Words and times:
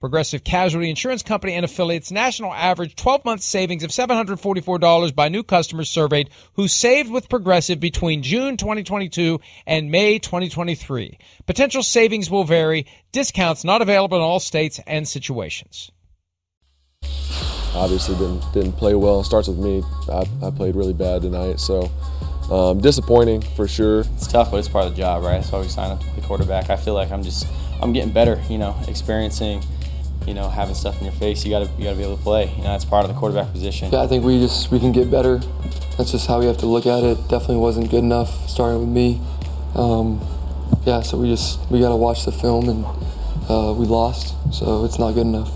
Progressive 0.00 0.44
Casualty 0.44 0.90
Insurance 0.90 1.24
Company 1.24 1.54
and 1.54 1.64
affiliates 1.64 2.12
national 2.12 2.54
average 2.54 2.94
12 2.94 3.24
month 3.24 3.42
savings 3.42 3.82
of 3.82 3.90
$744 3.90 5.14
by 5.14 5.28
new 5.28 5.42
customers 5.42 5.90
surveyed 5.90 6.30
who 6.52 6.68
saved 6.68 7.10
with 7.10 7.28
Progressive 7.28 7.80
between 7.80 8.22
June 8.22 8.56
2022 8.56 9.40
and 9.66 9.90
May 9.90 10.20
2023. 10.20 11.18
Potential 11.46 11.82
savings 11.82 12.30
will 12.30 12.44
vary. 12.44 12.86
Discounts 13.10 13.64
not 13.64 13.82
available 13.82 14.18
in 14.18 14.22
all 14.22 14.38
states 14.38 14.78
and 14.86 15.06
situations. 15.06 15.90
Obviously, 17.74 18.14
didn't 18.16 18.52
didn't 18.52 18.72
play 18.72 18.94
well. 18.94 19.24
Starts 19.24 19.48
with 19.48 19.58
me. 19.58 19.82
I, 20.10 20.24
I 20.46 20.50
played 20.50 20.76
really 20.76 20.94
bad 20.94 21.22
tonight, 21.22 21.60
so 21.60 21.90
um, 22.50 22.80
disappointing 22.80 23.42
for 23.42 23.68
sure. 23.68 24.00
It's 24.14 24.26
tough, 24.26 24.50
but 24.50 24.58
it's 24.58 24.68
part 24.68 24.86
of 24.86 24.92
the 24.92 24.96
job, 24.96 25.22
right? 25.22 25.38
That's 25.38 25.52
why 25.52 25.60
we 25.60 25.68
signed 25.68 25.92
up 25.92 26.00
to 26.00 26.06
play 26.06 26.22
quarterback. 26.24 26.70
I 26.70 26.76
feel 26.76 26.94
like 26.94 27.10
I'm 27.10 27.22
just 27.22 27.46
I'm 27.82 27.92
getting 27.92 28.12
better, 28.12 28.40
you 28.48 28.58
know, 28.58 28.76
experiencing 28.88 29.62
you 30.26 30.34
know, 30.34 30.48
having 30.48 30.74
stuff 30.74 30.98
in 30.98 31.04
your 31.04 31.12
face, 31.14 31.44
you 31.44 31.50
gotta 31.50 31.70
you 31.78 31.84
gotta 31.84 31.96
be 31.96 32.02
able 32.02 32.16
to 32.16 32.22
play. 32.22 32.50
You 32.50 32.58
know, 32.58 32.64
that's 32.64 32.84
part 32.84 33.04
of 33.04 33.12
the 33.12 33.18
quarterback 33.18 33.52
position. 33.52 33.90
Yeah, 33.92 34.02
I 34.02 34.06
think 34.06 34.24
we 34.24 34.38
just 34.38 34.70
we 34.70 34.78
can 34.78 34.92
get 34.92 35.10
better. 35.10 35.38
That's 35.96 36.12
just 36.12 36.26
how 36.26 36.38
we 36.38 36.46
have 36.46 36.58
to 36.58 36.66
look 36.66 36.86
at 36.86 37.02
it. 37.02 37.16
Definitely 37.28 37.56
wasn't 37.56 37.90
good 37.90 38.04
enough 38.04 38.48
starting 38.48 38.80
with 38.80 38.88
me. 38.88 39.20
Um, 39.74 40.20
yeah, 40.84 41.02
so 41.02 41.18
we 41.18 41.28
just 41.28 41.60
we 41.70 41.80
gotta 41.80 41.96
watch 41.96 42.24
the 42.24 42.32
film 42.32 42.68
and 42.68 42.84
uh, 43.48 43.74
we 43.76 43.86
lost, 43.86 44.34
so 44.52 44.84
it's 44.84 44.98
not 44.98 45.12
good 45.12 45.26
enough. 45.26 45.50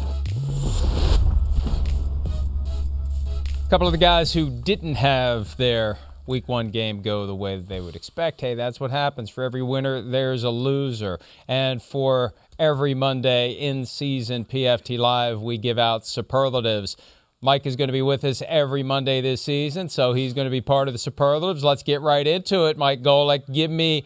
A 3.67 3.71
couple 3.71 3.87
of 3.87 3.93
the 3.93 3.99
guys 3.99 4.33
who 4.33 4.51
didn't 4.51 4.97
have 4.97 5.57
their 5.57 5.99
week 6.27 6.49
one 6.49 6.71
game 6.71 7.03
go 7.03 7.27
the 7.27 7.35
way 7.35 7.57
that 7.57 7.69
they 7.69 7.81
would 7.81 7.97
expect. 7.97 8.41
Hey, 8.41 8.55
that's 8.55 8.79
what 8.79 8.91
happens. 8.91 9.31
For 9.31 9.45
every 9.45 9.63
winner, 9.63 10.01
there's 10.01 10.45
a 10.45 10.51
loser. 10.51 11.19
And 11.49 11.83
for 11.83 12.35
every 12.63 12.95
Monday 12.95 13.51
in 13.51 13.85
season 13.85 14.45
PFT 14.45 14.97
Live, 14.97 15.43
we 15.43 15.59
give 15.59 15.81
out 15.81 16.07
superlatives. 16.07 16.97
Mike 17.41 17.67
is 17.67 17.75
going 17.75 17.89
to 17.89 17.93
be 17.93 18.03
with 18.03 18.23
us 18.23 18.41
every 18.47 18.85
Monday 18.85 19.21
this 19.21 19.43
season, 19.43 19.89
so 19.89 20.13
he's 20.13 20.33
going 20.33 20.45
to 20.45 20.51
be 20.51 20.61
part 20.61 20.87
of 20.87 20.95
the 20.95 20.99
superlatives. 20.99 21.65
Let's 21.65 21.83
get 21.83 22.01
right 22.03 22.25
into 22.25 22.67
it, 22.67 22.79
Mike 22.79 23.03
Golic. 23.03 23.53
Give 23.53 23.69
me 23.69 24.05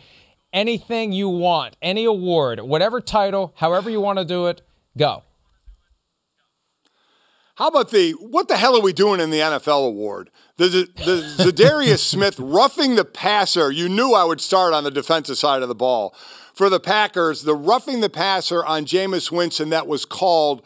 anything 0.54 1.12
you 1.12 1.28
want, 1.28 1.76
any 1.82 2.06
award, 2.06 2.60
whatever 2.60 2.98
title, 3.02 3.52
however 3.56 3.90
you 3.90 4.00
want 4.00 4.20
to 4.20 4.24
do 4.24 4.46
it, 4.46 4.62
go. 4.96 5.22
How 7.56 7.68
about 7.68 7.90
the 7.90 8.12
what 8.12 8.48
the 8.48 8.56
hell 8.56 8.76
are 8.76 8.82
we 8.82 8.94
doing 8.94 9.20
in 9.20 9.28
the 9.28 9.38
NFL 9.38 9.86
award? 9.86 10.30
The, 10.56 10.68
the, 10.68 10.86
the 11.04 11.52
Za'Darius 11.52 12.00
Smith 12.00 12.38
roughing 12.38 12.96
the 12.96 13.04
passer. 13.04 13.70
You 13.70 13.88
knew 13.88 14.12
I 14.12 14.24
would 14.24 14.40
start 14.40 14.72
on 14.72 14.84
the 14.84 14.90
defensive 14.90 15.38
side 15.38 15.62
of 15.62 15.68
the 15.68 15.74
ball 15.74 16.14
for 16.56 16.70
the 16.70 16.80
Packers, 16.80 17.42
the 17.42 17.54
roughing 17.54 18.00
the 18.00 18.08
passer 18.08 18.64
on 18.64 18.86
Jameis 18.86 19.30
Winston 19.30 19.68
that 19.68 19.86
was 19.86 20.06
called 20.06 20.62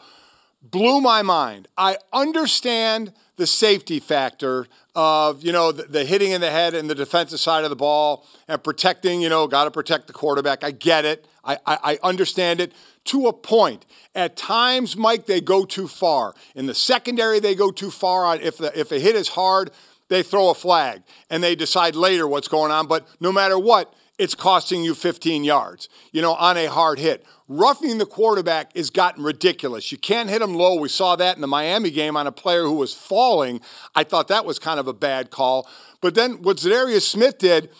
blew 0.63 1.01
my 1.01 1.21
mind. 1.21 1.67
I 1.77 1.97
understand 2.13 3.11
the 3.35 3.45
safety 3.45 3.99
factor 3.99 4.67
of, 4.95 5.43
you 5.43 5.51
know, 5.51 5.73
the, 5.73 5.83
the, 5.83 6.05
hitting 6.05 6.31
in 6.31 6.39
the 6.39 6.49
head 6.49 6.73
and 6.73 6.89
the 6.89 6.95
defensive 6.95 7.39
side 7.39 7.65
of 7.65 7.69
the 7.69 7.75
ball 7.75 8.25
and 8.47 8.63
protecting, 8.63 9.21
you 9.21 9.27
know, 9.27 9.47
got 9.47 9.65
to 9.65 9.71
protect 9.71 10.07
the 10.07 10.13
quarterback. 10.13 10.63
I 10.63 10.71
get 10.71 11.03
it. 11.03 11.25
I, 11.43 11.57
I, 11.65 11.77
I 11.83 11.99
understand 12.03 12.61
it 12.61 12.71
to 13.05 13.27
a 13.27 13.33
point. 13.33 13.85
At 14.15 14.37
times, 14.37 14.95
Mike, 14.95 15.25
they 15.25 15.41
go 15.41 15.65
too 15.65 15.87
far. 15.87 16.35
In 16.55 16.67
the 16.67 16.75
secondary, 16.75 17.39
they 17.39 17.55
go 17.55 17.71
too 17.71 17.91
far 17.91 18.25
on 18.25 18.39
if 18.39 18.57
the 18.57 18.77
if 18.79 18.91
a 18.91 18.99
hit 18.99 19.15
is 19.15 19.29
hard, 19.29 19.71
they 20.07 20.23
throw 20.23 20.49
a 20.49 20.53
flag 20.53 21.01
and 21.29 21.43
they 21.43 21.55
decide 21.55 21.95
later 21.95 22.27
what's 22.27 22.47
going 22.47 22.71
on. 22.71 22.87
But 22.87 23.07
no 23.19 23.31
matter 23.31 23.57
what, 23.57 23.93
it's 24.21 24.35
costing 24.35 24.83
you 24.83 24.93
15 24.93 25.43
yards, 25.43 25.89
you 26.11 26.21
know, 26.21 26.35
on 26.35 26.55
a 26.55 26.67
hard 26.67 26.99
hit. 26.99 27.25
Roughing 27.47 27.97
the 27.97 28.05
quarterback 28.05 28.75
has 28.75 28.91
gotten 28.91 29.23
ridiculous. 29.23 29.91
You 29.91 29.97
can't 29.97 30.29
hit 30.29 30.43
him 30.43 30.53
low. 30.53 30.75
We 30.75 30.89
saw 30.89 31.15
that 31.15 31.37
in 31.37 31.41
the 31.41 31.47
Miami 31.47 31.89
game 31.89 32.15
on 32.15 32.27
a 32.27 32.31
player 32.31 32.61
who 32.61 32.75
was 32.75 32.93
falling. 32.93 33.61
I 33.95 34.03
thought 34.03 34.27
that 34.27 34.45
was 34.45 34.59
kind 34.59 34.79
of 34.79 34.87
a 34.87 34.93
bad 34.93 35.31
call. 35.31 35.67
But 36.01 36.13
then 36.13 36.43
what 36.43 36.57
Za'Darius 36.57 37.01
Smith 37.01 37.39
did, 37.39 37.71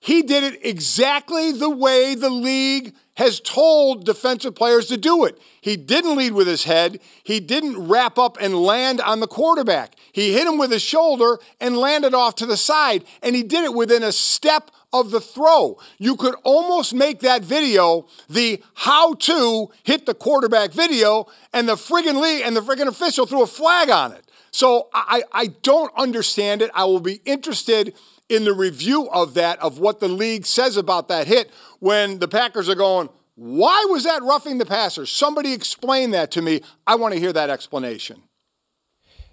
he 0.00 0.22
did 0.22 0.44
it 0.44 0.60
exactly 0.64 1.52
the 1.52 1.70
way 1.70 2.14
the 2.14 2.30
league 2.30 2.94
has 3.14 3.40
told 3.40 4.04
defensive 4.04 4.54
players 4.54 4.86
to 4.86 4.96
do 4.96 5.24
it. 5.24 5.38
He 5.60 5.76
didn't 5.76 6.16
lead 6.16 6.32
with 6.32 6.46
his 6.46 6.64
head. 6.64 7.00
He 7.24 7.40
didn't 7.40 7.88
wrap 7.88 8.18
up 8.18 8.36
and 8.40 8.54
land 8.54 9.00
on 9.00 9.20
the 9.20 9.26
quarterback. 9.26 9.96
He 10.12 10.34
hit 10.34 10.46
him 10.46 10.58
with 10.58 10.70
his 10.70 10.82
shoulder 10.82 11.38
and 11.60 11.78
landed 11.78 12.12
off 12.12 12.34
to 12.36 12.46
the 12.46 12.58
side. 12.58 13.04
And 13.22 13.34
he 13.34 13.42
did 13.42 13.64
it 13.64 13.74
within 13.74 14.02
a 14.02 14.12
step 14.12 14.70
of 14.92 15.10
the 15.10 15.20
throw. 15.20 15.78
You 15.98 16.16
could 16.16 16.34
almost 16.44 16.94
make 16.94 17.20
that 17.20 17.42
video 17.42 18.06
the 18.28 18.62
how 18.74 19.14
to 19.14 19.68
hit 19.82 20.04
the 20.04 20.14
quarterback 20.14 20.72
video, 20.72 21.26
and 21.52 21.68
the 21.68 21.74
friggin' 21.74 22.20
league 22.20 22.42
and 22.44 22.54
the 22.54 22.60
friggin' 22.60 22.86
official 22.86 23.26
threw 23.26 23.42
a 23.42 23.46
flag 23.46 23.90
on 23.90 24.12
it. 24.12 24.30
So 24.50 24.88
I, 24.94 25.24
I 25.32 25.46
don't 25.62 25.92
understand 25.96 26.62
it. 26.62 26.70
I 26.74 26.84
will 26.84 27.00
be 27.00 27.20
interested 27.24 27.94
in 28.28 28.44
the 28.44 28.52
review 28.52 29.08
of 29.10 29.34
that, 29.34 29.58
of 29.60 29.78
what 29.78 30.00
the 30.00 30.08
league 30.08 30.46
says 30.46 30.76
about 30.76 31.08
that 31.08 31.26
hit 31.26 31.50
when 31.80 32.18
the 32.18 32.28
Packers 32.28 32.68
are 32.68 32.74
going, 32.74 33.08
why 33.34 33.86
was 33.90 34.04
that 34.04 34.22
roughing 34.22 34.58
the 34.58 34.66
passer? 34.66 35.06
Somebody 35.06 35.52
explain 35.52 36.10
that 36.12 36.30
to 36.32 36.42
me. 36.42 36.62
I 36.86 36.94
want 36.94 37.14
to 37.14 37.20
hear 37.20 37.32
that 37.32 37.50
explanation. 37.50 38.22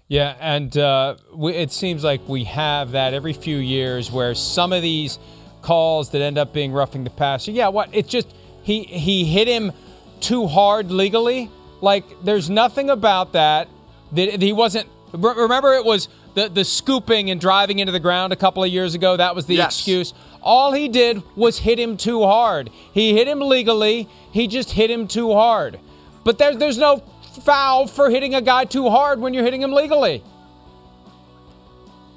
Yeah, 0.08 0.36
and 0.38 0.76
uh, 0.76 1.16
we, 1.34 1.54
it 1.54 1.72
seems 1.72 2.04
like 2.04 2.28
we 2.28 2.44
have 2.44 2.90
that 2.90 3.14
every 3.14 3.32
few 3.32 3.56
years 3.56 4.10
where 4.10 4.34
some 4.34 4.72
of 4.72 4.82
these– 4.82 5.18
calls 5.64 6.10
that 6.10 6.20
end 6.20 6.36
up 6.38 6.52
being 6.52 6.72
roughing 6.72 7.02
the 7.02 7.10
passer. 7.10 7.50
Yeah, 7.50 7.68
what? 7.68 7.88
It's 7.92 8.08
just 8.08 8.32
he 8.62 8.84
he 8.84 9.24
hit 9.24 9.48
him 9.48 9.72
too 10.20 10.46
hard 10.46 10.92
legally. 10.92 11.50
Like 11.80 12.04
there's 12.22 12.48
nothing 12.48 12.90
about 12.90 13.32
that 13.32 13.68
that 14.12 14.40
he 14.40 14.52
wasn't. 14.52 14.88
Remember, 15.12 15.72
it 15.74 15.84
was 15.84 16.08
the 16.34 16.48
the 16.48 16.64
scooping 16.64 17.30
and 17.30 17.40
driving 17.40 17.78
into 17.78 17.92
the 17.92 18.00
ground 18.00 18.32
a 18.32 18.36
couple 18.36 18.62
of 18.62 18.70
years 18.70 18.94
ago. 18.94 19.16
That 19.16 19.34
was 19.34 19.46
the 19.46 19.56
yes. 19.56 19.78
excuse. 19.78 20.14
All 20.42 20.72
he 20.72 20.88
did 20.88 21.22
was 21.36 21.58
hit 21.58 21.78
him 21.78 21.96
too 21.96 22.22
hard. 22.22 22.70
He 22.92 23.14
hit 23.14 23.26
him 23.26 23.40
legally. 23.40 24.08
He 24.30 24.46
just 24.46 24.72
hit 24.72 24.90
him 24.90 25.08
too 25.08 25.32
hard. 25.32 25.80
But 26.24 26.38
there, 26.38 26.54
there's 26.54 26.78
no 26.78 27.02
foul 27.42 27.86
for 27.86 28.10
hitting 28.10 28.34
a 28.34 28.42
guy 28.42 28.64
too 28.64 28.90
hard 28.90 29.20
when 29.20 29.32
you're 29.34 29.44
hitting 29.44 29.62
him 29.62 29.72
legally. 29.72 30.22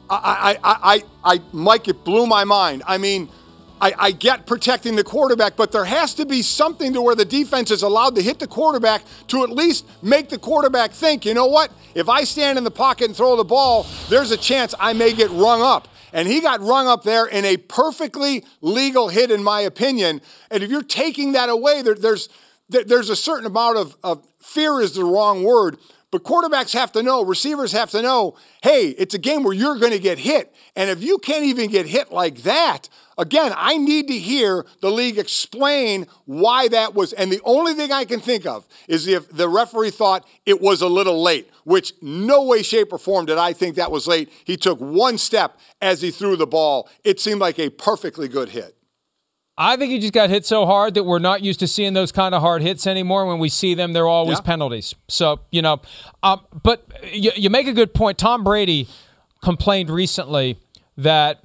I, 0.09 0.57
I, 0.63 0.94
I, 0.94 1.03
I, 1.24 1.42
Mike, 1.51 1.88
it 1.88 2.03
blew 2.03 2.27
my 2.27 2.45
mind. 2.45 2.83
I 2.88 2.97
mean, 2.97 3.30
I, 3.79 3.94
I, 3.97 4.12
get 4.12 4.45
protecting 4.45 4.95
the 4.95 5.03
quarterback, 5.03 5.56
but 5.56 5.71
there 5.71 5.85
has 5.85 6.13
to 6.15 6.25
be 6.25 6.41
something 6.41 6.94
to 6.94 7.01
where 7.01 7.15
the 7.15 7.25
defense 7.25 7.69
is 7.69 7.83
allowed 7.83 8.15
to 8.15 8.21
hit 8.21 8.39
the 8.39 8.47
quarterback 8.47 9.03
to 9.27 9.44
at 9.44 9.50
least 9.50 9.85
make 10.01 10.29
the 10.29 10.38
quarterback 10.39 10.91
think, 10.91 11.25
you 11.25 11.33
know 11.33 11.45
what? 11.45 11.71
If 11.94 12.09
I 12.09 12.24
stand 12.24 12.57
in 12.57 12.63
the 12.63 12.71
pocket 12.71 13.06
and 13.06 13.15
throw 13.15 13.35
the 13.35 13.44
ball, 13.44 13.85
there's 14.09 14.31
a 14.31 14.38
chance 14.38 14.74
I 14.79 14.94
may 14.94 15.13
get 15.13 15.29
rung 15.31 15.62
up. 15.62 15.88
And 16.13 16.27
he 16.27 16.41
got 16.41 16.62
rung 16.62 16.88
up 16.88 17.03
there 17.03 17.25
in 17.25 17.45
a 17.45 17.57
perfectly 17.57 18.44
legal 18.62 19.09
hit, 19.09 19.29
in 19.29 19.44
my 19.44 19.62
opinion. 19.62 20.21
And 20.50 20.63
if 20.63 20.71
you're 20.71 20.81
taking 20.81 21.33
that 21.33 21.50
away, 21.50 21.81
there, 21.81 21.95
there's, 21.95 22.30
there's 22.69 23.09
a 23.09 23.15
certain 23.15 23.45
amount 23.45 23.77
of, 23.77 23.95
of 24.03 24.25
fear, 24.39 24.80
is 24.80 24.94
the 24.94 25.03
wrong 25.03 25.44
word, 25.44 25.77
But 26.09 26.23
quarterbacks 26.23 26.73
have 26.73 26.91
to 26.94 27.03
know, 27.03 27.23
receivers 27.23 27.73
have 27.73 27.91
to 27.91 28.01
know, 28.01 28.38
hey, 28.63 28.88
it's 28.97 29.13
a 29.13 29.19
game 29.19 29.44
where 29.44 29.53
you're 29.53 29.77
going 29.77 29.91
to 29.91 30.00
get 30.00 30.19
hit. 30.19 30.56
And 30.75 30.89
if 30.89 31.03
you 31.03 31.18
can't 31.18 31.44
even 31.44 31.69
get 31.69 31.85
hit 31.85 32.12
like 32.12 32.44
that, 32.44 32.88
again, 33.18 33.54
I 33.56 33.78
need 33.78 34.08
to 34.08 34.18
hear 34.18 34.66
the 34.81 34.92
league 34.92 35.18
explain 35.18 36.08
why 36.25 36.68
that 36.69 36.94
was. 36.94 37.14
And 37.14 37.31
the 37.31 37.42
only 37.44 37.74
thing 37.74 37.92
I 37.92 38.06
can 38.06 38.19
think 38.19 38.46
of 38.46 38.68
is 38.88 39.08
if 39.08 39.30
the 39.30 39.50
referee 39.50 39.92
thought 39.92 40.28
it 40.46 40.62
was 40.62 40.81
a 40.81 40.88
little 40.88 41.22
late, 41.22 41.50
which 41.64 41.94
no 42.02 42.44
way, 42.44 42.64
shape, 42.64 42.92
or 42.94 42.98
form 42.98 43.25
did 43.25 43.38
I 43.38 43.54
think 43.54 43.75
that 43.75 43.92
was 43.92 44.08
late. 44.08 44.30
He 44.46 44.58
took 44.58 44.80
one 44.80 45.18
step 45.18 45.58
as 45.81 46.02
he 46.02 46.12
threw 46.12 46.36
the 46.36 46.48
ball. 46.48 46.90
It 47.04 47.19
seemed 47.19 47.42
like 47.42 47.60
a 47.60 47.69
perfectly 47.69 48.28
good 48.28 48.50
hit. 48.50 48.75
I 49.60 49.75
think 49.75 49.92
he 49.92 49.98
just 49.98 50.14
got 50.14 50.30
hit 50.30 50.46
so 50.46 50.68
hard 50.68 50.94
that 50.94 51.04
we're 51.04 51.18
not 51.18 51.42
used 51.42 51.60
to 51.62 51.68
seeing 51.68 51.94
those 51.94 52.12
kind 52.12 52.36
of 52.36 52.42
hard 52.42 52.62
hits 52.62 52.86
anymore. 52.86 53.25
When 53.25 53.40
we 53.40 53.50
see 53.50 53.74
them, 53.74 53.94
they're 53.94 54.08
always 54.08 54.38
Yeah. 54.38 54.42
penalties. 54.44 54.94
So 55.08 55.40
you 55.52 55.64
know, 55.64 55.81
um, 56.22 56.42
but 56.62 56.88
you, 57.12 57.31
you 57.36 57.50
make 57.50 57.66
a 57.68 57.74
good 57.74 57.96
point. 57.96 58.19
Tom 58.19 58.44
Brady 58.44 58.88
complained 59.42 59.90
recently 59.90 60.60
that 60.96 61.40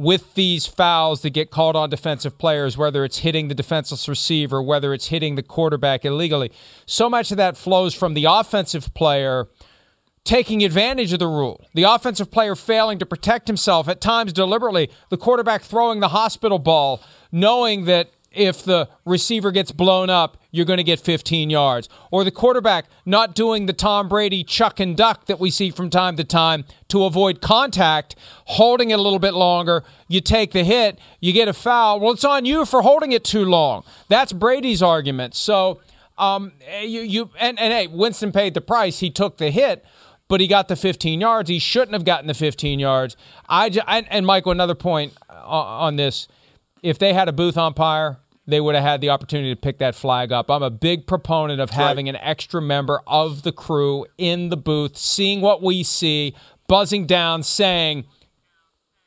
with 0.00 0.32
these 0.32 0.64
fouls 0.64 1.20
that 1.20 1.30
get 1.30 1.50
called 1.50 1.76
on 1.76 1.90
defensive 1.90 2.38
players, 2.38 2.78
whether 2.78 3.04
it's 3.04 3.18
hitting 3.18 3.48
the 3.48 3.54
defenseless 3.54 4.08
receiver, 4.08 4.62
whether 4.62 4.94
it's 4.94 5.08
hitting 5.08 5.34
the 5.34 5.42
quarterback 5.42 6.06
illegally, 6.06 6.50
so 6.86 7.10
much 7.10 7.30
of 7.30 7.36
that 7.36 7.54
flows 7.54 7.94
from 7.94 8.14
the 8.14 8.24
offensive 8.24 8.94
player 8.94 9.46
taking 10.24 10.64
advantage 10.64 11.12
of 11.12 11.18
the 11.18 11.26
rule. 11.26 11.66
The 11.74 11.82
offensive 11.82 12.30
player 12.30 12.54
failing 12.56 12.98
to 12.98 13.06
protect 13.06 13.46
himself 13.46 13.88
at 13.88 14.00
times 14.00 14.32
deliberately. 14.32 14.90
The 15.10 15.18
quarterback 15.18 15.62
throwing 15.62 16.00
the 16.00 16.08
hospital 16.08 16.58
ball, 16.58 17.02
knowing 17.30 17.84
that 17.84 18.10
if 18.32 18.62
the 18.62 18.88
receiver 19.04 19.50
gets 19.50 19.72
blown 19.72 20.08
up, 20.08 20.36
you're 20.50 20.64
going 20.64 20.78
to 20.78 20.84
get 20.84 21.00
15 21.00 21.50
yards. 21.50 21.88
Or 22.10 22.24
the 22.24 22.30
quarterback 22.30 22.86
not 23.04 23.34
doing 23.34 23.66
the 23.66 23.72
Tom 23.72 24.08
Brady 24.08 24.44
chuck 24.44 24.78
and 24.78 24.96
duck 24.96 25.26
that 25.26 25.40
we 25.40 25.50
see 25.50 25.70
from 25.70 25.90
time 25.90 26.16
to 26.16 26.24
time 26.24 26.64
to 26.88 27.04
avoid 27.04 27.40
contact, 27.40 28.14
holding 28.46 28.90
it 28.90 28.98
a 28.98 29.02
little 29.02 29.18
bit 29.18 29.34
longer. 29.34 29.82
You 30.08 30.20
take 30.20 30.52
the 30.52 30.64
hit, 30.64 30.98
you 31.20 31.32
get 31.32 31.48
a 31.48 31.52
foul. 31.52 32.00
Well, 32.00 32.12
it's 32.12 32.24
on 32.24 32.44
you 32.44 32.64
for 32.64 32.82
holding 32.82 33.12
it 33.12 33.24
too 33.24 33.44
long. 33.44 33.84
That's 34.08 34.32
Brady's 34.32 34.82
argument. 34.82 35.34
So, 35.34 35.80
um, 36.18 36.52
you, 36.82 37.00
you 37.00 37.30
and, 37.38 37.58
and 37.58 37.72
hey, 37.72 37.86
Winston 37.86 38.30
paid 38.30 38.54
the 38.54 38.60
price. 38.60 39.00
He 39.00 39.10
took 39.10 39.38
the 39.38 39.50
hit 39.50 39.84
but 40.28 40.40
he 40.40 40.46
got 40.46 40.68
the 40.68 40.76
15 40.76 41.20
yards. 41.20 41.50
He 41.50 41.58
shouldn't 41.58 41.92
have 41.92 42.04
gotten 42.04 42.28
the 42.28 42.34
15 42.34 42.78
yards. 42.78 43.16
I 43.48 43.66
and 44.08 44.24
Michael, 44.24 44.52
another 44.52 44.76
point 44.76 45.12
uh, 45.28 45.42
on 45.42 45.96
this: 45.96 46.28
if 46.82 46.98
they 46.98 47.12
had 47.12 47.28
a 47.28 47.32
booth 47.32 47.56
umpire, 47.56 48.18
they 48.46 48.60
would 48.60 48.74
have 48.74 48.84
had 48.84 49.00
the 49.00 49.10
opportunity 49.10 49.54
to 49.54 49.60
pick 49.60 49.78
that 49.78 49.94
flag 49.94 50.32
up. 50.32 50.50
I'm 50.50 50.62
a 50.62 50.70
big 50.70 51.06
proponent 51.06 51.60
of 51.60 51.70
having 51.70 52.08
an 52.08 52.16
extra 52.16 52.60
member 52.60 53.00
of 53.06 53.42
the 53.42 53.52
crew 53.52 54.06
in 54.18 54.48
the 54.48 54.56
booth, 54.56 54.96
seeing 54.96 55.40
what 55.40 55.62
we 55.62 55.82
see, 55.82 56.34
buzzing 56.66 57.06
down, 57.06 57.42
saying. 57.42 58.06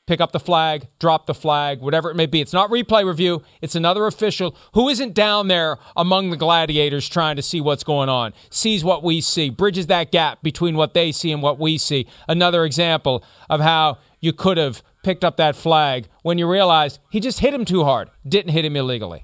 Pick 0.06 0.20
up 0.20 0.34
the 0.34 0.40
flag, 0.40 0.90
drop 1.00 1.28
the 1.28 1.34
flag, 1.34 1.80
whatever 1.80 2.12
it 2.12 2.18
may 2.18 2.26
be. 2.26 2.42
It's 2.42 2.52
not 2.52 2.70
replay 2.70 3.06
review. 3.06 3.42
It's 3.62 3.74
another 3.74 4.06
official 4.06 4.54
who 4.74 4.90
isn't 4.90 5.14
down 5.14 5.48
there 5.48 5.78
among 5.96 6.30
the 6.30 6.36
gladiators 6.36 7.08
trying 7.08 7.38
to 7.38 7.42
see 7.42 7.62
what's 7.62 7.86
going 7.86 8.10
on, 8.10 8.34
sees 8.50 8.84
what 8.84 9.02
we 9.02 9.22
see, 9.22 9.50
bridges 9.50 9.88
that 9.88 10.12
gap 10.12 10.44
between 10.44 10.76
what 10.76 10.94
they 10.94 11.14
see 11.14 11.32
and 11.32 11.42
what 11.42 11.58
we 11.58 11.78
see. 11.78 12.06
Another 12.28 12.66
example 12.66 13.24
of 13.50 13.62
how 13.62 13.98
you 14.20 14.34
could 14.34 14.58
have 14.58 14.84
picked 15.04 15.24
up 15.24 15.38
that 15.38 15.56
flag 15.56 16.08
when 16.24 16.38
you 16.38 16.50
realized 16.50 17.00
he 17.10 17.20
just 17.20 17.40
hit 17.40 17.54
him 17.54 17.66
too 17.66 17.84
hard, 17.84 18.10
didn't 18.28 18.52
hit 18.52 18.66
him 18.66 18.76
illegally. 18.76 19.24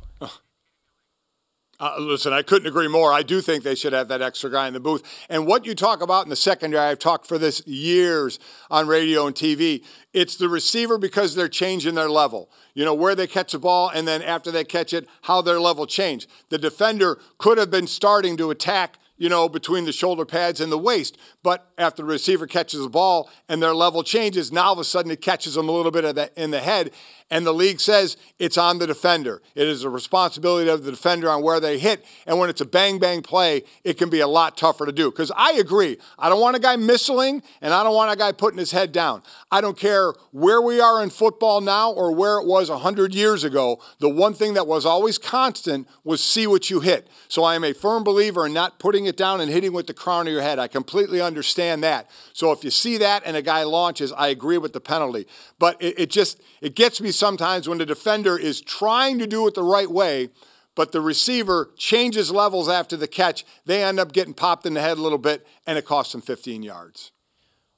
Uh, 1.81 1.95
listen, 1.97 2.33
I 2.33 2.41
couldn't 2.41 2.67
agree 2.67 2.89
more. 2.89 3.13
I 3.13 3.23
do 3.23 3.39
think 3.39 3.63
they 3.63 3.73
should 3.73 3.93
have 3.93 4.09
that 4.09 4.21
extra 4.21 4.51
guy 4.51 4.67
in 4.67 4.73
the 4.73 4.81
booth. 4.81 5.01
And 5.29 5.47
what 5.47 5.65
you 5.65 5.73
talk 5.73 6.01
about 6.01 6.25
in 6.25 6.29
the 6.29 6.35
secondary, 6.35 6.83
I've 6.83 6.99
talked 6.99 7.25
for 7.25 7.37
this 7.37 7.65
years 7.65 8.37
on 8.69 8.85
radio 8.87 9.27
and 9.27 9.35
TV. 9.35 9.85
It's 10.11 10.35
the 10.35 10.49
receiver 10.49 10.97
because 10.97 11.35
they're 11.35 11.47
changing 11.47 11.95
their 11.95 12.09
level. 12.09 12.51
You 12.73 12.83
know, 12.83 12.93
where 12.93 13.15
they 13.15 13.27
catch 13.27 13.53
the 13.53 13.59
ball, 13.59 13.89
and 13.89 14.05
then 14.05 14.21
after 14.21 14.51
they 14.51 14.65
catch 14.65 14.91
it, 14.91 15.07
how 15.23 15.41
their 15.41 15.59
level 15.59 15.87
changed. 15.87 16.29
The 16.49 16.57
defender 16.57 17.17
could 17.37 17.57
have 17.57 17.71
been 17.71 17.87
starting 17.87 18.35
to 18.37 18.51
attack 18.51 18.97
you 19.19 19.29
know, 19.29 19.47
between 19.47 19.85
the 19.85 19.91
shoulder 19.91 20.25
pads 20.25 20.59
and 20.59 20.71
the 20.71 20.77
waist. 20.77 21.17
But 21.43 21.69
after 21.77 22.01
the 22.01 22.07
receiver 22.07 22.47
catches 22.47 22.81
the 22.81 22.89
ball 22.89 23.29
and 23.47 23.61
their 23.61 23.75
level 23.75 24.01
changes, 24.01 24.51
now 24.51 24.63
all 24.63 24.73
of 24.73 24.79
a 24.79 24.83
sudden 24.83 25.11
it 25.11 25.21
catches 25.21 25.53
them 25.53 25.69
a 25.69 25.71
little 25.71 25.91
bit 25.91 26.33
in 26.35 26.49
the 26.49 26.59
head. 26.59 26.91
And 27.31 27.45
the 27.45 27.53
league 27.53 27.79
says 27.79 28.17
it's 28.39 28.57
on 28.57 28.79
the 28.79 28.87
defender. 28.87 29.41
It 29.53 29.67
is 29.67 29.83
a 29.83 29.89
responsibility 29.89 30.69
of 30.69 30.83
the 30.83 30.91
defender 30.91 31.29
on 31.29 31.43
where 31.43 31.59
they 31.59 31.77
hit. 31.77 32.03
And 32.25 32.39
when 32.39 32.49
it's 32.49 32.61
a 32.61 32.65
bang 32.65 32.97
bang 32.97 33.21
play, 33.21 33.63
it 33.83 33.97
can 33.99 34.09
be 34.09 34.19
a 34.19 34.27
lot 34.27 34.57
tougher 34.57 34.85
to 34.85 34.91
do. 34.91 35.11
Because 35.11 35.31
I 35.35 35.53
agree, 35.53 35.97
I 36.17 36.29
don't 36.29 36.41
want 36.41 36.55
a 36.55 36.59
guy 36.59 36.75
missling 36.75 37.43
and 37.61 37.73
I 37.73 37.83
don't 37.83 37.93
want 37.93 38.11
a 38.11 38.15
guy 38.15 38.31
putting 38.31 38.57
his 38.57 38.71
head 38.71 38.91
down. 38.91 39.21
I 39.51 39.61
don't 39.61 39.77
care 39.77 40.13
where 40.31 40.61
we 40.61 40.79
are 40.79 41.03
in 41.03 41.11
football 41.11 41.61
now 41.61 41.91
or 41.91 42.11
where 42.11 42.39
it 42.39 42.47
was 42.47 42.69
100 42.69 43.13
years 43.13 43.43
ago. 43.43 43.79
The 43.99 44.09
one 44.09 44.33
thing 44.33 44.55
that 44.55 44.65
was 44.65 44.85
always 44.85 45.19
constant 45.19 45.87
was 46.03 46.23
see 46.23 46.47
what 46.47 46.71
you 46.71 46.79
hit. 46.79 47.09
So 47.27 47.43
I 47.43 47.53
am 47.53 47.63
a 47.63 47.73
firm 47.73 48.03
believer 48.03 48.47
in 48.47 48.53
not 48.53 48.79
putting 48.79 49.05
it 49.05 49.17
down 49.17 49.39
and 49.39 49.51
hitting 49.51 49.73
with 49.73 49.85
the 49.85 49.93
crown 49.93 50.25
of 50.25 50.33
your 50.33 50.41
head. 50.41 50.57
I 50.57 50.67
completely 50.67 51.21
understand 51.21 51.83
that. 51.83 52.09
So 52.33 52.51
if 52.51 52.63
you 52.63 52.71
see 52.71 52.97
that 52.97 53.21
and 53.23 53.37
a 53.37 53.41
guy 53.43 53.63
launches, 53.63 54.11
I 54.13 54.29
agree 54.29 54.57
with 54.57 54.73
the 54.73 54.81
penalty. 54.81 55.27
But 55.59 55.79
it, 55.79 55.99
it 55.99 56.09
just 56.09 56.41
it 56.61 56.75
gets 56.75 56.99
me 56.99 57.11
sometimes 57.19 57.67
when 57.67 57.77
the 57.77 57.85
defender 57.85 58.37
is 58.37 58.61
trying 58.61 59.19
to 59.19 59.27
do 59.27 59.45
it 59.47 59.53
the 59.53 59.63
right 59.63 59.91
way, 59.91 60.29
but 60.75 60.91
the 60.91 61.01
receiver 61.01 61.71
changes 61.77 62.31
levels 62.31 62.69
after 62.69 62.95
the 62.95 63.07
catch. 63.07 63.45
They 63.65 63.83
end 63.83 63.99
up 63.99 64.13
getting 64.13 64.33
popped 64.33 64.65
in 64.65 64.73
the 64.73 64.81
head 64.81 64.97
a 64.97 65.01
little 65.01 65.17
bit, 65.17 65.45
and 65.67 65.77
it 65.77 65.85
costs 65.85 66.13
them 66.13 66.21
15 66.21 66.63
yards. 66.63 67.11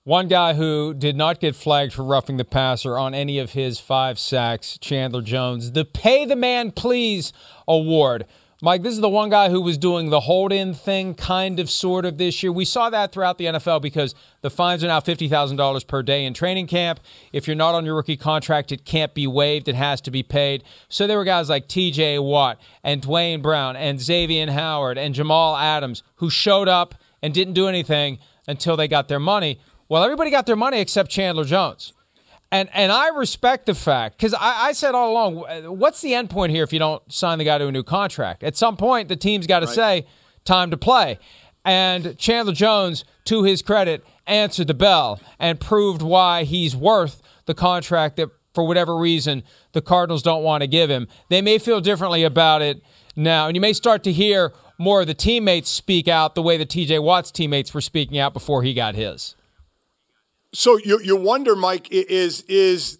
One 0.03 0.27
guy 0.27 0.55
who 0.55 0.95
did 0.95 1.15
not 1.15 1.39
get 1.39 1.55
flagged 1.55 1.93
for 1.93 2.03
roughing 2.03 2.37
the 2.37 2.45
passer 2.45 2.97
on 2.97 3.13
any 3.13 3.37
of 3.37 3.51
his 3.51 3.79
five 3.79 4.17
sacks, 4.17 4.79
Chandler 4.79 5.21
Jones, 5.21 5.73
the 5.73 5.85
Pay 5.85 6.25
the 6.25 6.35
Man 6.35 6.71
Please 6.71 7.33
award. 7.67 8.25
Mike, 8.63 8.83
this 8.83 8.93
is 8.93 9.01
the 9.01 9.09
one 9.09 9.31
guy 9.31 9.49
who 9.49 9.59
was 9.59 9.75
doing 9.75 10.11
the 10.11 10.19
hold 10.19 10.53
in 10.53 10.75
thing, 10.75 11.15
kind 11.15 11.59
of, 11.59 11.67
sort 11.67 12.05
of, 12.05 12.19
this 12.19 12.43
year. 12.43 12.51
We 12.51 12.63
saw 12.63 12.91
that 12.91 13.11
throughout 13.11 13.39
the 13.39 13.45
NFL 13.45 13.81
because 13.81 14.13
the 14.41 14.51
fines 14.51 14.83
are 14.83 14.87
now 14.87 14.99
$50,000 14.99 15.87
per 15.87 16.03
day 16.03 16.25
in 16.25 16.35
training 16.35 16.67
camp. 16.67 16.99
If 17.33 17.47
you're 17.47 17.55
not 17.55 17.73
on 17.73 17.85
your 17.85 17.95
rookie 17.95 18.17
contract, 18.17 18.71
it 18.71 18.85
can't 18.85 19.15
be 19.15 19.25
waived, 19.25 19.67
it 19.67 19.73
has 19.73 19.99
to 20.01 20.11
be 20.11 20.21
paid. 20.21 20.63
So 20.89 21.07
there 21.07 21.17
were 21.17 21.23
guys 21.23 21.49
like 21.49 21.67
TJ 21.67 22.23
Watt 22.23 22.61
and 22.83 23.01
Duane 23.01 23.41
Brown 23.41 23.75
and 23.75 23.99
Xavier 23.99 24.51
Howard 24.51 24.99
and 24.99 25.15
Jamal 25.15 25.57
Adams 25.57 26.03
who 26.17 26.29
showed 26.29 26.67
up 26.67 26.93
and 27.23 27.33
didn't 27.33 27.55
do 27.55 27.67
anything 27.67 28.19
until 28.47 28.77
they 28.77 28.87
got 28.87 29.07
their 29.07 29.19
money. 29.19 29.59
Well, 29.89 30.03
everybody 30.03 30.29
got 30.29 30.45
their 30.45 30.55
money 30.55 30.79
except 30.79 31.09
Chandler 31.09 31.45
Jones. 31.45 31.93
And 32.51 32.69
and 32.73 32.91
I 32.91 33.09
respect 33.09 33.65
the 33.65 33.73
fact 33.73 34.17
because 34.17 34.33
I, 34.33 34.67
I, 34.67 34.71
said 34.73 34.93
all 34.93 35.11
along, 35.11 35.35
what's 35.77 36.01
the 36.01 36.13
end 36.13 36.29
point 36.29 36.51
here 36.51 36.63
if 36.63 36.73
you 36.73 36.79
don't 36.79 37.01
sign 37.11 37.37
the 37.37 37.45
guy 37.45 37.57
to 37.57 37.67
a 37.67 37.71
new 37.71 37.83
contract? 37.83 38.43
At 38.43 38.57
some 38.57 38.75
point, 38.75 39.07
the 39.07 39.15
team's 39.15 39.47
got 39.47 39.61
to 39.61 39.67
right. 39.67 39.75
say, 39.75 40.05
time 40.43 40.69
to 40.71 40.77
play. 40.77 41.17
And 41.63 42.17
Chandler 42.17 42.53
Jones, 42.53 43.05
to 43.25 43.43
his 43.43 43.61
credit, 43.61 44.03
answered 44.27 44.67
the 44.67 44.73
bell 44.73 45.21
and 45.39 45.59
proved 45.59 46.01
why 46.01 46.43
he's 46.43 46.75
worth 46.75 47.21
the 47.45 47.53
contract 47.53 48.17
that, 48.17 48.29
for 48.53 48.67
whatever 48.67 48.97
reason, 48.97 49.43
the 49.71 49.81
Cardinals 49.81 50.23
don't 50.23 50.43
want 50.43 50.61
to 50.61 50.67
give 50.67 50.89
him. 50.89 51.07
They 51.29 51.41
may 51.41 51.57
feel 51.57 51.79
differently 51.79 52.23
about 52.23 52.61
it 52.61 52.81
now, 53.15 53.47
and 53.47 53.55
you 53.55 53.61
may 53.61 53.73
start 53.73 54.03
to 54.03 54.11
hear 54.11 54.53
more 54.77 55.01
of 55.01 55.07
the 55.07 55.13
teammates 55.13 55.69
speak 55.69 56.07
out 56.07 56.33
the 56.33 56.41
way 56.41 56.57
the 56.57 56.65
TJ 56.65 57.03
Watt's 57.03 57.31
teammates 57.31 57.73
were 57.73 57.81
speaking 57.81 58.17
out 58.17 58.33
before 58.33 58.63
he 58.63 58.73
got 58.73 58.95
his. 58.95 59.35
So 60.53 60.77
you 60.77 60.99
you 61.01 61.15
wonder, 61.15 61.55
Mike, 61.55 61.89
is 61.91 62.41
is 62.41 62.99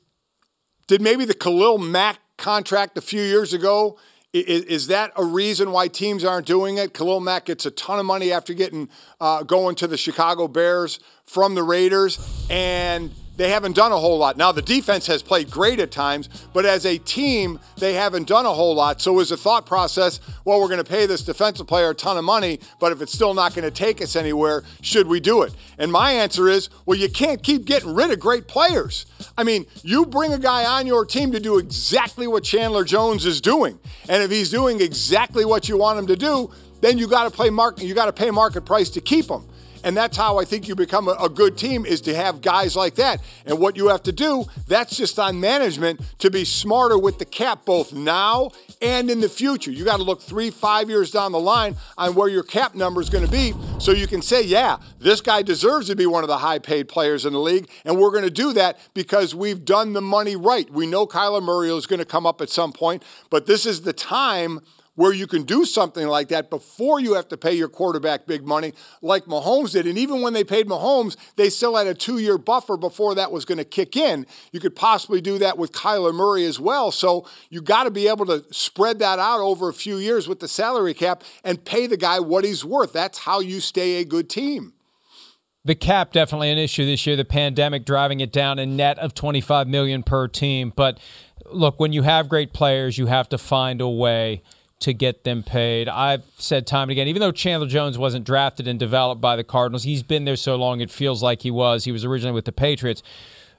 did 0.88 1.02
maybe 1.02 1.26
the 1.26 1.34
Khalil 1.34 1.78
Mack 1.78 2.20
contract 2.38 2.98
a 2.98 3.02
few 3.02 3.22
years 3.22 3.54
ago? 3.54 3.98
Is, 4.34 4.64
is 4.64 4.88
that 4.88 5.12
a 5.18 5.26
reason 5.26 5.72
why 5.72 5.90
teams 5.90 6.24
aren't 6.24 6.48
doing 6.48 6.78
it? 6.78 6.94
Khalil 6.94 7.20
Mack 7.20 7.46
gets 7.46 7.66
a 7.66 7.72
ton 7.72 8.00
of 8.00 8.06
money 8.06 8.32
after 8.32 8.54
getting 8.54 8.88
uh, 9.20 9.44
going 9.44 9.76
to 9.76 9.88
the 9.88 9.98
Chicago 9.98 10.48
Bears 10.48 11.02
from 11.26 11.56
the 11.56 11.64
Raiders, 11.64 12.18
and 12.50 13.12
they 13.42 13.50
haven't 13.50 13.76
done 13.76 13.92
a 13.92 13.98
whole 13.98 14.20
lot. 14.20 14.38
Now, 14.38 14.52
the 14.52 14.62
defense 14.62 15.08
has 15.08 15.24
played 15.24 15.50
great 15.50 15.80
at 15.80 15.90
times, 15.90 16.30
but 16.54 16.64
as 16.64 16.86
a 16.86 17.00
team, 17.00 17.60
they 17.78 17.94
haven't 17.94 18.28
done 18.28 18.46
a 18.46 18.54
whole 18.54 18.76
lot. 18.76 19.02
So, 19.02 19.20
as 19.20 19.32
a 19.32 19.38
thought 19.38 19.66
process, 19.66 20.20
well, 20.46 20.62
we're 20.62 20.68
going 20.68 20.78
to 20.78 20.84
pay 20.84 21.08
this 21.08 21.24
defensive 21.24 21.66
player 21.66 21.90
a 21.90 21.96
ton 21.96 22.18
of 22.18 22.24
money, 22.24 22.60
but 22.80 22.92
if 22.92 23.02
it's 23.02 23.12
still 23.12 23.34
not 23.34 23.56
going 23.56 23.64
to 23.64 23.72
take 23.72 24.00
us 24.00 24.16
anywhere, 24.16 24.62
should 24.82 25.08
we 25.08 25.20
do 25.20 25.42
it? 25.42 25.56
And 25.80 25.92
my 25.92 26.12
answer 26.12 26.50
is, 26.50 26.70
well, 26.86 27.00
you 27.00 27.10
can't 27.10 27.42
keep 27.42 27.66
getting 27.66 27.96
rid 27.96 28.12
of 28.12 28.20
great 28.20 28.48
players. 28.48 29.08
I 29.36 29.44
mean, 29.44 29.66
you 29.82 30.06
bring 30.06 30.34
a 30.34 30.40
guy 30.40 30.64
on 30.66 30.86
your 30.86 31.04
team 31.04 31.32
to 31.32 31.40
do 31.40 31.58
exactly 31.58 32.28
what 32.28 32.44
Chandler 32.44 32.84
Jones 32.84 33.26
is 33.26 33.42
doing. 33.42 33.80
And 34.08 34.22
if 34.22 34.30
he's 34.30 34.52
doing 34.52 34.82
exactly 34.82 35.46
what 35.46 35.68
you 35.68 35.78
want 35.78 35.98
him 35.98 36.06
to 36.06 36.16
do, 36.16 36.52
then 36.82 37.00
you 37.00 37.08
got 37.08 37.24
to 37.24 37.32
play 37.32 37.50
market 37.50 37.86
you 37.86 37.96
got 37.96 38.06
to 38.06 38.14
pay 38.14 38.30
market 38.30 38.66
price 38.66 38.92
to 38.92 39.02
keep 39.02 39.30
him. 39.30 39.48
And 39.84 39.96
that's 39.96 40.18
how 40.18 40.38
I 40.38 40.46
think 40.46 40.68
you 40.68 40.76
become 40.76 41.08
a, 41.08 41.14
a 41.14 41.30
good 41.30 41.58
team 41.58 41.86
is 41.86 42.02
to 42.02 42.16
have 42.16 42.42
guys 42.42 42.76
like 42.76 42.96
that. 42.96 43.22
And 43.46 43.60
what 43.60 43.76
you 43.78 43.88
have 43.88 44.04
to 44.04 44.12
do, 44.12 44.46
that's 44.68 44.96
just 44.96 45.20
on 45.20 45.40
management 45.40 46.02
to 46.20 46.30
be 46.30 46.46
smarter 46.46 46.98
with 46.98 47.20
the 47.20 47.26
cap 47.26 47.66
both 47.66 47.94
now 47.94 48.52
and 48.82 49.10
in 49.10 49.22
the 49.22 49.30
future. 49.30 49.72
You 49.72 49.86
got 49.86 49.98
to 49.98 50.04
look 50.04 50.22
three, 50.22 50.50
five 50.50 50.90
years 50.90 51.12
down 51.12 51.32
the 51.32 51.40
line 51.40 51.76
on 51.98 52.16
where 52.16 52.30
your 52.30 52.44
cap 52.44 52.76
number 52.76 53.02
is 53.02 53.10
going 53.10 53.26
to 53.26 53.32
be 53.32 53.54
so 53.80 53.92
you 53.92 54.08
can 54.08 54.22
say, 54.22 54.44
yeah, 54.44 54.78
this 55.00 55.22
guy 55.22 55.42
deserves 55.42 55.88
to 55.88 55.96
be 55.96 56.06
one 56.06 56.24
of 56.24 56.28
the 56.28 56.38
high 56.38 56.60
paid 56.60 56.88
players 56.88 57.26
in 57.26 57.34
the 57.34 57.40
league. 57.40 57.70
And 57.86 58.00
we're 58.00 58.12
going 58.12 58.24
to 58.24 58.30
do 58.30 58.54
that 58.54 58.80
because 58.94 59.34
we've 59.34 59.66
done 59.66 59.94
the 59.94 60.02
money 60.02 60.36
right. 60.36 60.70
We 60.70 60.88
know 60.88 61.08
Kyler 61.08 61.42
Murray 61.42 61.70
is 61.70 61.88
going 61.88 62.00
to 62.00 62.06
come 62.06 62.26
up 62.26 62.42
at 62.42 62.50
some 62.50 62.72
point, 62.72 63.04
but 63.30 63.46
this 63.46 63.66
is 63.66 63.82
the 63.82 63.94
time 63.94 64.60
where 64.96 65.14
you 65.14 65.26
can 65.26 65.44
do 65.44 65.64
something 65.66 66.08
like 66.08 66.28
that 66.28 66.50
before 66.50 67.00
you 67.00 67.14
have 67.14 67.28
to 67.30 67.38
pay 67.38 67.54
your 67.54 67.70
quarterback 67.70 68.28
big 68.28 68.46
money, 68.46 68.74
like 69.02 69.26
Mahomes 69.26 69.72
did. 69.72 69.88
And 69.88 69.98
even 69.98 70.22
when 70.22 70.34
they 70.34 70.44
paid 70.44 70.68
Mahomes, 70.68 71.16
they 71.38 71.50
still 71.50 71.76
had 71.76 71.88
a 71.88 71.94
two 71.94 72.20
year 72.20 72.38
buffer 72.38 72.78
before 72.78 73.16
that 73.16 73.32
was 73.32 73.46
going 73.46 73.58
to 73.58 73.64
kick 73.64 73.96
in. 73.96 74.26
You 74.52 74.60
could 74.60 74.76
possibly 74.76 75.22
do 75.22 75.38
that 75.40 75.58
with 75.58 75.72
Kyler 75.72 76.14
Murray 76.14 76.46
as 76.46 76.60
well. 76.60 76.92
So 76.92 77.26
you 77.50 77.62
got 77.62 77.84
to 77.84 77.92
be 77.92 78.08
able 78.08 78.26
to 78.26 78.44
spread 78.52 79.00
that 79.00 79.20
out 79.20 79.40
over 79.40 79.70
a 79.70 79.74
few 79.74 79.98
years 79.98 80.28
with 80.28 80.40
the 80.40 80.48
salary 80.48 80.94
cap 80.94 81.24
and 81.44 81.64
pay 81.64 81.88
the 81.88 81.98
guy 81.98 82.20
what 82.20 82.44
he's 82.44 82.66
worth. 82.66 82.92
That's 82.92 83.20
how 83.20 83.40
you 83.40 83.62
stay 83.62 84.02
a 84.02 84.06
good 84.06 84.30
team. 84.30 84.74
The 85.64 85.76
cap 85.76 86.12
definitely 86.12 86.50
an 86.50 86.58
issue 86.58 86.86
this 86.86 87.06
year. 87.06 87.16
The 87.16 87.24
pandemic 87.24 87.86
driving 87.86 88.20
it 88.20 88.32
down 88.32 88.58
a 88.58 88.66
net 88.66 88.98
of 88.98 89.14
25 89.14 89.68
million 89.68 90.02
per 90.02 90.28
team. 90.28 90.74
But 90.76 91.00
look, 91.52 91.80
when 91.80 91.94
you 91.94 92.02
have 92.02 92.28
great 92.28 92.52
players, 92.52 92.98
you 92.98 93.06
have 93.06 93.30
to 93.30 93.38
find 93.38 93.80
a 93.80 93.88
way 93.88 94.42
to 94.82 94.94
get 94.94 95.24
them 95.24 95.44
paid. 95.44 95.88
I've 95.88 96.24
said 96.38 96.68
time 96.68 96.84
and 96.84 96.92
again, 96.92 97.08
even 97.08 97.22
though 97.22 97.32
Chandler 97.32 97.68
Jones 97.68 97.98
wasn't 97.98 98.26
drafted 98.26 98.68
and 98.68 98.80
developed 98.80 99.22
by 99.22 99.36
the 99.36 99.44
Cardinals, 99.44 99.84
he's 99.84 100.04
been 100.04 100.26
there 100.26 100.36
so 100.36 100.56
long 100.56 100.82
it 100.82 100.92
feels 100.92 101.24
like 101.24 101.42
he 101.42 101.52
was. 101.52 101.86
He 101.86 101.92
was 101.92 102.06
originally 102.06 102.34
with 102.34 102.46
the 102.46 102.52
Patriots. 102.52 103.02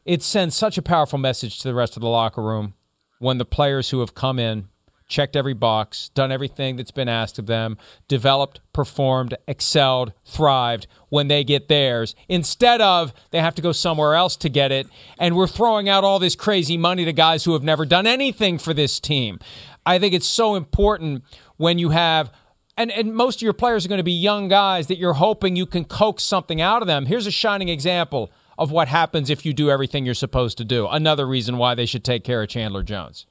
It 0.05 0.23
sends 0.23 0.57
such 0.57 0.77
a 0.77 0.83
powerful 0.83 1.19
message 1.19 1.59
to 1.61 1.69
the 1.69 1.75
rest 1.75 1.97
of 1.97 2.01
the 2.01 2.09
locker 2.09 2.43
room 2.43 2.75
when 3.19 3.39
the 3.39 3.45
players 3.45 3.91
who 3.91 4.01
have 4.01 4.15
come 4.15 4.41
in, 4.41 4.69
checked 5.07 5.37
every 5.37 5.53
box, 5.53 6.09
done 6.15 6.33
everything 6.33 6.75
that's 6.75 6.91
been 6.91 7.09
asked 7.09 7.39
of 7.39 7.47
them, 7.47 7.77
developed, 8.09 8.61
performed, 8.73 9.37
excelled, 9.47 10.13
thrived 10.25 10.87
when 11.11 11.29
they 11.29 11.45
get 11.45 11.69
theirs, 11.69 12.17
instead 12.29 12.81
of 12.81 13.13
they 13.31 13.39
have 13.39 13.55
to 13.55 13.63
go 13.63 13.71
somewhere 13.71 14.15
else 14.15 14.37
to 14.37 14.49
get 14.49 14.73
it. 14.73 14.89
And 15.19 15.37
we're 15.37 15.47
throwing 15.47 15.89
out 15.89 16.03
all 16.03 16.19
this 16.19 16.35
crazy 16.35 16.77
money 16.77 17.05
to 17.05 17.13
guys 17.13 17.45
who 17.45 17.53
have 17.53 17.63
never 17.63 17.85
done 17.85 18.07
anything 18.07 18.59
for 18.59 18.75
this 18.75 18.99
team. 18.99 19.39
I 19.85 19.99
think 19.99 20.15
it's 20.15 20.27
so 20.27 20.55
important 20.55 21.25
when 21.57 21.79
you 21.79 21.91
have 21.91 22.33
and, 22.77 22.91
and 22.91 23.15
most 23.15 23.37
of 23.37 23.43
your 23.43 23.53
players 23.53 23.85
are 23.85 23.89
going 23.89 23.99
to 23.99 24.05
be 24.05 24.13
young 24.13 24.49
guys 24.49 24.87
that 24.87 24.97
you're 24.99 25.13
hoping 25.13 25.57
you 25.57 25.67
can 25.67 25.85
coax 25.85 26.25
something 26.25 26.61
out 26.61 26.83
of 26.83 26.89
them. 26.89 27.07
Here's 27.07 27.27
a 27.27 27.31
shining 27.31 27.69
example 27.69 28.33
of 28.59 28.71
what 28.71 28.89
happens 28.89 29.29
if 29.29 29.45
you 29.45 29.53
do 29.53 29.71
everything 29.71 30.05
you're 30.05 30.15
supposed 30.15 30.59
to 30.59 30.65
do. 30.65 30.87
Another 30.89 31.27
reason 31.27 31.59
why 31.59 31.75
they 31.75 31.87
should 31.87 32.05
take 32.05 32.25
care 32.25 32.43
of 32.43 32.49
Chandler 32.49 32.83
Jones. 32.83 33.27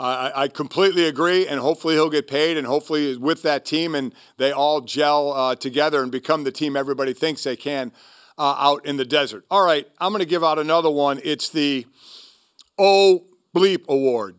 I, 0.00 0.32
I 0.34 0.48
completely 0.48 1.04
agree, 1.06 1.46
and 1.46 1.60
hopefully 1.60 1.94
he'll 1.94 2.08
get 2.08 2.28
paid, 2.28 2.56
and 2.56 2.66
hopefully 2.66 3.16
with 3.16 3.42
that 3.42 3.64
team, 3.64 3.96
and 3.96 4.14
they 4.36 4.52
all 4.52 4.80
gel 4.80 5.32
uh, 5.32 5.56
together 5.56 6.02
and 6.02 6.12
become 6.12 6.44
the 6.44 6.52
team 6.52 6.76
everybody 6.76 7.12
thinks 7.12 7.42
they 7.42 7.56
can 7.56 7.92
uh, 8.38 8.54
out 8.58 8.86
in 8.86 8.96
the 8.96 9.04
desert. 9.04 9.44
All 9.50 9.64
right, 9.64 9.88
I'm 9.98 10.12
going 10.12 10.20
to 10.20 10.28
give 10.28 10.44
out 10.44 10.58
another 10.58 10.90
one. 10.90 11.20
It's 11.24 11.48
the 11.48 11.84
Oh 12.78 13.26
Bleep 13.54 13.88
Award 13.88 14.36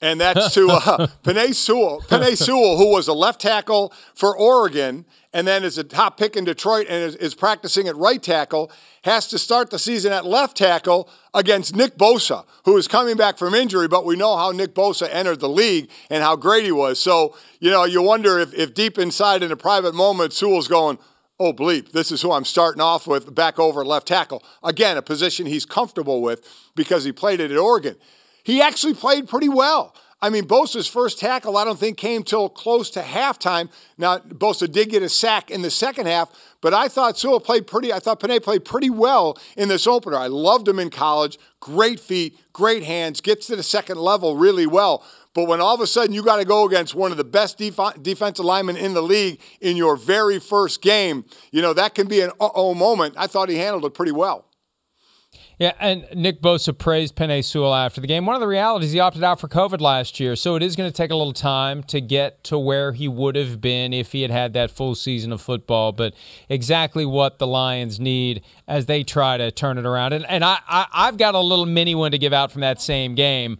and 0.00 0.20
that's 0.20 0.54
to 0.54 0.68
uh, 0.68 1.06
Penei 1.22 1.54
Sewell. 1.54 2.00
Penei 2.02 2.36
Sewell, 2.36 2.76
who 2.76 2.92
was 2.92 3.08
a 3.08 3.12
left 3.12 3.40
tackle 3.40 3.92
for 4.14 4.36
Oregon, 4.36 5.04
and 5.32 5.46
then 5.46 5.64
is 5.64 5.76
a 5.76 5.84
top 5.84 6.16
pick 6.16 6.36
in 6.36 6.44
Detroit 6.44 6.86
and 6.88 7.02
is, 7.02 7.16
is, 7.16 7.34
practicing 7.34 7.88
at 7.88 7.96
right 7.96 8.22
tackle, 8.22 8.70
has 9.02 9.26
to 9.28 9.38
start 9.38 9.70
the 9.70 9.78
season 9.78 10.12
at 10.12 10.24
left 10.24 10.56
tackle 10.56 11.10
against 11.34 11.74
Nick 11.74 11.98
Bosa, 11.98 12.44
who 12.64 12.76
is 12.76 12.88
coming 12.88 13.16
back 13.16 13.38
from 13.38 13.54
injury. 13.54 13.88
But 13.88 14.04
we 14.04 14.16
know 14.16 14.36
how 14.36 14.52
Nick 14.52 14.74
Bosa 14.74 15.08
entered 15.10 15.40
the 15.40 15.48
league 15.48 15.90
and 16.10 16.22
how 16.22 16.36
great 16.36 16.64
he 16.64 16.72
was. 16.72 16.98
So 17.00 17.36
you 17.60 17.70
know, 17.70 17.84
you 17.84 18.00
wonder 18.02 18.38
if, 18.38 18.54
if 18.54 18.74
deep 18.74 18.98
inside 18.98 19.42
in 19.42 19.52
a 19.52 19.56
private 19.56 19.94
moment, 19.94 20.32
Sewell's 20.32 20.68
going. 20.68 20.98
Oh, 21.40 21.52
bleep, 21.52 21.92
this 21.92 22.10
is 22.10 22.20
who 22.20 22.32
I'm 22.32 22.44
starting 22.44 22.80
off 22.82 23.06
with 23.06 23.32
back 23.32 23.60
over 23.60 23.84
left 23.84 24.08
tackle. 24.08 24.42
Again, 24.64 24.96
a 24.96 25.02
position 25.02 25.46
he's 25.46 25.64
comfortable 25.64 26.20
with 26.20 26.44
because 26.74 27.04
he 27.04 27.12
played 27.12 27.38
it 27.38 27.52
at 27.52 27.56
Oregon. 27.56 27.94
He 28.42 28.62
actually 28.62 28.94
played 28.94 29.28
pretty 29.28 29.48
well. 29.48 29.94
I 30.20 30.30
mean, 30.30 30.46
Bosa's 30.46 30.88
first 30.88 31.20
tackle, 31.20 31.56
I 31.56 31.64
don't 31.64 31.78
think, 31.78 31.96
came 31.96 32.24
till 32.24 32.48
close 32.48 32.90
to 32.90 33.02
halftime. 33.02 33.70
Now, 33.96 34.18
Bosa 34.18 34.70
did 34.70 34.90
get 34.90 35.02
a 35.02 35.08
sack 35.08 35.48
in 35.48 35.62
the 35.62 35.70
second 35.70 36.06
half, 36.06 36.32
but 36.60 36.74
I 36.74 36.88
thought 36.88 37.16
Sewell 37.16 37.38
played 37.38 37.68
pretty, 37.68 37.92
I 37.92 38.00
thought 38.00 38.18
Penei 38.18 38.42
played 38.42 38.64
pretty 38.64 38.90
well 38.90 39.38
in 39.56 39.68
this 39.68 39.86
opener. 39.86 40.16
I 40.16 40.26
loved 40.26 40.66
him 40.66 40.80
in 40.80 40.90
college. 40.90 41.38
Great 41.60 42.00
feet, 42.00 42.36
great 42.52 42.82
hands, 42.82 43.20
gets 43.20 43.46
to 43.46 43.54
the 43.54 43.62
second 43.62 43.98
level 43.98 44.34
really 44.34 44.66
well. 44.66 45.04
But 45.34 45.46
when 45.46 45.60
all 45.60 45.76
of 45.76 45.80
a 45.80 45.86
sudden 45.86 46.12
you 46.12 46.24
got 46.24 46.38
to 46.38 46.44
go 46.44 46.66
against 46.66 46.96
one 46.96 47.12
of 47.12 47.16
the 47.16 47.22
best 47.22 47.58
def- 47.58 48.02
defensive 48.02 48.44
linemen 48.44 48.76
in 48.76 48.94
the 48.94 49.02
league 49.02 49.40
in 49.60 49.76
your 49.76 49.94
very 49.94 50.40
first 50.40 50.82
game, 50.82 51.26
you 51.52 51.62
know, 51.62 51.72
that 51.74 51.94
can 51.94 52.08
be 52.08 52.22
an 52.22 52.30
uh 52.40 52.48
oh 52.56 52.74
moment. 52.74 53.14
I 53.16 53.28
thought 53.28 53.48
he 53.48 53.56
handled 53.56 53.84
it 53.84 53.94
pretty 53.94 54.10
well. 54.10 54.47
Yeah, 55.58 55.72
and 55.80 56.06
Nick 56.14 56.40
Bosa 56.40 56.76
praised 56.76 57.16
Penei 57.16 57.44
Sewell 57.44 57.74
after 57.74 58.00
the 58.00 58.06
game. 58.06 58.26
One 58.26 58.36
of 58.36 58.40
the 58.40 58.46
realities, 58.46 58.92
he 58.92 59.00
opted 59.00 59.24
out 59.24 59.40
for 59.40 59.48
COVID 59.48 59.80
last 59.80 60.20
year, 60.20 60.36
so 60.36 60.54
it 60.54 60.62
is 60.62 60.76
going 60.76 60.88
to 60.88 60.96
take 60.96 61.10
a 61.10 61.16
little 61.16 61.32
time 61.32 61.82
to 61.84 62.00
get 62.00 62.44
to 62.44 62.56
where 62.56 62.92
he 62.92 63.08
would 63.08 63.34
have 63.34 63.60
been 63.60 63.92
if 63.92 64.12
he 64.12 64.22
had 64.22 64.30
had 64.30 64.52
that 64.52 64.70
full 64.70 64.94
season 64.94 65.32
of 65.32 65.42
football. 65.42 65.90
But 65.90 66.14
exactly 66.48 67.04
what 67.04 67.40
the 67.40 67.46
Lions 67.48 67.98
need 67.98 68.42
as 68.68 68.86
they 68.86 69.02
try 69.02 69.36
to 69.36 69.50
turn 69.50 69.78
it 69.78 69.84
around. 69.84 70.12
And, 70.12 70.24
and 70.26 70.44
I, 70.44 70.58
I, 70.68 71.06
have 71.06 71.16
got 71.16 71.34
a 71.34 71.40
little 71.40 71.66
mini 71.66 71.96
one 71.96 72.12
to 72.12 72.18
give 72.18 72.32
out 72.32 72.52
from 72.52 72.60
that 72.60 72.80
same 72.80 73.16
game 73.16 73.58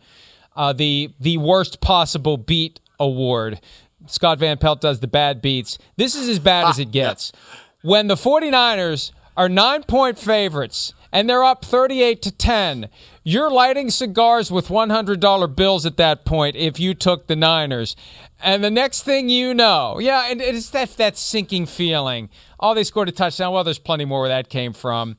uh, 0.55 0.73
the, 0.73 1.13
the 1.19 1.39
worst 1.39 1.81
possible 1.81 2.37
beat 2.37 2.79
award. 3.01 3.61
Scott 4.07 4.39
Van 4.39 4.57
Pelt 4.57 4.81
does 4.81 5.01
the 5.01 5.09
bad 5.09 5.43
beats. 5.43 5.79
This 5.97 6.15
is 6.15 6.29
as 6.29 6.39
bad 6.39 6.69
as 6.69 6.79
it 6.79 6.93
gets. 6.93 7.33
When 7.83 8.07
the 8.07 8.15
49ers 8.15 9.11
are 9.37 9.49
nine 9.49 9.83
point 9.83 10.17
favorites 10.17 10.95
and 11.13 11.29
they're 11.29 11.45
up 11.45 11.65
38 11.65 12.23
to 12.23 12.31
10. 12.31 12.89
You're 13.25 13.51
lighting 13.51 13.91
cigars 13.91 14.51
with 14.51 14.69
$100 14.69 15.57
bills 15.57 15.87
at 15.87 15.97
that 15.97 16.25
point 16.25 16.57
if 16.57 16.79
you 16.81 16.95
took 16.95 17.27
the 17.27 17.37
Niners. 17.37 17.97
And 18.43 18.63
the 18.63 18.71
next 18.71 19.03
thing 19.03 19.29
you 19.29 19.55
know, 19.55 19.99
yeah, 19.99 20.31
and 20.31 20.41
it's 20.41 20.71
that, 20.71 20.97
that 20.97 21.17
sinking 21.17 21.67
feeling. 21.67 22.31
Oh, 22.61 22.75
they 22.75 22.85
scored 22.85 23.09
a 23.09 23.13
touchdown. 23.13 23.53
Well, 23.53 23.65
there's 23.65 23.79
plenty 23.79 24.05
more 24.05 24.21
where 24.21 24.29
that 24.29 24.49
came 24.49 24.73
from. 24.73 25.17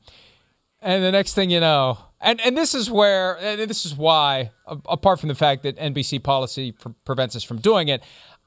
And 0.82 1.04
the 1.04 1.12
next 1.12 1.34
thing 1.34 1.50
you 1.50 1.60
know, 1.60 1.98
and, 2.20 2.40
and 2.40 2.56
this 2.56 2.74
is 2.74 2.90
where, 2.90 3.38
and 3.38 3.68
this 3.68 3.84
is 3.84 3.94
why, 3.94 4.50
apart 4.66 5.20
from 5.20 5.28
the 5.28 5.34
fact 5.34 5.62
that 5.62 5.76
NBC 5.76 6.22
policy 6.22 6.72
pre- 6.72 6.94
prevents 7.04 7.36
us 7.36 7.44
from 7.44 7.58
doing 7.58 7.88
it, 7.88 8.02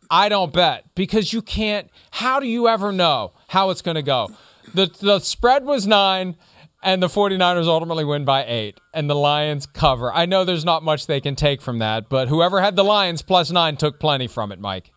I 0.10 0.30
don't 0.30 0.54
bet 0.54 0.86
because 0.96 1.34
you 1.34 1.42
can't. 1.42 1.90
How 2.12 2.40
do 2.40 2.48
you 2.48 2.68
ever 2.68 2.92
know 2.92 3.34
how 3.48 3.70
it's 3.70 3.82
going 3.82 3.96
to 3.96 4.04
go? 4.04 4.30
The, 4.74 4.92
the 5.02 5.20
spread 5.20 5.66
was 5.66 5.88
nine 5.88 6.36
and 6.84 7.02
the 7.02 7.08
49ers 7.08 7.66
ultimately 7.66 8.04
win 8.04 8.26
by 8.26 8.46
eight, 8.46 8.80
and 8.94 9.10
the 9.10 9.16
Lions 9.16 9.66
cover. 9.66 10.12
I 10.14 10.26
know 10.26 10.44
there's 10.44 10.66
not 10.66 10.84
much 10.84 11.08
they 11.08 11.22
can 11.22 11.36
take 11.36 11.62
from 11.62 11.80
that, 11.80 12.10
but 12.10 12.28
whoever 12.28 12.62
had 12.62 12.76
the 12.76 12.84
Lions 12.84 13.22
plus 13.22 13.52
nine 13.52 13.78
took 13.78 14.00
plenty 14.00 14.28
from 14.28 14.52
it, 14.52 14.60
Mike. 14.60 14.92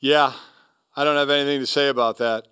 Yeah, 0.00 0.32
I 0.96 1.04
don't 1.04 1.16
have 1.16 1.30
anything 1.30 1.60
to 1.60 1.66
say 1.66 1.88
about 1.88 2.18
that 2.18 2.48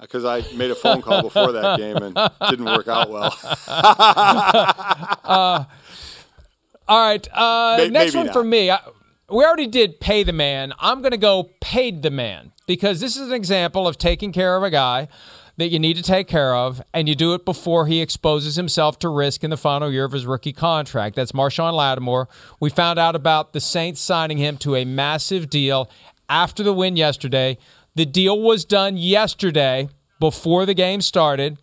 because 0.00 0.24
I 0.24 0.42
made 0.54 0.70
a 0.70 0.74
phone 0.74 1.02
call 1.02 1.22
before 1.22 1.52
that 1.52 1.78
game 1.78 1.96
and 1.96 2.18
didn't 2.50 2.64
work 2.64 2.88
out 2.88 3.10
well. 3.10 3.34
uh, 3.68 5.64
all 6.88 7.08
right, 7.08 7.28
uh, 7.32 7.88
next 7.90 8.14
one 8.14 8.26
not. 8.26 8.32
for 8.32 8.44
me. 8.44 8.70
I, 8.70 8.80
we 9.30 9.44
already 9.44 9.66
did 9.66 10.00
pay 10.00 10.22
the 10.22 10.32
man. 10.32 10.72
I'm 10.78 11.00
going 11.00 11.12
to 11.12 11.16
go 11.16 11.50
paid 11.60 12.02
the 12.02 12.10
man 12.10 12.52
because 12.66 13.00
this 13.00 13.16
is 13.16 13.28
an 13.28 13.34
example 13.34 13.88
of 13.88 13.98
taking 13.98 14.32
care 14.32 14.56
of 14.56 14.62
a 14.62 14.70
guy 14.70 15.08
that 15.56 15.68
you 15.68 15.78
need 15.78 15.96
to 15.96 16.02
take 16.02 16.28
care 16.28 16.54
of, 16.54 16.82
and 16.92 17.08
you 17.08 17.14
do 17.14 17.34
it 17.34 17.44
before 17.44 17.86
he 17.86 18.00
exposes 18.00 18.56
himself 18.56 18.98
to 18.98 19.08
risk 19.08 19.42
in 19.42 19.50
the 19.50 19.56
final 19.56 19.90
year 19.90 20.04
of 20.04 20.12
his 20.12 20.26
rookie 20.26 20.52
contract. 20.52 21.16
That's 21.16 21.32
Marshon 21.32 21.72
Lattimore. 21.72 22.28
We 22.60 22.70
found 22.70 22.98
out 22.98 23.16
about 23.16 23.52
the 23.52 23.60
Saints 23.60 24.00
signing 24.00 24.38
him 24.38 24.58
to 24.58 24.76
a 24.76 24.84
massive 24.84 25.48
deal 25.48 25.90
after 26.28 26.62
the 26.62 26.74
win 26.74 26.96
yesterday. 26.96 27.58
The 27.94 28.06
deal 28.06 28.40
was 28.40 28.64
done 28.64 28.96
yesterday 28.96 29.88
before 30.20 30.66
the 30.66 30.74
game 30.74 31.00
started. 31.00 31.58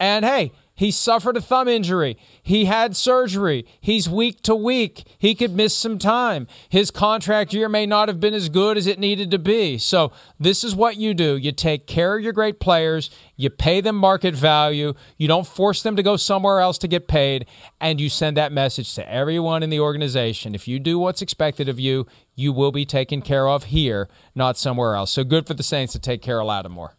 And 0.00 0.24
hey, 0.24 0.52
he 0.76 0.90
suffered 0.90 1.38
a 1.38 1.40
thumb 1.40 1.68
injury. 1.68 2.18
He 2.42 2.66
had 2.66 2.94
surgery. 2.94 3.66
He's 3.80 4.10
week 4.10 4.42
to 4.42 4.54
week. 4.54 5.04
He 5.18 5.34
could 5.34 5.56
miss 5.56 5.74
some 5.74 5.98
time. 5.98 6.46
His 6.68 6.90
contract 6.90 7.54
year 7.54 7.68
may 7.68 7.86
not 7.86 8.08
have 8.08 8.20
been 8.20 8.34
as 8.34 8.50
good 8.50 8.76
as 8.76 8.86
it 8.86 8.98
needed 8.98 9.30
to 9.30 9.38
be. 9.38 9.78
So, 9.78 10.12
this 10.38 10.62
is 10.62 10.76
what 10.76 10.98
you 10.98 11.14
do 11.14 11.36
you 11.36 11.50
take 11.50 11.86
care 11.86 12.16
of 12.16 12.22
your 12.22 12.34
great 12.34 12.60
players, 12.60 13.10
you 13.36 13.48
pay 13.48 13.80
them 13.80 13.96
market 13.96 14.34
value, 14.34 14.92
you 15.16 15.26
don't 15.26 15.46
force 15.46 15.82
them 15.82 15.96
to 15.96 16.02
go 16.02 16.16
somewhere 16.16 16.60
else 16.60 16.76
to 16.78 16.88
get 16.88 17.08
paid, 17.08 17.46
and 17.80 17.98
you 17.98 18.10
send 18.10 18.36
that 18.36 18.52
message 18.52 18.94
to 18.94 19.10
everyone 19.10 19.62
in 19.62 19.70
the 19.70 19.80
organization. 19.80 20.54
If 20.54 20.68
you 20.68 20.78
do 20.78 20.98
what's 20.98 21.22
expected 21.22 21.70
of 21.70 21.80
you, 21.80 22.06
you 22.34 22.52
will 22.52 22.70
be 22.72 22.84
taken 22.84 23.22
care 23.22 23.48
of 23.48 23.64
here, 23.64 24.08
not 24.34 24.58
somewhere 24.58 24.94
else. 24.94 25.12
So, 25.12 25.24
good 25.24 25.46
for 25.46 25.54
the 25.54 25.62
Saints 25.62 25.94
to 25.94 25.98
take 25.98 26.20
care 26.20 26.38
of 26.38 26.46
Lattimore. 26.46 26.96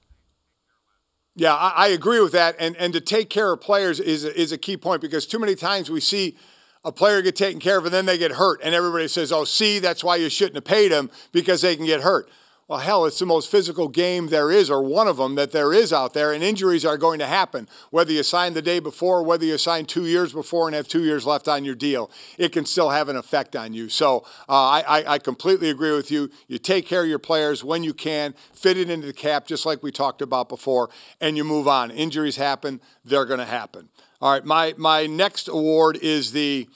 Yeah, 1.38 1.54
I, 1.54 1.86
I, 1.86 1.88
agree 1.90 2.20
with 2.20 2.32
that. 2.32 2.56
And 2.60 2.76
and 2.78 2.92
to 2.94 3.00
take 3.00 3.30
care 3.30 3.54
of 3.54 3.62
players 3.62 4.00
is 4.00 4.24
is 4.24 4.52
a 4.52 4.58
key 4.58 4.76
point 4.76 5.02
because 5.02 5.28
too 5.28 5.38
many 5.38 5.54
times 5.54 5.88
we 5.88 6.00
see 6.00 6.36
a 6.84 6.92
player 6.92 7.22
get 7.22 7.36
taken 7.36 7.60
care 7.60 7.78
of 7.78 7.86
and 7.86 7.94
then 7.94 8.08
they 8.08 8.18
get 8.18 8.32
hurt, 8.32 8.60
and 8.64 8.74
everybody 8.74 9.08
says, 9.08 9.32
"Oh, 9.32 9.44
see, 9.44 9.78
that's 9.78 10.04
why 10.04 10.16
you 10.16 10.30
shouldn't 10.30 10.56
have 10.56 10.66
paid 10.66 10.92
them 10.92 11.12
because 11.32 11.62
they 11.62 11.76
can 11.76 11.86
get 11.86 12.02
hurt." 12.02 12.28
Well, 12.68 12.80
hell, 12.80 13.06
it's 13.06 13.20
the 13.20 13.26
most 13.26 13.50
physical 13.50 13.88
game 13.88 14.28
there 14.28 14.52
is, 14.52 14.70
or 14.70 14.84
one 14.84 15.08
of 15.08 15.16
them 15.16 15.36
that 15.36 15.54
there 15.54 15.72
is 15.72 15.94
out 15.94 16.14
there, 16.14 16.34
and 16.34 16.44
injuries 16.44 16.84
are 16.84 16.98
going 16.98 17.18
to 17.20 17.26
happen. 17.26 17.70
Whether 17.92 18.12
you 18.12 18.24
sign 18.24 18.56
the 18.56 18.62
day 18.62 18.80
before, 18.80 19.24
whether 19.24 19.46
you 19.46 19.58
sign 19.58 19.86
two 19.86 20.06
years 20.06 20.34
before 20.34 20.68
and 20.68 20.76
have 20.76 20.86
two 20.86 21.06
years 21.06 21.26
left 21.26 21.48
on 21.48 21.64
your 21.64 21.76
deal, 21.76 22.12
it 22.38 22.52
can 22.52 22.66
still 22.66 22.90
have 22.90 23.08
an 23.08 23.16
effect 23.16 23.56
on 23.56 23.74
you. 23.74 23.88
So 23.88 24.26
uh, 24.50 24.84
I, 24.86 25.04
I 25.08 25.18
completely 25.18 25.70
agree 25.70 25.94
with 25.94 26.12
you. 26.12 26.30
You 26.50 26.58
take 26.58 26.86
care 26.86 27.04
of 27.04 27.08
your 27.08 27.20
players 27.20 27.64
when 27.64 27.86
you 27.86 27.94
can, 27.94 28.34
fit 28.52 28.78
it 28.78 28.90
into 28.90 29.08
the 29.08 29.14
cap, 29.14 29.48
just 29.48 29.66
like 29.66 29.82
we 29.82 29.94
talked 29.94 30.22
about 30.22 30.50
before, 30.50 30.90
and 31.22 31.38
you 31.38 31.46
move 31.46 31.70
on. 31.70 31.90
Injuries 31.90 32.36
happen, 32.36 32.82
they're 33.06 33.24
going 33.24 33.40
to 33.40 33.46
happen. 33.46 33.88
All 34.22 34.34
right, 34.34 34.44
my, 34.44 34.74
my 34.76 35.06
next 35.06 35.48
award 35.48 35.98
is 36.02 36.34
the 36.34 36.68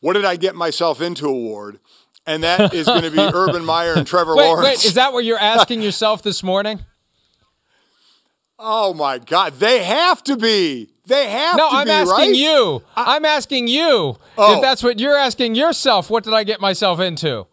What 0.00 0.12
Did 0.12 0.26
I 0.26 0.36
Get 0.36 0.54
Myself 0.54 1.00
Into 1.00 1.26
award 1.26 1.80
and 2.26 2.42
that 2.42 2.74
is 2.74 2.86
going 2.86 3.02
to 3.02 3.10
be 3.10 3.18
Urban 3.34 3.64
Meyer 3.64 3.94
and 3.94 4.06
Trevor 4.06 4.34
wait, 4.34 4.46
Lawrence. 4.46 4.66
Wait, 4.66 4.84
is 4.84 4.94
that 4.94 5.12
what 5.12 5.24
you're 5.24 5.38
asking 5.38 5.82
yourself 5.82 6.22
this 6.22 6.42
morning? 6.42 6.80
Oh 8.58 8.94
my 8.94 9.18
God, 9.18 9.54
they 9.54 9.84
have 9.84 10.22
to 10.24 10.36
be. 10.36 10.90
They 11.06 11.28
have 11.28 11.56
no, 11.56 11.68
to 11.70 11.76
I'm 11.76 11.86
be. 11.86 11.90
asking 11.90 12.30
right? 12.30 12.34
you. 12.34 12.82
I, 12.96 13.16
am 13.16 13.24
asking 13.24 13.68
you. 13.68 14.16
Oh. 14.36 14.56
If 14.56 14.62
that's 14.62 14.82
what 14.82 14.98
you're 14.98 15.16
asking 15.16 15.54
yourself, 15.54 16.10
what 16.10 16.24
did 16.24 16.32
I 16.32 16.42
get 16.42 16.60
myself 16.60 16.98
into? 16.98 17.46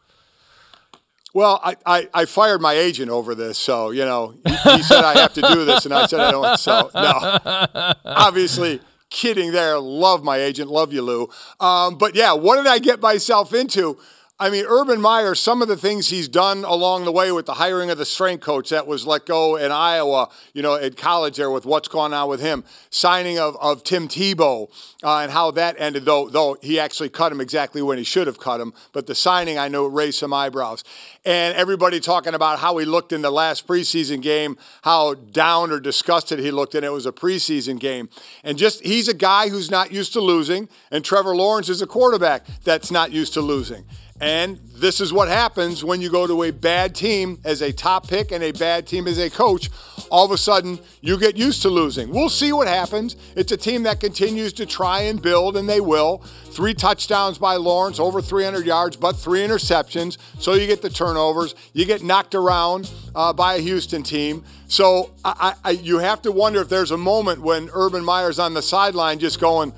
Well, 1.33 1.59
I, 1.63 1.75
I, 1.85 2.09
I, 2.13 2.25
fired 2.25 2.61
my 2.61 2.73
agent 2.73 3.09
over 3.09 3.33
this, 3.33 3.57
so 3.57 3.89
you 3.89 4.05
know 4.05 4.35
he, 4.45 4.51
he 4.51 4.83
said 4.83 5.03
I 5.03 5.19
have 5.19 5.33
to 5.33 5.41
do 5.41 5.65
this, 5.65 5.85
and 5.85 5.93
I 5.93 6.05
said 6.05 6.19
I 6.19 6.31
don't. 6.31 6.57
So 6.57 6.91
no, 6.93 7.93
obviously 8.05 8.79
kidding 9.09 9.51
there. 9.51 9.79
Love 9.79 10.23
my 10.23 10.37
agent, 10.37 10.69
love 10.69 10.93
you, 10.93 11.01
Lou. 11.01 11.29
Um, 11.59 11.97
but 11.97 12.15
yeah, 12.15 12.33
what 12.33 12.57
did 12.57 12.67
I 12.67 12.77
get 12.77 13.01
myself 13.01 13.53
into? 13.53 13.97
I 14.43 14.49
mean, 14.49 14.65
Urban 14.67 14.99
Meyer, 14.99 15.35
some 15.35 15.61
of 15.61 15.69
the 15.69 15.77
things 15.77 16.09
he's 16.09 16.27
done 16.27 16.65
along 16.65 17.05
the 17.05 17.13
way 17.13 17.31
with 17.31 17.45
the 17.45 17.53
hiring 17.53 17.89
of 17.89 17.97
the 17.97 18.03
strength 18.05 18.41
coach 18.41 18.71
that 18.71 18.85
was 18.85 19.07
let 19.07 19.25
go 19.25 19.55
in 19.55 19.71
Iowa, 19.71 20.27
you 20.53 20.61
know, 20.61 20.75
at 20.75 20.97
college 20.97 21.37
there 21.37 21.49
with 21.49 21.65
what's 21.65 21.87
going 21.87 22.11
on 22.11 22.27
with 22.27 22.41
him, 22.41 22.65
signing 22.89 23.39
of, 23.39 23.55
of 23.61 23.85
Tim 23.85 24.09
Tebow 24.09 24.69
uh, 25.01 25.19
and 25.19 25.31
how 25.31 25.51
that 25.51 25.77
ended, 25.79 26.03
though, 26.03 26.27
though 26.27 26.57
he 26.61 26.77
actually 26.77 27.07
cut 27.07 27.31
him 27.31 27.39
exactly 27.39 27.81
when 27.81 27.97
he 27.97 28.03
should 28.03 28.27
have 28.27 28.37
cut 28.37 28.59
him. 28.59 28.73
But 28.91 29.07
the 29.07 29.15
signing, 29.15 29.57
I 29.57 29.69
know, 29.69 29.85
raised 29.85 30.19
some 30.19 30.33
eyebrows. 30.33 30.83
And 31.23 31.55
everybody 31.55 32.01
talking 32.01 32.33
about 32.33 32.59
how 32.59 32.77
he 32.79 32.85
looked 32.85 33.13
in 33.13 33.21
the 33.21 33.31
last 33.31 33.65
preseason 33.65 34.21
game, 34.21 34.57
how 34.81 35.13
down 35.13 35.71
or 35.71 35.79
disgusted 35.79 36.39
he 36.39 36.51
looked, 36.51 36.75
and 36.75 36.83
it 36.83 36.91
was 36.91 37.05
a 37.05 37.13
preseason 37.13 37.79
game. 37.79 38.09
And 38.43 38.57
just, 38.57 38.83
he's 38.83 39.07
a 39.07 39.13
guy 39.13 39.47
who's 39.47 39.71
not 39.71 39.93
used 39.93 40.11
to 40.13 40.19
losing, 40.19 40.67
and 40.91 41.05
Trevor 41.05 41.33
Lawrence 41.33 41.69
is 41.69 41.81
a 41.81 41.87
quarterback 41.87 42.45
that's 42.65 42.91
not 42.91 43.13
used 43.13 43.33
to 43.35 43.41
losing. 43.41 43.85
And 44.23 44.57
this 44.75 45.01
is 45.01 45.11
what 45.11 45.27
happens 45.27 45.83
when 45.83 45.99
you 45.99 46.09
go 46.09 46.25
to 46.25 46.43
a 46.43 46.51
bad 46.51 46.95
team 46.95 47.39
as 47.43 47.61
a 47.61 47.73
top 47.73 48.07
pick 48.07 48.31
and 48.31 48.41
a 48.41 48.53
bad 48.53 48.87
team 48.87 49.05
as 49.05 49.17
a 49.17 49.29
coach. 49.29 49.69
All 50.09 50.23
of 50.23 50.31
a 50.31 50.37
sudden, 50.37 50.79
you 51.01 51.19
get 51.19 51.35
used 51.35 51.61
to 51.63 51.69
losing. 51.69 52.09
We'll 52.09 52.29
see 52.29 52.53
what 52.53 52.69
happens. 52.69 53.17
It's 53.35 53.51
a 53.51 53.57
team 53.57 53.83
that 53.83 53.99
continues 53.99 54.53
to 54.53 54.65
try 54.65 55.01
and 55.01 55.21
build, 55.21 55.57
and 55.57 55.67
they 55.67 55.81
will. 55.81 56.19
Three 56.45 56.73
touchdowns 56.73 57.37
by 57.37 57.57
Lawrence, 57.57 57.99
over 57.99 58.21
300 58.21 58.65
yards, 58.65 58.95
but 58.95 59.17
three 59.17 59.41
interceptions. 59.41 60.17
So 60.39 60.53
you 60.53 60.67
get 60.67 60.81
the 60.81 60.89
turnovers. 60.89 61.53
You 61.73 61.83
get 61.83 62.01
knocked 62.01 62.33
around 62.33 62.89
uh, 63.13 63.33
by 63.33 63.55
a 63.55 63.59
Houston 63.59 64.03
team. 64.03 64.45
So 64.69 65.11
I, 65.25 65.55
I, 65.65 65.71
you 65.71 65.97
have 65.97 66.21
to 66.21 66.31
wonder 66.31 66.61
if 66.61 66.69
there's 66.69 66.91
a 66.91 66.97
moment 66.97 67.41
when 67.41 67.69
Urban 67.73 68.05
Meyer's 68.05 68.39
on 68.39 68.53
the 68.53 68.61
sideline 68.61 69.19
just 69.19 69.41
going, 69.41 69.73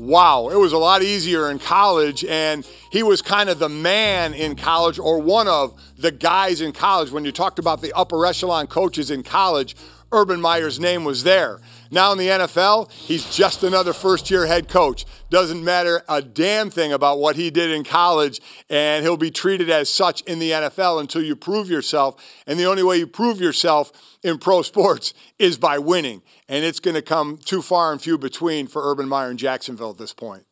wow, 0.00 0.48
it 0.48 0.56
was 0.56 0.72
a 0.72 0.78
lot 0.78 1.02
easier 1.02 1.50
in 1.50 1.58
college. 1.58 2.24
And 2.24 2.66
he 2.90 3.02
was 3.02 3.20
kind 3.20 3.50
of 3.50 3.58
the 3.58 3.68
man 3.68 4.32
in 4.32 4.56
college 4.56 4.98
or 4.98 5.20
one 5.20 5.46
of 5.46 5.74
the 5.98 6.10
guys 6.10 6.62
in 6.62 6.72
college. 6.72 7.10
When 7.10 7.24
you 7.26 7.32
talked 7.32 7.58
about 7.58 7.82
the 7.82 7.92
upper 7.92 8.24
echelon 8.24 8.66
coaches 8.66 9.10
in 9.10 9.22
college, 9.22 9.76
Urban 10.10 10.40
Meyer's 10.40 10.80
name 10.80 11.04
was 11.04 11.22
there. 11.22 11.60
Now 11.90 12.12
in 12.12 12.18
the 12.18 12.28
NFL, 12.28 12.90
he's 12.92 13.34
just 13.34 13.64
another 13.64 13.92
first 13.92 14.30
year 14.30 14.46
head 14.46 14.68
coach. 14.68 15.04
Doesn't 15.28 15.64
matter 15.64 16.02
a 16.08 16.22
damn 16.22 16.70
thing 16.70 16.92
about 16.92 17.18
what 17.18 17.36
he 17.36 17.50
did 17.50 17.70
in 17.70 17.82
college, 17.82 18.40
and 18.68 19.04
he'll 19.04 19.16
be 19.16 19.30
treated 19.30 19.68
as 19.70 19.88
such 19.88 20.20
in 20.22 20.38
the 20.38 20.52
NFL 20.52 21.00
until 21.00 21.22
you 21.22 21.34
prove 21.34 21.68
yourself. 21.68 22.42
And 22.46 22.60
the 22.60 22.66
only 22.66 22.82
way 22.82 22.98
you 22.98 23.06
prove 23.06 23.40
yourself 23.40 23.90
in 24.22 24.38
pro 24.38 24.62
sports 24.62 25.14
is 25.38 25.58
by 25.58 25.78
winning. 25.78 26.22
And 26.48 26.64
it's 26.64 26.80
going 26.80 26.94
to 26.94 27.02
come 27.02 27.38
too 27.38 27.62
far 27.62 27.90
and 27.90 28.00
few 28.00 28.18
between 28.18 28.68
for 28.68 28.88
Urban 28.88 29.08
Meyer 29.08 29.30
in 29.30 29.36
Jacksonville 29.36 29.90
at 29.90 29.98
this 29.98 30.14
point. 30.14 30.46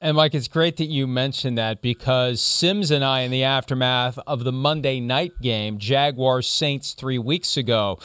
And 0.00 0.16
Mike, 0.16 0.34
it's 0.34 0.48
great 0.48 0.76
that 0.76 0.90
you 0.90 1.06
mentioned 1.06 1.56
that 1.56 1.80
because 1.80 2.42
Simms 2.42 2.90
and 2.90 3.02
I, 3.02 3.20
in 3.20 3.30
the 3.30 3.44
aftermath 3.44 4.18
of 4.26 4.44
the 4.44 4.52
Monday 4.52 5.00
night 5.00 5.32
game, 5.40 5.78
Jaguars 5.78 6.46
Saints 6.46 6.92
three 6.92 7.16
weeks 7.16 7.56
ago, 7.56 7.98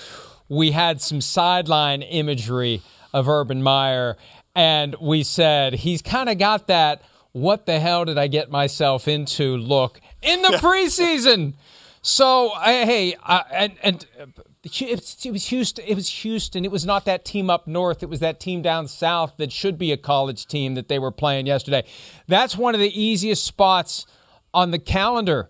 we 0.49 0.71
had 0.71 0.99
some 1.01 1.21
sideline 1.21 2.01
imagery 2.01 2.81
of 3.13 3.29
Urban 3.29 3.63
Meyer, 3.63 4.17
and 4.55 4.95
we 4.99 5.23
said 5.23 5.73
he's 5.73 6.01
kind 6.01 6.27
of 6.27 6.37
got 6.37 6.67
that 6.67 7.01
"what 7.31 7.65
the 7.65 7.79
hell 7.79 8.05
did 8.05 8.17
I 8.17 8.27
get 8.27 8.51
myself 8.51 9.07
into" 9.07 9.55
look 9.55 10.01
in 10.21 10.41
the 10.41 10.57
preseason. 10.57 11.53
So 12.01 12.51
hey, 12.63 13.15
uh, 13.23 13.43
and 13.51 13.73
and 13.83 14.05
it 14.63 15.31
was 15.31 15.47
Houston. 15.47 15.85
It 15.85 15.95
was 15.95 16.09
Houston. 16.09 16.65
It 16.65 16.71
was 16.71 16.85
not 16.85 17.05
that 17.05 17.23
team 17.23 17.49
up 17.49 17.67
north. 17.67 18.03
It 18.03 18.09
was 18.09 18.19
that 18.19 18.39
team 18.39 18.61
down 18.61 18.87
south 18.87 19.35
that 19.37 19.51
should 19.51 19.77
be 19.77 19.91
a 19.91 19.97
college 19.97 20.45
team 20.47 20.75
that 20.75 20.87
they 20.87 20.99
were 20.99 21.11
playing 21.11 21.47
yesterday. 21.47 21.85
That's 22.27 22.57
one 22.57 22.73
of 22.73 22.81
the 22.81 23.01
easiest 23.01 23.45
spots 23.45 24.05
on 24.53 24.71
the 24.71 24.79
calendar 24.79 25.49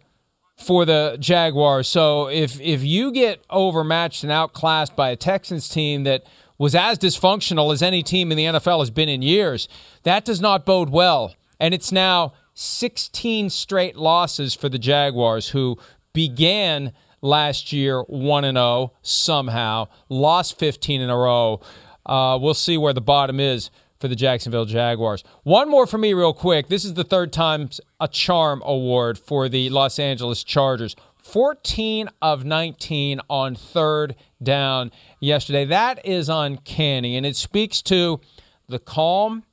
for 0.60 0.86
the 0.86 1.18
Jaguars. 1.20 1.88
So 1.88 2.28
if 2.28 2.60
if 2.62 2.84
you 2.84 3.12
get 3.12 3.44
overmatched 3.50 4.24
and 4.24 4.32
outclassed 4.32 4.96
by 4.96 5.10
a 5.10 5.16
Texans 5.16 5.70
team 5.70 6.04
that 6.04 6.26
was 6.58 6.76
as 6.76 7.00
dysfunctional 7.00 7.74
as 7.74 7.82
any 7.82 8.04
team 8.04 8.32
in 8.32 8.38
the 8.38 8.46
NFL 8.46 8.80
has 8.80 8.92
been 8.92 9.10
in 9.10 9.22
years, 9.22 9.68
that 10.04 10.26
does 10.26 10.42
not 10.42 10.66
bode 10.66 10.90
well. 10.90 11.34
And 11.60 11.74
it's 11.74 11.92
now 11.92 12.34
16 12.54 13.50
straight 13.50 13.96
losses 13.96 14.54
for 14.54 14.68
the 14.68 14.78
Jaguars, 14.78 15.50
who 15.50 15.78
began 16.14 16.92
last 17.22 17.72
year 17.72 18.02
1 18.04 18.44
and 18.44 18.58
0 18.58 18.94
somehow, 19.02 19.88
lost 20.10 20.60
15 20.60 21.02
in 21.02 21.10
a 21.10 21.18
row. 21.18 21.62
Uh, 22.06 22.38
we'll 22.42 22.54
see 22.54 22.78
where 22.78 22.94
the 22.94 23.02
bottom 23.02 23.40
is 23.40 23.72
for 24.00 24.08
the 24.08 24.16
Jacksonville 24.16 24.66
Jaguars. 24.66 25.24
One 25.44 25.70
more 25.70 25.86
for 25.86 25.98
me, 25.98 26.14
real 26.14 26.34
quick. 26.34 26.68
This 26.68 26.86
is 26.86 26.94
the 26.94 27.04
third 27.04 27.34
time 27.34 27.70
a 28.00 28.08
charm 28.08 28.62
award 28.66 29.18
for 29.18 29.50
the 29.50 29.70
Los 29.70 30.00
Angeles 30.00 30.44
Chargers. 30.44 30.96
14 31.22 32.10
of 32.22 32.44
19 32.46 33.22
on 33.30 33.56
third 33.56 34.16
down 34.42 34.92
yesterday. 35.20 35.66
That 35.66 36.04
is 36.06 36.30
uncanny, 36.30 37.18
and 37.18 37.26
it 37.26 37.36
speaks 37.36 37.82
to 37.84 38.20
the 38.68 38.80
calm, 38.80 39.44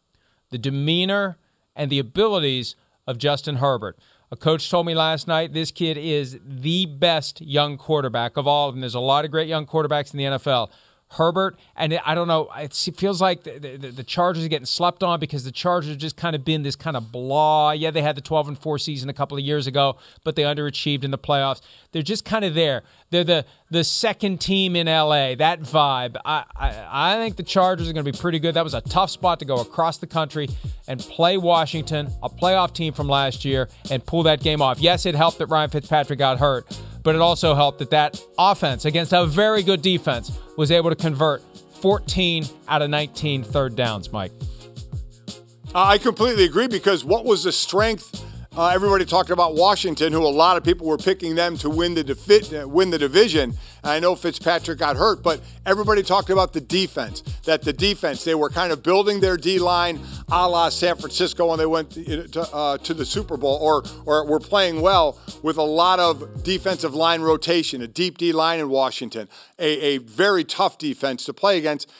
the 0.51 0.59
demeanor, 0.59 1.37
and 1.75 1.91
the 1.91 1.99
abilities 1.99 2.77
of 3.07 3.19
Justin 3.19 3.57
Herbert. 3.57 3.99
A 4.31 4.37
coach 4.37 4.71
told 4.71 4.87
me 4.87 4.95
last 4.95 5.29
night 5.29 5.53
this 5.53 5.71
kid 5.71 5.97
is 5.97 6.39
the 6.45 6.87
best 6.87 7.41
young 7.41 7.77
quarterback 7.77 8.37
of 8.37 8.47
all 8.47 8.69
of 8.69 8.75
them. 8.75 8.81
There's 8.81 8.95
a 8.95 9.01
lot 9.01 9.25
of 9.25 9.31
great 9.31 9.49
young 9.49 9.67
quarterbacks 9.67 10.13
in 10.13 10.19
the 10.19 10.25
NFL. 10.25 10.71
Herbert, 11.09 11.57
and 11.77 11.99
I 12.05 12.17
don't 12.17 12.27
know, 12.27 12.49
it 12.57 12.75
feels 12.75 13.21
like 13.21 13.45
the, 13.45 13.59
the, 13.59 13.91
the, 13.91 14.03
Chargers 14.03 14.45
are 14.45 14.49
getting 14.49 14.67
slept 14.67 15.05
on 15.05 15.21
because 15.21 15.45
the 15.45 15.53
Chargers 15.53 15.91
have 15.91 15.99
just 15.99 16.17
kind 16.17 16.35
of 16.35 16.45
been 16.45 16.65
this 16.65 16.75
kind 16.75 16.97
of 16.97 17.13
blah. 17.13 17.71
Yeah, 17.71 17.93
they 17.93 18.03
had 18.03 18.17
the 18.17 18.21
12 18.21 18.49
and 18.49 18.59
4 18.59 18.79
season 18.79 19.09
a 19.09 19.13
couple 19.13 19.39
of 19.39 19.45
years 19.45 19.69
ago, 19.69 19.99
but 20.25 20.35
they 20.35 20.43
underachieved 20.43 21.05
in 21.05 21.13
the 21.13 21.19
playoffs. 21.19 21.61
They're 21.93 22.03
just 22.03 22.25
kind 22.25 22.45
of 22.45 22.55
there. 22.55 22.83
They're 23.11 23.25
the 23.25 23.47
the 23.71 23.83
second 23.83 24.41
team 24.41 24.77
in 24.77 24.87
LA, 24.87 25.35
that 25.35 25.61
vibe. 25.61 26.17
I, 26.25 26.45
I, 26.55 27.15
I 27.15 27.17
think 27.17 27.37
the 27.37 27.43
Chargers 27.43 27.89
are 27.89 27.93
going 27.93 28.05
to 28.05 28.13
be 28.13 28.17
pretty 28.17 28.39
good. 28.39 28.55
That 28.55 28.63
was 28.63 28.75
a 28.75 28.81
tough 28.81 29.11
spot 29.11 29.41
to 29.41 29.45
go 29.45 29.57
across 29.57 29.99
the 29.99 30.07
country 30.07 30.49
and 30.87 31.01
play 31.01 31.37
Washington, 31.37 32.09
a 32.23 32.29
playoff 32.29 32.73
team 32.73 32.93
from 32.93 33.09
last 33.09 33.45
year, 33.45 33.69
and 33.91 34.05
pull 34.07 34.23
that 34.25 34.41
game 34.41 34.63
off. 34.63 34.79
Yes, 34.79 35.05
it 35.05 35.17
helped 35.17 35.39
that 35.39 35.47
Ryan 35.47 35.71
Fitzpatrick 35.71 36.19
got 36.19 36.39
hurt 36.39 36.67
but 37.07 37.15
it 37.15 37.21
also 37.21 37.55
helped 37.55 37.79
that 37.79 37.91
that 37.91 38.21
offense 38.37 38.85
against 38.85 39.13
a 39.13 39.25
very 39.25 39.63
good 39.63 39.81
defense 39.81 40.41
was 40.57 40.73
able 40.73 40.91
to 40.91 40.97
convert 40.97 41.41
14 41.81 42.45
out 42.67 42.83
of 42.83 42.91
19 42.91 43.45
third 43.45 43.77
downs, 43.77 44.13
Mike. 44.13 44.33
I 45.73 45.99
completely 45.99 46.47
agree 46.47 46.67
because 46.67 47.05
what 47.05 47.25
was 47.25 47.45
the 47.45 47.53
strength 47.53 48.25
uh, 48.57 48.69
everybody 48.69 49.05
talked 49.05 49.29
about 49.29 49.55
Washington, 49.55 50.13
who 50.13 50.25
a 50.25 50.29
lot 50.29 50.57
of 50.57 50.65
people 50.65 50.87
were 50.87 50.97
picking 50.97 51.35
them 51.35 51.59
to 51.59 51.69
win 51.69 51.95
the 51.95 52.03
defi- 52.03 52.65
win 52.65 52.91
the 52.91 52.99
division. 52.99 53.55
I 53.85 54.01
know 54.01 54.17
Fitzpatrick 54.17 54.79
got 54.79 54.97
hurt, 54.97 55.23
but 55.23 55.41
everybody 55.67 56.03
talked 56.03 56.31
about 56.31 56.55
the 56.55 56.61
defense. 56.63 57.21
That 57.45 57.63
the 57.63 57.73
defense 57.75 58.25
they 58.25 58.35
were 58.35 58.49
kind 58.49 58.73
of 58.73 58.83
building 58.83 59.21
their 59.21 59.37
D 59.37 59.59
line, 59.59 60.01
a 60.31 60.49
la 60.49 60.71
San 60.71 60.97
Francisco 60.97 61.49
when 61.49 61.59
they 61.59 61.67
went 61.67 61.91
to, 61.91 62.49
uh, 62.53 62.79
to 62.79 62.95
the 62.95 63.05
Super 63.05 63.37
Bowl, 63.37 63.59
or 63.61 63.85
or 64.07 64.27
were 64.27 64.41
playing 64.41 64.81
well 64.81 65.19
with 65.43 65.59
a 65.59 65.63
lot 65.63 66.01
of 66.01 66.43
defensive 66.43 66.95
line 66.95 67.21
rotation, 67.21 67.83
a 67.83 67.87
deep 67.87 68.17
D 68.17 68.33
line 68.33 68.59
in 68.59 68.71
Washington, 68.71 69.29
a, 69.59 69.97
a 69.97 69.99
very 69.99 70.45
tough 70.45 70.79
defense 70.79 71.27
to 71.27 71.35
play 71.35 71.59
against. 71.59 71.93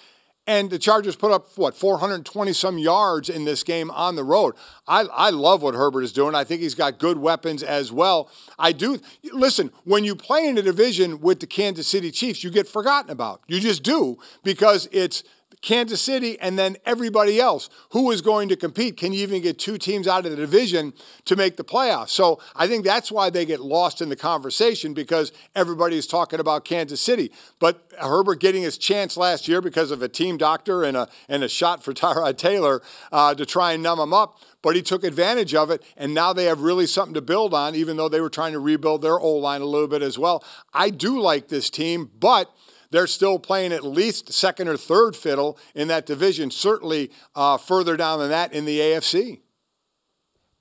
And 0.47 0.71
the 0.71 0.79
Chargers 0.79 1.17
put 1.17 1.33
up, 1.33 1.49
what, 1.57 1.75
420 1.75 2.53
some 2.53 2.79
yards 2.79 3.29
in 3.29 3.45
this 3.45 3.65
game 3.65 3.91
on 3.91 4.15
the 4.15 4.23
road. 4.23 4.55
I, 4.87 5.01
I 5.13 5.31
love 5.31 5.63
what 5.63 5.75
Herbert 5.75 6.03
is 6.03 6.13
doing. 6.13 6.37
I 6.37 6.45
think 6.45 6.63
he's 6.63 6.77
got 6.77 6.99
good 6.99 7.19
weapons 7.19 7.65
as 7.65 7.91
well. 7.91 8.31
I 8.59 8.71
do. 8.71 9.01
Listen, 9.33 9.73
when 9.85 10.05
you 10.05 10.15
play 10.15 10.47
in 10.47 10.57
a 10.57 10.63
division 10.63 11.21
with 11.21 11.41
the 11.41 11.49
Kansas 11.49 11.89
City 11.89 12.13
Chiefs, 12.13 12.45
you 12.45 12.51
get 12.51 12.69
forgotten 12.69 13.11
about. 13.11 13.41
You 13.49 13.59
just 13.59 13.83
do 13.83 14.19
because 14.45 14.89
it's 14.93 15.25
Kansas 15.63 16.01
City, 16.01 16.39
and 16.39 16.59
then 16.59 16.77
everybody 16.85 17.41
else. 17.41 17.69
Who 17.91 18.11
is 18.11 18.21
going 18.21 18.49
to 18.51 18.57
compete? 18.57 18.97
Can 18.97 19.13
you 19.13 19.21
even 19.23 19.43
get 19.43 19.59
two 19.59 19.79
teams 19.79 20.07
out 20.07 20.25
of 20.25 20.31
the 20.31 20.37
division 20.37 20.93
to 21.25 21.35
make 21.35 21.57
the 21.57 21.65
playoffs? 21.65 22.11
So 22.11 22.39
I 22.55 22.69
think 22.69 22.85
that's 22.85 23.11
why 23.11 23.31
they 23.31 23.45
get 23.45 23.61
lost 23.61 24.01
in 24.01 24.09
the 24.09 24.17
conversation 24.17 24.95
because 24.95 25.33
everybody 25.55 25.97
is 25.97 26.07
talking 26.07 26.41
about 26.41 26.65
Kansas 26.65 27.01
City. 27.01 27.33
But 27.59 27.91
Herbert 27.99 28.41
getting 28.41 28.63
his 28.63 28.79
chance 28.79 29.17
last 29.17 29.49
year 29.49 29.61
because 29.61 29.91
of 29.91 30.03
a 30.03 30.09
team 30.09 30.37
doctor 30.37 30.85
and 30.85 30.97
a, 30.97 31.09
and 31.29 31.43
a 31.43 31.49
shot 31.49 31.83
for 31.83 31.93
Tyrod 31.95 32.37
Taylor 32.37 32.83
uh, 33.11 33.35
to 33.35 33.47
try 33.47 33.73
and 33.73 33.83
numb 33.83 33.99
him 33.99 34.13
up 34.13 34.39
but 34.67 34.75
he 34.75 34.83
took 34.83 35.05
advantage 35.05 35.55
of 35.55 35.71
it, 35.71 35.81
and 35.97 36.13
now 36.13 36.33
they 36.33 36.47
have 36.47 36.61
really 36.61 36.89
something 36.89 37.15
to 37.15 37.21
build 37.21 37.55
on, 37.55 37.77
even 37.77 37.97
though 37.97 38.09
they 38.09 38.21
were 38.21 38.29
trying 38.29 38.53
to 38.53 38.59
rebuild 38.59 39.01
their 39.01 39.17
O 39.17 39.35
line 39.35 39.61
a 39.61 39.65
little 39.65 39.87
bit 39.87 40.03
as 40.03 40.19
well. 40.19 40.43
I 40.75 40.91
do 40.91 41.21
like 41.21 41.47
this 41.47 41.71
team, 41.71 42.11
but 42.19 42.51
they're 42.91 43.07
still 43.07 43.39
playing 43.39 43.73
at 43.73 43.85
least 43.85 44.33
second 44.33 44.69
or 44.69 44.77
third 44.77 45.17
fiddle 45.17 45.59
in 45.75 45.89
that 45.89 46.07
division, 46.07 46.51
certainly 46.51 47.11
uh, 47.35 47.57
further 47.57 47.97
down 47.97 48.19
than 48.19 48.31
that 48.31 48.53
in 48.53 48.65
the 48.65 48.79
AFC. 48.79 49.41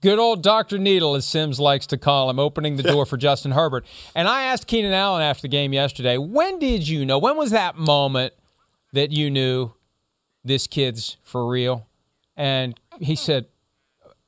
Good 0.01 0.19
old 0.19 0.43
Dr. 0.43 0.77
Needle, 0.77 1.15
as 1.15 1.25
Simms 1.25 1.59
likes 1.59 1.87
to 1.87 1.97
call 1.97 2.29
him, 2.29 2.37
opening 2.37 2.75
the 2.75 2.83
door 2.83 3.05
for 3.05 3.17
Justin 3.17 3.51
Herbert. 3.51 3.85
And 4.13 4.27
I 4.27 4.43
asked 4.43 4.67
Keenan 4.67 4.93
Allen 4.93 5.23
after 5.23 5.43
the 5.43 5.47
game 5.47 5.73
yesterday, 5.73 6.17
when 6.17 6.59
did 6.59 6.87
you 6.87 7.05
know? 7.05 7.17
When 7.17 7.37
was 7.37 7.51
that 7.51 7.75
moment 7.75 8.33
that 8.93 9.11
you 9.11 9.31
knew 9.31 9.71
this 10.43 10.67
kid's 10.67 11.17
for 11.23 11.47
real? 11.47 11.87
And 12.37 12.79
he 12.99 13.15
said, 13.15 13.47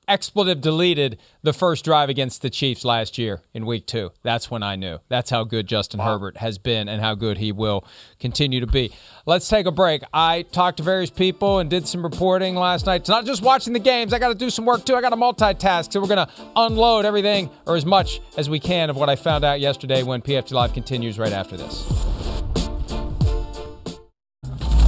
expletive 0.07 0.61
deleted 0.61 1.19
the 1.43 1.53
first 1.53 1.83
drive 1.83 2.09
against 2.09 2.41
the 2.41 2.49
Chiefs 2.49 2.85
last 2.85 3.17
year 3.17 3.41
in 3.53 3.65
week 3.65 3.85
two. 3.85 4.11
That's 4.23 4.49
when 4.49 4.63
I 4.63 4.75
knew. 4.75 4.99
That's 5.09 5.29
how 5.29 5.43
good 5.43 5.67
Justin 5.67 5.99
wow. 5.99 6.13
Herbert 6.13 6.37
has 6.37 6.57
been 6.57 6.87
and 6.87 7.01
how 7.01 7.15
good 7.15 7.37
he 7.37 7.51
will 7.51 7.85
continue 8.19 8.59
to 8.59 8.67
be. 8.67 8.91
Let's 9.25 9.47
take 9.49 9.65
a 9.65 9.71
break. 9.71 10.03
I 10.13 10.43
talked 10.43 10.77
to 10.77 10.83
various 10.83 11.09
people 11.09 11.59
and 11.59 11.69
did 11.69 11.87
some 11.87 12.03
reporting 12.03 12.55
last 12.55 12.85
night. 12.85 13.01
It's 13.01 13.09
not 13.09 13.25
just 13.25 13.41
watching 13.41 13.73
the 13.73 13.79
games. 13.79 14.13
I 14.13 14.19
got 14.19 14.29
to 14.29 14.35
do 14.35 14.49
some 14.49 14.65
work 14.65 14.85
too. 14.85 14.95
I 14.95 15.01
got 15.01 15.09
to 15.09 15.15
multitask. 15.15 15.91
So 15.91 16.01
we're 16.01 16.07
going 16.07 16.25
to 16.25 16.33
unload 16.55 17.05
everything 17.05 17.49
or 17.65 17.75
as 17.75 17.85
much 17.85 18.21
as 18.37 18.49
we 18.49 18.59
can 18.59 18.89
of 18.89 18.95
what 18.95 19.09
I 19.09 19.15
found 19.15 19.43
out 19.43 19.59
yesterday 19.59 20.03
when 20.03 20.21
PFT 20.21 20.51
Live 20.51 20.73
continues 20.73 21.19
right 21.19 21.33
after 21.33 21.57
this 21.57 21.85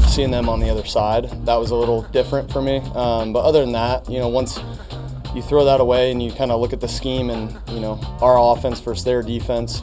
seeing 0.10 0.32
them 0.32 0.50
on 0.50 0.60
the 0.60 0.70
other 0.70 0.84
side 0.84 1.30
that 1.46 1.56
was 1.56 1.70
a 1.70 1.76
little 1.76 2.02
different 2.02 2.52
for 2.52 2.62
me 2.62 2.78
um, 2.96 3.32
but 3.32 3.42
other 3.42 3.62
than 3.62 3.72
that 3.72 4.10
you 4.10 4.20
know 4.20 4.28
once 4.28 4.60
you 5.36 5.42
throw 5.42 5.66
that 5.66 5.80
away 5.80 6.12
and 6.12 6.22
you 6.22 6.32
kind 6.32 6.52
of 6.52 6.60
look 6.60 6.74
at 6.74 6.82
the 6.82 6.88
scheme 6.88 7.30
and 7.30 7.56
you 7.70 7.80
know 7.80 8.00
our 8.22 8.38
offense 8.40 8.80
versus 8.80 9.04
their 9.04 9.22
defense. 9.22 9.82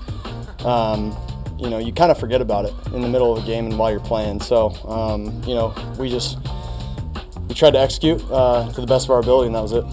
Um, 0.65 1.17
you 1.59 1.71
know, 1.71 1.79
you 1.79 1.93
kind 1.93 2.11
of 2.11 2.19
forget 2.19 2.41
about 2.41 2.67
it 2.67 2.75
in 2.93 3.01
the 3.01 3.09
middle 3.09 3.35
of 3.35 3.43
a 3.43 3.47
game 3.47 3.67
and 3.67 3.79
while 3.79 3.91
you're 3.91 4.01
playing. 4.01 4.41
So, 4.41 4.71
um, 4.87 5.43
you 5.45 5.55
know, 5.55 5.75
we 5.99 6.11
just 6.11 6.39
we 7.49 7.55
tried 7.55 7.73
to 7.73 7.79
execute 7.79 8.23
uh, 8.31 8.71
to 8.73 8.81
the 8.81 8.87
best 8.87 9.07
of 9.07 9.11
our 9.13 9.21
ability, 9.21 9.47
and 9.47 9.55
that 9.55 9.63
was 9.63 9.73
it. 9.73 9.85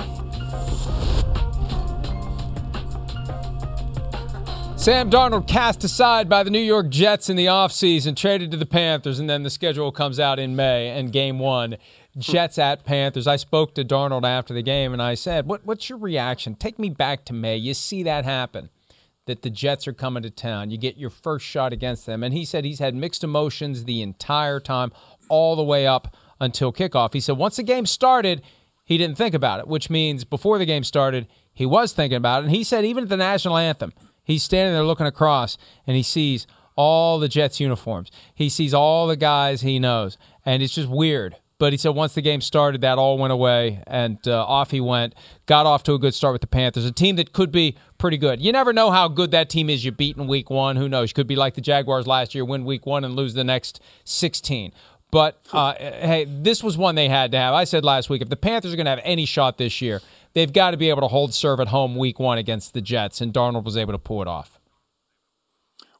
Sam 4.77 5.09
Darnold 5.09 5.47
cast 5.47 5.85
aside 5.85 6.27
by 6.27 6.43
the 6.43 6.49
New 6.49 6.59
York 6.59 6.89
Jets 6.89 7.29
in 7.29 7.37
the 7.37 7.45
offseason, 7.45 8.17
traded 8.17 8.51
to 8.51 8.57
the 8.57 8.65
Panthers, 8.65 9.17
and 9.17 9.29
then 9.29 9.43
the 9.43 9.49
schedule 9.49 9.93
comes 9.93 10.19
out 10.19 10.39
in 10.39 10.57
May, 10.57 10.89
and 10.89 11.09
game 11.09 11.39
one 11.39 11.77
Jets 12.17 12.58
at 12.58 12.84
Panthers. 12.84 13.28
I 13.28 13.38
spoke 13.38 13.73
to 13.76 13.84
Darnold 13.84 14.23
after 14.23 14.54
the 14.54 14.62
game 14.62 14.93
and 14.93 15.02
I 15.02 15.15
said, 15.15 15.47
what, 15.47 15.65
What's 15.65 15.89
your 15.89 15.97
reaction? 15.97 16.56
Take 16.56 16.78
me 16.78 16.89
back 16.89 17.26
to 17.26 17.34
May. 17.34 17.58
You 17.58 17.73
see 17.73 18.04
that 18.04 18.26
happen, 18.26 18.69
that 19.26 19.41
the 19.41 19.49
Jets 19.49 19.88
are 19.88 19.93
coming 19.93 20.23
to 20.23 20.30
town. 20.30 20.69
You 20.69 20.78
get 20.78 20.97
your 20.97 21.10
first 21.10 21.45
shot 21.45 21.73
against 21.73 22.06
them. 22.06 22.23
And 22.23 22.34
he 22.34 22.45
said 22.45 22.65
he's 22.65 22.80
had 22.80 22.93
mixed 22.93 23.23
emotions 23.23 23.86
the 23.86 24.02
entire 24.02 24.60
time, 24.60 24.91
all 25.30 25.56
the 25.56 25.63
way 25.63 25.88
up 25.88 26.15
until 26.39 26.73
kickoff. 26.73 27.13
He 27.13 27.19
said 27.19 27.38
once 27.38 27.56
the 27.56 27.63
game 27.63 27.86
started, 27.86 28.41
he 28.86 28.97
didn't 28.97 29.17
think 29.17 29.34
about 29.34 29.60
it, 29.60 29.67
which 29.67 29.89
means 29.89 30.23
before 30.23 30.58
the 30.58 30.65
game 30.65 30.84
started, 30.84 31.28
he 31.54 31.65
was 31.65 31.93
thinking 31.93 32.17
about 32.17 32.43
it. 32.43 32.47
And 32.47 32.56
he 32.56 32.63
said 32.63 32.86
even 32.86 33.04
at 33.04 33.10
the 33.10 33.17
national 33.17 33.58
anthem, 33.58 33.93
he's 34.23 34.43
standing 34.43 34.73
there 34.73 34.84
looking 34.84 35.08
across 35.08 35.58
and 35.88 35.95
he 35.95 36.04
sees 36.04 36.45
all 36.76 37.19
the 37.19 37.28
Jets 37.28 37.60
uniforms. 37.60 38.12
He 38.34 38.49
sees 38.49 38.73
all 38.73 39.08
the 39.08 39.15
guys 39.15 39.62
he 39.62 39.80
knows. 39.80 40.17
And 40.45 40.62
it's 40.62 40.76
just 40.76 40.89
weird 40.89 41.38
but 41.63 41.71
he 41.71 41.78
said 41.78 41.91
once 41.91 42.13
the 42.13 42.21
game 42.21 42.41
started, 42.41 42.82
that 42.82 42.97
all 42.97 43.17
went 43.17 43.32
away, 43.32 43.82
and 43.88 44.19
uh, 44.28 44.45
off 44.45 44.71
he 44.71 44.82
went. 44.82 45.15
Got 45.45 45.65
off 45.65 45.82
to 45.84 45.93
a 45.93 45.97
good 45.97 46.13
start 46.13 46.34
with 46.34 46.41
the 46.41 46.47
Panthers, 46.47 46.84
a 46.84 46.91
team 46.91 47.15
that 47.15 47.32
could 47.32 47.54
be 47.54 47.78
pretty 47.97 48.17
good. 48.17 48.41
You 48.41 48.52
never 48.52 48.73
know 48.73 48.91
how 48.91 49.08
good 49.08 49.32
that 49.32 49.49
team 49.49 49.69
is. 49.69 49.86
You 49.86 49.93
beat 49.93 50.17
in 50.17 50.28
week 50.28 50.49
one. 50.49 50.76
Who 50.76 50.89
knows? 50.89 51.13
Could 51.13 51.26
be 51.26 51.38
like 51.38 51.54
the 51.54 51.62
Jaguars 51.62 52.06
last 52.06 52.36
year, 52.36 52.43
win 52.43 52.65
week 52.65 52.86
one 52.86 53.06
and 53.06 53.15
lose 53.15 53.34
the 53.34 53.45
next 53.45 53.80
16. 54.04 54.73
But 55.10 55.39
uh, 55.54 55.76
hey, 55.76 56.26
this 56.28 56.62
was 56.62 56.78
one 56.78 56.95
they 56.95 57.08
had 57.08 57.32
to 57.32 57.38
have. 57.38 57.54
I 57.54 57.63
said 57.63 57.86
last 57.86 58.10
week, 58.10 58.21
if 58.21 58.28
the 58.28 58.36
Panthers 58.36 58.73
are 58.73 58.76
going 58.76 58.88
to 58.88 58.91
have 58.91 59.02
any 59.06 59.23
shot 59.23 59.58
this 59.58 59.82
year, 59.82 60.02
they've 60.34 60.52
got 60.52 60.71
to 60.71 60.78
be 60.78 60.89
able 60.89 61.04
to 61.04 61.08
hold 61.08 61.34
serve 61.34 61.62
at 61.62 61.69
home 61.69 61.95
week 61.95 62.19
one 62.19 62.38
against 62.38 62.73
the 62.73 62.82
Jets, 62.82 63.21
and 63.21 63.34
Darnold 63.34 63.63
was 63.63 63.78
able 63.78 63.93
to 63.93 63.99
pull 63.99 64.21
it 64.21 64.28
off. 64.28 64.60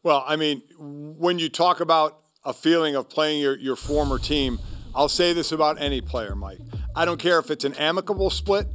Well, 0.04 0.26
I 0.28 0.36
mean, 0.36 0.62
when 0.78 1.40
you 1.40 1.48
talk 1.48 1.80
about 1.80 2.20
a 2.44 2.52
feeling 2.52 2.98
of 2.98 3.10
playing 3.10 3.40
your, 3.40 3.58
your 3.58 3.78
former 3.78 4.20
team– 4.20 4.60
I'll 4.96 5.10
say 5.10 5.34
this 5.34 5.52
about 5.52 5.82
any 5.82 6.02
player, 6.02 6.36
Mike. 6.36 6.60
I 6.96 7.06
don't 7.06 7.20
care 7.20 7.40
if 7.40 7.50
it's 7.50 7.66
an 7.66 7.74
amicable 7.76 8.30
split 8.30 8.68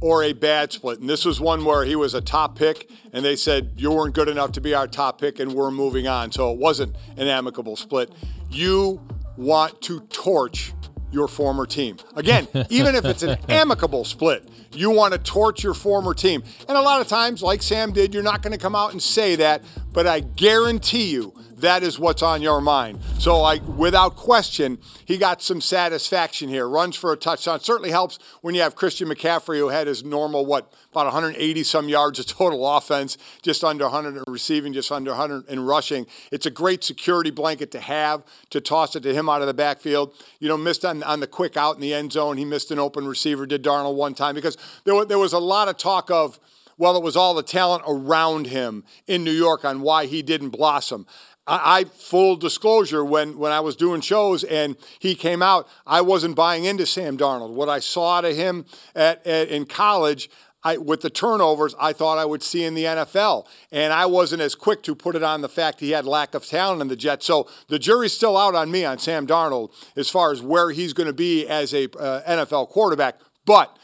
or 0.00 0.22
a 0.22 0.32
bad 0.32 0.72
split. 0.72 1.00
And 1.00 1.08
this 1.08 1.24
was 1.24 1.40
one 1.40 1.64
where 1.64 1.84
he 1.84 1.96
was 1.96 2.14
a 2.14 2.20
top 2.20 2.56
pick, 2.56 2.90
and 3.12 3.24
they 3.24 3.36
said, 3.36 3.72
You 3.76 3.92
weren't 3.92 4.14
good 4.14 4.28
enough 4.28 4.52
to 4.52 4.60
be 4.60 4.74
our 4.74 4.86
top 4.86 5.20
pick, 5.20 5.38
and 5.38 5.52
we're 5.52 5.70
moving 5.70 6.06
on. 6.06 6.32
So 6.32 6.52
it 6.52 6.58
wasn't 6.58 6.96
an 7.16 7.28
amicable 7.28 7.76
split. 7.76 8.12
You 8.50 9.00
want 9.36 9.82
to 9.82 10.00
torch 10.00 10.72
your 11.12 11.28
former 11.28 11.66
team. 11.66 11.96
Again, 12.14 12.48
even 12.70 12.94
if 12.94 13.04
it's 13.04 13.22
an 13.22 13.38
amicable 13.48 14.04
split, 14.04 14.48
you 14.72 14.90
want 14.90 15.12
to 15.12 15.18
torch 15.18 15.62
your 15.62 15.74
former 15.74 16.14
team. 16.14 16.42
And 16.68 16.76
a 16.76 16.82
lot 16.82 17.00
of 17.00 17.08
times, 17.08 17.42
like 17.42 17.62
Sam 17.62 17.92
did, 17.92 18.14
you're 18.14 18.22
not 18.22 18.42
going 18.42 18.52
to 18.52 18.58
come 18.58 18.74
out 18.74 18.92
and 18.92 19.02
say 19.02 19.36
that, 19.36 19.62
but 19.92 20.06
I 20.06 20.20
guarantee 20.20 21.10
you 21.10 21.35
that 21.56 21.82
is 21.82 21.98
what's 21.98 22.22
on 22.22 22.42
your 22.42 22.60
mind. 22.60 23.00
So, 23.18 23.40
like, 23.40 23.66
without 23.66 24.14
question, 24.14 24.78
he 25.04 25.16
got 25.16 25.40
some 25.40 25.60
satisfaction 25.60 26.48
here. 26.48 26.68
Runs 26.68 26.96
for 26.96 27.12
a 27.12 27.16
touchdown. 27.16 27.60
Certainly 27.60 27.90
helps 27.90 28.18
when 28.42 28.54
you 28.54 28.60
have 28.60 28.74
Christian 28.74 29.08
McCaffrey, 29.08 29.58
who 29.58 29.68
had 29.68 29.86
his 29.86 30.04
normal, 30.04 30.44
what, 30.44 30.72
about 30.90 31.06
180 31.06 31.62
some 31.62 31.88
yards 31.88 32.18
of 32.18 32.26
total 32.26 32.76
offense, 32.76 33.16
just 33.40 33.64
under 33.64 33.84
100 33.84 34.16
in 34.16 34.24
receiving, 34.28 34.74
just 34.74 34.92
under 34.92 35.12
100 35.12 35.48
in 35.48 35.60
rushing. 35.60 36.06
It's 36.30 36.44
a 36.44 36.50
great 36.50 36.84
security 36.84 37.30
blanket 37.30 37.70
to 37.72 37.80
have 37.80 38.22
to 38.50 38.60
toss 38.60 38.94
it 38.94 39.02
to 39.04 39.14
him 39.14 39.28
out 39.28 39.40
of 39.40 39.46
the 39.46 39.54
backfield. 39.54 40.12
You 40.40 40.48
know, 40.48 40.58
missed 40.58 40.84
on, 40.84 41.02
on 41.04 41.20
the 41.20 41.26
quick 41.26 41.56
out 41.56 41.74
in 41.74 41.80
the 41.80 41.94
end 41.94 42.12
zone. 42.12 42.36
He 42.36 42.44
missed 42.44 42.70
an 42.70 42.78
open 42.78 43.08
receiver, 43.08 43.46
did 43.46 43.64
Darnold 43.64 43.96
one 43.96 44.14
time, 44.14 44.34
because 44.34 44.58
there, 44.84 45.04
there 45.06 45.18
was 45.18 45.32
a 45.32 45.38
lot 45.38 45.68
of 45.68 45.78
talk 45.78 46.10
of, 46.10 46.38
well, 46.78 46.96
it 46.96 47.02
was 47.02 47.16
all 47.16 47.32
the 47.32 47.42
talent 47.42 47.82
around 47.86 48.48
him 48.48 48.84
in 49.06 49.24
New 49.24 49.32
York 49.32 49.64
on 49.64 49.80
why 49.80 50.04
he 50.04 50.20
didn't 50.20 50.50
blossom. 50.50 51.06
I, 51.46 51.80
I, 51.80 51.84
full 51.84 52.36
disclosure 52.36 53.04
when 53.04 53.38
when 53.38 53.52
I 53.52 53.60
was 53.60 53.76
doing 53.76 54.00
shows 54.00 54.44
and 54.44 54.76
he 54.98 55.14
came 55.14 55.42
out, 55.42 55.68
I 55.86 56.00
wasn't 56.00 56.36
buying 56.36 56.64
into 56.64 56.86
Sam 56.86 57.16
Darnold. 57.16 57.52
What 57.52 57.68
I 57.68 57.78
saw 57.78 58.20
to 58.20 58.34
him 58.34 58.66
at, 58.94 59.26
at, 59.26 59.48
in 59.48 59.66
college. 59.66 60.30
I, 60.64 60.78
with 60.78 61.02
the 61.02 61.10
turnovers, 61.10 61.76
I 61.78 61.92
thought 61.92 62.18
I 62.18 62.24
would 62.24 62.42
see 62.42 62.64
in 62.64 62.74
the 62.74 62.84
NFL. 62.84 63.46
And 63.70 63.92
I 63.92 64.06
wasn't 64.06 64.42
as 64.42 64.56
quick 64.56 64.82
to 64.82 64.96
put 64.96 65.14
it 65.14 65.22
on 65.22 65.40
the 65.40 65.48
fact 65.48 65.78
he 65.78 65.92
had 65.92 66.06
lack 66.06 66.34
of 66.34 66.44
talent 66.44 66.80
in 66.80 66.88
the 66.88 66.96
Jets. 66.96 67.24
So 67.24 67.48
the 67.68 67.78
jury's 67.78 68.14
still 68.14 68.36
out 68.36 68.56
on 68.56 68.68
me 68.68 68.84
on 68.84 68.98
Sam 68.98 69.28
Darnold 69.28 69.70
as 69.94 70.08
far 70.08 70.32
as 70.32 70.42
where 70.42 70.70
he's 70.72 70.92
going 70.92 71.06
to 71.06 71.12
be 71.12 71.46
as 71.46 71.72
a 71.72 71.84
uh, 71.96 72.22
NFL 72.28 72.70
quarterback. 72.70 73.20
But 73.44 73.78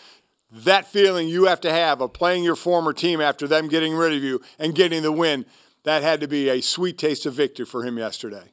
that 0.50 0.86
feeling 0.86 1.28
you 1.28 1.44
have 1.44 1.60
to 1.60 1.72
have 1.72 2.00
of 2.00 2.12
playing 2.12 2.44
your 2.44 2.56
former 2.56 2.92
team 2.92 3.20
after 3.20 3.46
them 3.46 3.68
getting 3.68 3.94
rid 3.94 4.12
of 4.12 4.22
you 4.22 4.40
and 4.58 4.74
getting 4.74 5.02
the 5.02 5.12
win, 5.12 5.46
that 5.84 6.02
had 6.02 6.20
to 6.20 6.28
be 6.28 6.48
a 6.48 6.60
sweet 6.60 6.98
taste 6.98 7.26
of 7.26 7.34
victory 7.34 7.66
for 7.66 7.84
him 7.84 7.98
yesterday. 7.98 8.52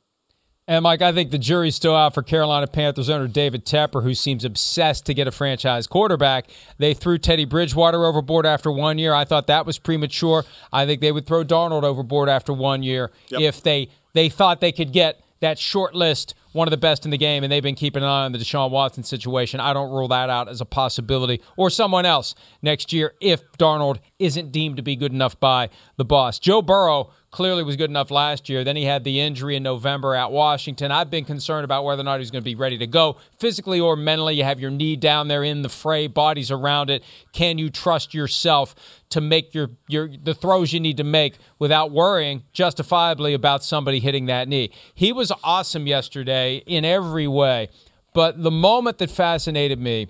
And 0.67 0.83
Mike, 0.83 1.01
I 1.01 1.11
think 1.11 1.31
the 1.31 1.39
jury's 1.39 1.75
still 1.75 1.95
out 1.95 2.13
for 2.13 2.21
Carolina 2.21 2.67
Panthers 2.67 3.09
owner 3.09 3.27
David 3.27 3.65
Tepper, 3.65 4.03
who 4.03 4.13
seems 4.13 4.45
obsessed 4.45 5.03
to 5.07 5.15
get 5.15 5.27
a 5.27 5.31
franchise 5.31 5.87
quarterback. 5.87 6.45
They 6.77 6.93
threw 6.93 7.17
Teddy 7.17 7.45
Bridgewater 7.45 8.05
overboard 8.05 8.45
after 8.45 8.71
one 8.71 8.99
year. 8.99 9.11
I 9.11 9.25
thought 9.25 9.47
that 9.47 9.65
was 9.65 9.79
premature. 9.79 10.45
I 10.71 10.85
think 10.85 11.01
they 11.01 11.11
would 11.11 11.25
throw 11.25 11.43
Darnold 11.43 11.81
overboard 11.81 12.29
after 12.29 12.53
one 12.53 12.83
year 12.83 13.09
yep. 13.29 13.41
if 13.41 13.63
they 13.63 13.89
they 14.13 14.29
thought 14.29 14.61
they 14.61 14.71
could 14.71 14.93
get 14.93 15.23
that 15.39 15.57
short 15.57 15.95
list, 15.95 16.35
one 16.51 16.67
of 16.67 16.71
the 16.71 16.77
best 16.77 17.05
in 17.05 17.11
the 17.11 17.17
game, 17.17 17.43
and 17.43 17.51
they've 17.51 17.63
been 17.63 17.75
keeping 17.75 18.03
an 18.03 18.09
eye 18.09 18.25
on 18.25 18.31
the 18.31 18.37
Deshaun 18.37 18.69
Watson 18.69 19.03
situation. 19.03 19.59
I 19.59 19.73
don't 19.73 19.89
rule 19.89 20.09
that 20.09 20.29
out 20.29 20.49
as 20.49 20.61
a 20.61 20.65
possibility. 20.65 21.41
Or 21.57 21.69
someone 21.69 22.05
else 22.05 22.35
next 22.61 22.93
year 22.93 23.13
if 23.21 23.51
Darnold 23.53 23.99
isn't 24.19 24.51
deemed 24.51 24.77
to 24.77 24.83
be 24.83 24.95
good 24.95 25.13
enough 25.13 25.39
by 25.39 25.69
the 25.97 26.05
boss. 26.05 26.39
Joe 26.39 26.61
Burrow 26.61 27.11
clearly 27.31 27.63
was 27.63 27.75
good 27.75 27.89
enough 27.89 28.09
last 28.09 28.49
year. 28.49 28.63
Then 28.63 28.75
he 28.75 28.85
had 28.85 29.03
the 29.03 29.19
injury 29.19 29.55
in 29.55 29.63
November 29.63 30.15
at 30.15 30.31
Washington. 30.31 30.91
I've 30.91 31.09
been 31.09 31.25
concerned 31.25 31.63
about 31.63 31.83
whether 31.83 32.01
or 32.01 32.03
not 32.03 32.19
he's 32.19 32.31
going 32.31 32.41
to 32.41 32.45
be 32.45 32.55
ready 32.55 32.77
to 32.79 32.87
go 32.87 33.17
physically 33.37 33.79
or 33.79 33.95
mentally. 33.95 34.35
You 34.35 34.43
have 34.43 34.59
your 34.59 34.71
knee 34.71 34.95
down 34.95 35.27
there 35.27 35.43
in 35.43 35.61
the 35.61 35.69
fray, 35.69 36.07
bodies 36.07 36.49
around 36.49 36.89
it. 36.89 37.03
Can 37.31 37.57
you 37.57 37.69
trust 37.69 38.13
yourself 38.13 38.75
to 39.09 39.21
make 39.21 39.53
your, 39.53 39.71
your 39.87 40.09
the 40.09 40.33
throws 40.33 40.73
you 40.73 40.79
need 40.79 40.97
to 40.97 41.03
make 41.03 41.37
without 41.59 41.91
worrying 41.91 42.43
justifiably 42.51 43.33
about 43.33 43.63
somebody 43.63 43.99
hitting 43.99 44.25
that 44.25 44.47
knee? 44.47 44.71
He 44.93 45.13
was 45.13 45.31
awesome 45.43 45.85
yesterday 45.85 46.63
in 46.65 46.83
every 46.83 47.27
way. 47.27 47.69
But 48.13 48.41
the 48.41 48.51
moment 48.51 48.97
that 48.97 49.11
fascinated 49.11 49.79
me, 49.79 50.07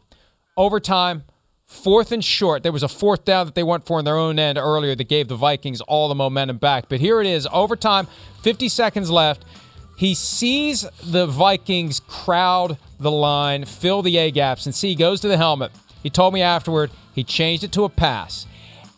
overtime, 0.55 1.23
Fourth 1.69 2.11
and 2.11 2.25
short. 2.25 2.63
There 2.63 2.71
was 2.71 2.81
a 2.81 2.87
fourth 2.87 3.23
down 3.23 3.45
that 3.45 3.53
they 3.53 3.61
went 3.61 3.85
for 3.85 3.99
in 3.99 4.05
their 4.05 4.17
own 4.17 4.39
end 4.39 4.57
earlier 4.57 4.95
that 4.95 5.07
gave 5.07 5.27
the 5.27 5.35
Vikings 5.35 5.81
all 5.81 6.09
the 6.09 6.15
momentum 6.15 6.57
back. 6.57 6.89
But 6.89 6.99
here 6.99 7.21
it 7.21 7.27
is, 7.27 7.47
overtime, 7.53 8.07
50 8.41 8.67
seconds 8.69 9.11
left. 9.11 9.45
He 9.95 10.15
sees 10.15 10.83
the 11.03 11.27
Vikings 11.27 11.99
crowd 12.01 12.79
the 12.99 13.11
line, 13.11 13.65
fill 13.65 14.01
the 14.01 14.17
A 14.17 14.31
gaps, 14.31 14.65
and 14.65 14.73
see, 14.73 14.89
he 14.89 14.95
goes 14.95 15.21
to 15.21 15.27
the 15.27 15.37
helmet. 15.37 15.71
He 16.01 16.09
told 16.09 16.33
me 16.33 16.41
afterward 16.41 16.89
he 17.13 17.23
changed 17.23 17.63
it 17.63 17.71
to 17.73 17.83
a 17.83 17.89
pass. 17.89 18.47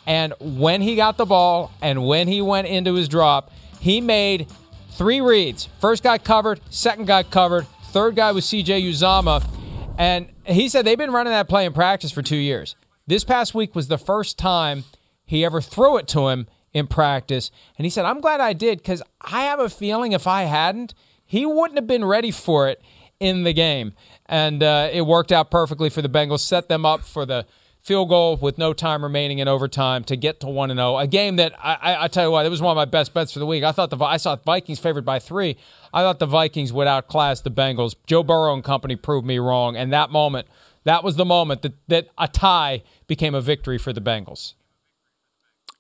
And 0.08 0.34
when 0.40 0.82
he 0.82 0.96
got 0.96 1.18
the 1.18 1.26
ball 1.26 1.74
and 1.82 2.08
when 2.08 2.30
he 2.30 2.42
went 2.42 2.68
into 2.68 2.96
his 2.96 3.10
drop, 3.10 3.52
he 3.82 4.00
made 4.00 4.48
three 4.92 5.20
reads. 5.20 5.68
First 5.82 6.04
guy 6.04 6.18
covered, 6.18 6.62
second 6.70 7.06
guy 7.06 7.24
covered, 7.24 7.68
third 7.92 8.16
guy 8.16 8.32
was 8.32 8.46
CJ 8.46 8.82
Uzomah. 8.90 9.46
And 9.98 10.30
he 10.46 10.70
said 10.70 10.86
they've 10.86 10.98
been 10.98 11.12
running 11.12 11.32
that 11.32 11.50
play 11.50 11.66
in 11.66 11.74
practice 11.74 12.12
for 12.12 12.22
two 12.22 12.38
years. 12.38 12.76
This 13.08 13.24
past 13.24 13.54
week 13.54 13.76
was 13.76 13.88
the 13.88 13.98
first 13.98 14.38
time 14.38 14.84
he 15.26 15.44
ever 15.46 15.62
threw 15.62 15.98
it 15.98 16.08
to 16.10 16.28
him 16.30 16.48
in 16.74 16.88
practice. 16.88 17.52
And 17.78 17.86
he 17.86 17.90
said, 17.90 18.06
I'm 18.06 18.22
glad 18.22 18.42
I 18.42 18.54
did 18.54 18.80
because 18.80 19.02
I 19.22 19.44
have 19.44 19.60
a 19.60 19.70
feeling 19.70 20.14
if 20.14 20.28
I 20.28 20.44
hadn't, 20.44 20.94
he 21.26 21.46
wouldn't 21.46 21.78
have 21.78 21.88
been 21.88 22.06
ready 22.06 22.32
for 22.32 22.68
it 22.68 22.82
in 23.20 23.44
the 23.44 23.54
game. 23.54 23.94
And 24.26 24.64
uh, 24.64 24.90
it 24.92 25.02
worked 25.02 25.32
out 25.32 25.52
perfectly 25.52 25.90
for 25.90 26.02
the 26.02 26.10
Bengals, 26.10 26.40
set 26.40 26.70
them 26.70 26.86
up 26.86 27.02
for 27.02 27.26
the 27.26 27.46
field 27.82 28.10
goal 28.10 28.38
with 28.38 28.58
no 28.58 28.74
time 28.74 29.04
remaining 29.04 29.40
in 29.40 29.48
overtime 29.48 30.04
to 30.06 30.16
get 30.16 30.40
to 30.40 30.48
1 30.48 30.70
0. 30.70 30.98
A 30.98 31.08
game 31.08 31.38
that 31.38 31.54
I, 31.60 31.74
I, 31.74 32.04
I, 32.04 32.08
tell 32.08 32.26
you 32.26 32.32
what, 32.32 32.46
it 32.46 32.50
was 32.50 32.62
one 32.62 32.72
of 32.72 32.76
my 32.76 32.86
best 32.86 33.14
bets 33.14 33.34
for 33.34 33.40
the 33.40 33.46
week. 33.46 33.64
I 33.64 33.72
thought 33.72 33.90
the 33.90 33.98
I 33.98 34.18
saw 34.18 34.36
Vikings 34.36 34.80
favored 34.80 35.06
by 35.06 35.20
three. 35.20 35.58
I 35.94 36.02
thought 36.02 36.20
the 36.20 36.28
Vikings 36.28 36.72
would 36.72 36.88
outclass 36.88 37.42
the 37.42 37.52
Bengals. 37.52 37.96
Joe 38.06 38.24
Burrow 38.24 38.54
and 38.54 38.64
company 38.64 38.96
proved 38.96 39.26
me 39.26 39.40
wrong. 39.40 39.76
And 39.76 39.92
that 39.92 40.12
moment, 40.12 40.48
that 40.84 41.04
was 41.04 41.16
the 41.16 41.26
moment 41.26 41.64
that, 41.64 41.74
that 41.88 42.10
a 42.18 42.28
tie 42.28 42.84
became 43.08 43.36
a 43.36 43.42
victory 43.42 43.78
for 43.78 43.94
the 43.94 44.02
Bengals. 44.02 44.54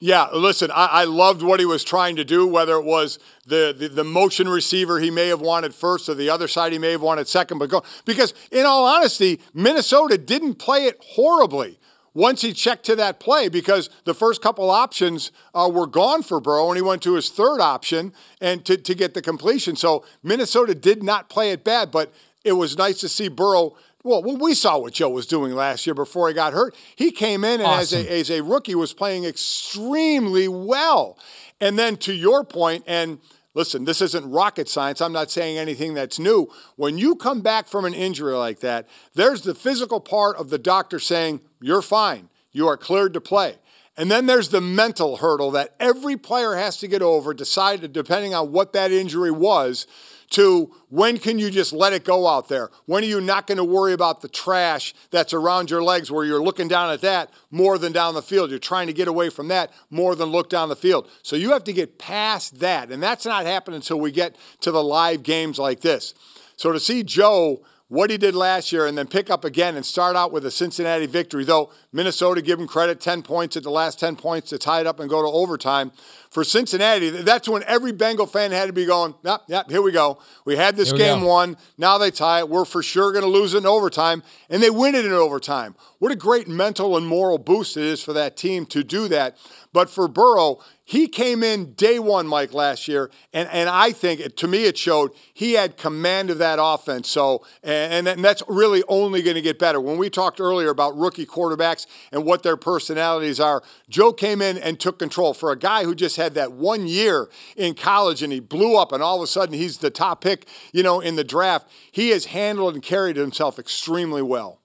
Yeah, 0.03 0.29
listen, 0.33 0.71
I, 0.71 0.87
I, 0.87 1.03
loved 1.03 1.43
what 1.43 1.59
he 1.59 1.65
was 1.67 1.83
trying 1.83 2.15
to 2.15 2.23
do, 2.23 2.47
whether 2.47 2.73
it 2.73 2.83
was 2.83 3.19
the, 3.45 3.71
the, 3.77 3.87
the, 3.87 4.03
motion 4.03 4.49
receiver 4.49 4.99
he 4.99 5.11
may 5.11 5.27
have 5.27 5.41
wanted 5.41 5.75
first 5.75 6.09
or 6.09 6.15
the 6.15 6.27
other 6.27 6.47
side 6.47 6.71
he 6.71 6.79
may 6.79 6.93
have 6.93 7.03
wanted 7.03 7.27
second, 7.27 7.59
but 7.59 7.69
go 7.69 7.83
because 8.03 8.33
in 8.51 8.65
all 8.65 8.83
honesty, 8.83 9.39
Minnesota 9.53 10.17
didn't 10.17 10.55
play 10.55 10.85
it 10.85 10.97
horribly 11.01 11.77
once 12.15 12.41
he 12.41 12.51
checked 12.51 12.83
to 12.87 12.95
that 12.95 13.19
play 13.19 13.47
because 13.47 13.91
the 14.05 14.15
first 14.15 14.41
couple 14.41 14.71
options 14.71 15.31
uh, 15.53 15.69
were 15.71 15.85
gone 15.85 16.23
for 16.23 16.39
Burrow 16.39 16.69
and 16.69 16.77
he 16.77 16.81
went 16.81 17.03
to 17.03 17.13
his 17.13 17.29
third 17.29 17.61
option 17.61 18.11
and 18.41 18.65
to, 18.65 18.77
to 18.77 18.95
get 18.95 19.13
the 19.13 19.21
completion. 19.21 19.75
So 19.75 20.03
Minnesota 20.23 20.73
did 20.73 21.03
not 21.03 21.29
play 21.29 21.51
it 21.51 21.63
bad, 21.63 21.91
but 21.91 22.11
it 22.43 22.53
was 22.53 22.75
nice 22.75 22.99
to 23.01 23.07
see 23.07 23.27
Burrow. 23.27 23.75
Well, 24.03 24.23
we 24.23 24.53
saw 24.53 24.79
what 24.79 24.93
Joe 24.93 25.09
was 25.09 25.27
doing 25.27 25.53
last 25.53 25.85
year 25.85 25.93
before 25.93 26.27
he 26.27 26.33
got 26.33 26.53
hurt. 26.53 26.75
He 26.95 27.11
came 27.11 27.43
in 27.43 27.59
and 27.59 27.63
awesome. 27.63 27.99
as, 27.99 28.05
a, 28.05 28.19
as 28.19 28.31
a 28.31 28.41
rookie 28.43 28.75
was 28.75 28.93
playing 28.93 29.25
extremely 29.25 30.47
well. 30.47 31.19
And 31.59 31.77
then 31.77 31.97
to 31.97 32.13
your 32.13 32.43
point, 32.43 32.83
and– 32.87 33.19
Listen, 33.53 33.83
this 33.83 34.01
isn't 34.01 34.29
rocket 34.31 34.69
science. 34.69 35.01
I'm 35.01 35.11
not 35.11 35.29
saying 35.29 35.57
anything 35.57 35.93
that's 35.93 36.19
new. 36.19 36.49
When 36.77 36.97
you 36.97 37.15
come 37.15 37.41
back 37.41 37.67
from 37.67 37.83
an 37.83 37.93
injury 37.93 38.33
like 38.33 38.61
that, 38.61 38.87
there's 39.13 39.41
the 39.41 39.55
physical 39.55 39.99
part 39.99 40.37
of 40.37 40.49
the 40.49 40.57
doctor 40.57 40.99
saying, 40.99 41.41
You're 41.59 41.81
fine. 41.81 42.29
You 42.53 42.67
are 42.67 42.77
cleared 42.77 43.13
to 43.13 43.21
play. 43.21 43.55
And 43.97 44.09
then 44.09 44.25
there's 44.25 44.49
the 44.49 44.61
mental 44.61 45.17
hurdle 45.17 45.51
that 45.51 45.75
every 45.79 46.15
player 46.15 46.55
has 46.55 46.77
to 46.77 46.87
get 46.87 47.01
over, 47.01 47.33
decided 47.33 47.91
depending 47.91 48.33
on 48.33 48.53
what 48.53 48.71
that 48.71 48.91
injury 48.91 49.31
was, 49.31 49.85
to 50.31 50.73
when 50.89 51.17
can 51.17 51.39
you 51.39 51.49
just 51.49 51.73
let 51.73 51.93
it 51.93 52.03
go 52.03 52.27
out 52.27 52.49
there? 52.49 52.69
When 52.85 53.03
are 53.03 53.07
you 53.07 53.21
not 53.21 53.47
going 53.47 53.57
to 53.57 53.63
worry 53.63 53.93
about 53.93 54.21
the 54.21 54.27
trash 54.27 54.93
that's 55.11 55.33
around 55.33 55.69
your 55.69 55.83
legs 55.83 56.11
where 56.11 56.25
you're 56.25 56.41
looking 56.41 56.67
down 56.67 56.91
at 56.91 57.01
that 57.01 57.31
more 57.51 57.77
than 57.77 57.91
down 57.91 58.13
the 58.13 58.21
field? 58.21 58.49
You're 58.49 58.59
trying 58.59 58.87
to 58.87 58.93
get 58.93 59.07
away 59.07 59.29
from 59.29 59.49
that 59.49 59.71
more 59.89 60.15
than 60.15 60.29
look 60.29 60.49
down 60.49 60.69
the 60.69 60.75
field. 60.75 61.09
So 61.21 61.35
you 61.35 61.51
have 61.51 61.63
to 61.65 61.73
get 61.73 61.99
past 61.99 62.59
that. 62.59 62.91
And 62.91 63.03
that's 63.03 63.25
not 63.25 63.45
happening 63.45 63.77
until 63.77 63.99
we 63.99 64.11
get 64.11 64.35
to 64.61 64.71
the 64.71 64.83
live 64.83 65.23
games 65.23 65.59
like 65.59 65.81
this. 65.81 66.13
So 66.55 66.71
to 66.71 66.79
see 66.79 67.03
Joe 67.03 67.63
what 67.91 68.09
he 68.09 68.17
did 68.17 68.33
last 68.33 68.71
year 68.71 68.87
and 68.87 68.97
then 68.97 69.05
pick 69.05 69.29
up 69.29 69.43
again 69.43 69.75
and 69.75 69.85
start 69.85 70.15
out 70.15 70.31
with 70.31 70.45
a 70.45 70.51
Cincinnati 70.51 71.07
victory, 71.07 71.43
though 71.43 71.73
Minnesota 71.91 72.41
give 72.41 72.57
him 72.57 72.65
credit 72.65 73.01
10 73.01 73.21
points 73.21 73.57
at 73.57 73.63
the 73.63 73.69
last 73.69 73.99
10 73.99 74.15
points 74.15 74.49
to 74.51 74.57
tie 74.57 74.79
it 74.79 74.87
up 74.87 75.01
and 75.01 75.09
go 75.09 75.21
to 75.21 75.27
overtime 75.27 75.91
for 76.31 76.45
Cincinnati, 76.45 77.09
that's 77.09 77.49
when 77.49 77.61
every 77.67 77.91
Bengal 77.91 78.25
fan 78.25 78.51
had 78.51 78.67
to 78.67 78.73
be 78.73 78.85
going, 78.85 79.13
yep, 79.21 79.41
yep, 79.47 79.69
here 79.69 79.81
we 79.81 79.91
go. 79.91 80.17
We 80.45 80.55
had 80.55 80.77
this 80.77 80.93
game 80.93 81.19
go. 81.19 81.27
won. 81.27 81.57
Now 81.77 81.97
they 81.97 82.09
tie 82.09 82.39
it. 82.39 82.47
We're 82.47 82.63
for 82.63 82.81
sure 82.81 83.11
going 83.11 83.25
to 83.25 83.29
lose 83.29 83.53
it 83.53 83.59
in 83.59 83.65
overtime. 83.65 84.23
And 84.49 84.63
they 84.63 84.69
win 84.69 84.95
it 84.95 85.05
in 85.05 85.11
overtime. 85.11 85.75
What 85.99 86.09
a 86.11 86.15
great 86.15 86.47
mental 86.47 86.95
and 86.95 87.05
moral 87.05 87.37
boost 87.37 87.75
it 87.75 87.83
is 87.83 88.01
for 88.01 88.13
that 88.13 88.37
team 88.37 88.65
to 88.67 88.81
do 88.81 89.09
that. 89.09 89.37
But 89.73 89.89
for 89.89 90.07
Burrow, 90.07 90.59
he 90.83 91.07
came 91.07 91.43
in 91.43 91.73
day 91.75 91.99
one, 91.99 92.27
Mike, 92.27 92.53
last 92.53 92.89
year, 92.89 93.09
and, 93.31 93.47
and 93.49 93.69
I 93.69 93.93
think 93.93 94.35
to 94.35 94.47
me 94.47 94.65
it 94.65 94.77
showed 94.77 95.11
he 95.33 95.53
had 95.53 95.77
command 95.77 96.29
of 96.29 96.39
that 96.39 96.59
offense. 96.61 97.07
So, 97.07 97.45
and, 97.63 98.05
and 98.09 98.25
that's 98.25 98.43
really 98.49 98.83
only 98.89 99.21
going 99.21 99.35
to 99.35 99.41
get 99.41 99.57
better. 99.57 99.79
When 99.79 99.97
we 99.97 100.09
talked 100.09 100.41
earlier 100.41 100.69
about 100.69 100.97
rookie 100.97 101.25
quarterbacks 101.25 101.87
and 102.11 102.25
what 102.25 102.43
their 102.43 102.57
personalities 102.57 103.39
are, 103.39 103.63
Joe 103.87 104.11
came 104.11 104.41
in 104.41 104.57
and 104.57 104.79
took 104.79 104.99
control. 104.99 105.33
For 105.33 105.51
a 105.53 105.57
guy 105.57 105.85
who 105.85 105.95
just 105.95 106.17
had 106.21 106.33
that 106.35 106.53
one 106.53 106.87
year 106.87 107.29
in 107.55 107.73
college 107.73 108.23
and 108.23 108.31
he 108.31 108.39
blew 108.39 108.77
up, 108.77 108.91
and 108.91 109.03
all 109.03 109.17
of 109.17 109.23
a 109.23 109.27
sudden 109.27 109.55
he's 109.55 109.79
the 109.79 109.89
top 109.89 110.21
pick, 110.21 110.47
you 110.71 110.83
know, 110.83 110.99
in 110.99 111.15
the 111.15 111.23
draft, 111.23 111.67
he 111.91 112.09
has 112.09 112.25
handled 112.25 112.75
and 112.75 112.83
carried 112.83 113.17
himself 113.17 113.59
extremely 113.59 114.21
well. 114.21 114.61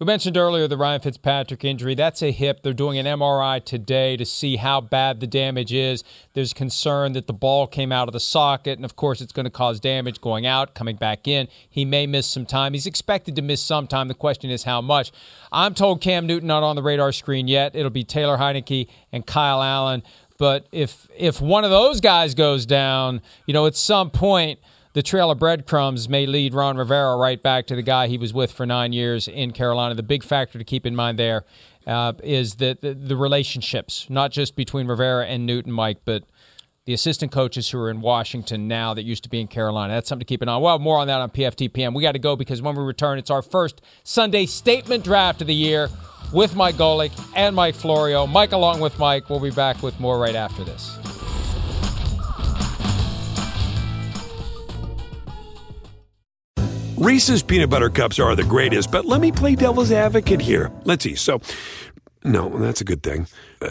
We 0.00 0.06
mentioned 0.06 0.38
earlier 0.38 0.66
the 0.66 0.78
Ryan 0.78 1.02
Fitzpatrick 1.02 1.62
injury. 1.62 1.94
That's 1.94 2.22
a 2.22 2.30
hip. 2.30 2.62
They're 2.62 2.72
doing 2.72 2.96
an 2.96 3.04
MRI 3.04 3.62
today 3.62 4.16
to 4.16 4.24
see 4.24 4.56
how 4.56 4.80
bad 4.80 5.20
the 5.20 5.26
damage 5.26 5.74
is. 5.74 6.04
There's 6.32 6.54
concern 6.54 7.12
that 7.12 7.26
the 7.26 7.34
ball 7.34 7.66
came 7.66 7.92
out 7.92 8.08
of 8.08 8.14
the 8.14 8.18
socket, 8.18 8.78
and 8.78 8.84
of 8.86 8.96
course, 8.96 9.20
it's 9.20 9.34
going 9.34 9.44
to 9.44 9.50
cause 9.50 9.78
damage 9.78 10.22
going 10.22 10.46
out, 10.46 10.74
coming 10.74 10.96
back 10.96 11.28
in. 11.28 11.48
He 11.68 11.84
may 11.84 12.06
miss 12.06 12.26
some 12.26 12.46
time. 12.46 12.72
He's 12.72 12.86
expected 12.86 13.36
to 13.36 13.42
miss 13.42 13.60
some 13.60 13.86
time. 13.86 14.08
The 14.08 14.14
question 14.14 14.48
is 14.48 14.62
how 14.62 14.80
much. 14.80 15.12
I'm 15.52 15.74
told 15.74 16.00
Cam 16.00 16.26
Newton 16.26 16.48
not 16.48 16.62
on 16.62 16.76
the 16.76 16.82
radar 16.82 17.12
screen 17.12 17.46
yet. 17.46 17.76
It'll 17.76 17.90
be 17.90 18.02
Taylor 18.02 18.38
Heinicke 18.38 18.88
and 19.12 19.26
Kyle 19.26 19.62
Allen. 19.62 20.02
But 20.40 20.68
if 20.72 21.06
if 21.14 21.42
one 21.42 21.64
of 21.64 21.70
those 21.70 22.00
guys 22.00 22.34
goes 22.34 22.64
down, 22.64 23.20
you 23.44 23.52
know, 23.52 23.66
at 23.66 23.76
some 23.76 24.08
point 24.08 24.58
the 24.94 25.02
trail 25.02 25.30
of 25.30 25.38
breadcrumbs 25.38 26.08
may 26.08 26.24
lead 26.24 26.54
Ron 26.54 26.78
Rivera 26.78 27.14
right 27.18 27.40
back 27.40 27.66
to 27.66 27.76
the 27.76 27.82
guy 27.82 28.06
he 28.06 28.16
was 28.16 28.32
with 28.32 28.50
for 28.50 28.64
nine 28.64 28.94
years 28.94 29.28
in 29.28 29.50
Carolina. 29.50 29.94
The 29.94 30.02
big 30.02 30.24
factor 30.24 30.58
to 30.58 30.64
keep 30.64 30.86
in 30.86 30.96
mind 30.96 31.18
there 31.18 31.44
uh, 31.86 32.14
is 32.22 32.54
that 32.54 32.80
the, 32.80 32.94
the, 32.94 33.16
relationships, 33.16 34.06
not 34.08 34.32
just 34.32 34.56
between 34.56 34.86
Rivera 34.86 35.26
and 35.26 35.44
Newton, 35.44 35.72
Mike, 35.72 35.98
but 36.06 36.24
the 36.90 36.94
assistant 36.94 37.30
coaches 37.30 37.70
who 37.70 37.78
are 37.78 37.88
in 37.88 38.00
Washington 38.00 38.66
now 38.66 38.94
that 38.94 39.04
used 39.04 39.22
to 39.22 39.28
be 39.28 39.40
in 39.40 39.46
Carolina. 39.46 39.94
That's 39.94 40.08
something 40.08 40.26
to 40.26 40.28
keep 40.28 40.42
an 40.42 40.48
eye 40.48 40.54
on. 40.54 40.62
Well, 40.62 40.80
more 40.80 40.98
on 40.98 41.06
that 41.06 41.20
on 41.20 41.30
PFTPM. 41.30 41.94
We 41.94 42.02
got 42.02 42.12
to 42.12 42.18
go 42.18 42.34
because 42.34 42.60
when 42.60 42.74
we 42.74 42.82
return, 42.82 43.16
it's 43.16 43.30
our 43.30 43.42
first 43.42 43.80
Sunday 44.02 44.44
statement 44.44 45.04
draft 45.04 45.40
of 45.40 45.46
the 45.46 45.54
year 45.54 45.88
with 46.32 46.56
Mike 46.56 46.74
Golic 46.74 47.12
and 47.36 47.54
Mike 47.54 47.76
Florio. 47.76 48.26
Mike 48.26 48.50
along 48.50 48.80
with 48.80 48.98
Mike. 48.98 49.30
We'll 49.30 49.38
be 49.38 49.52
back 49.52 49.84
with 49.84 50.00
more 50.00 50.18
right 50.18 50.34
after 50.34 50.64
this. 50.64 50.98
Reese's 56.96 57.44
peanut 57.44 57.70
butter 57.70 57.88
cups 57.88 58.18
are 58.18 58.34
the 58.34 58.42
greatest, 58.42 58.90
but 58.90 59.04
let 59.04 59.20
me 59.20 59.30
play 59.30 59.54
devil's 59.54 59.92
advocate 59.92 60.40
here. 60.40 60.72
Let's 60.82 61.04
see. 61.04 61.14
So, 61.14 61.40
no, 62.24 62.48
that's 62.58 62.80
a 62.80 62.84
good 62.84 63.04
thing. 63.04 63.28
Uh, 63.62 63.70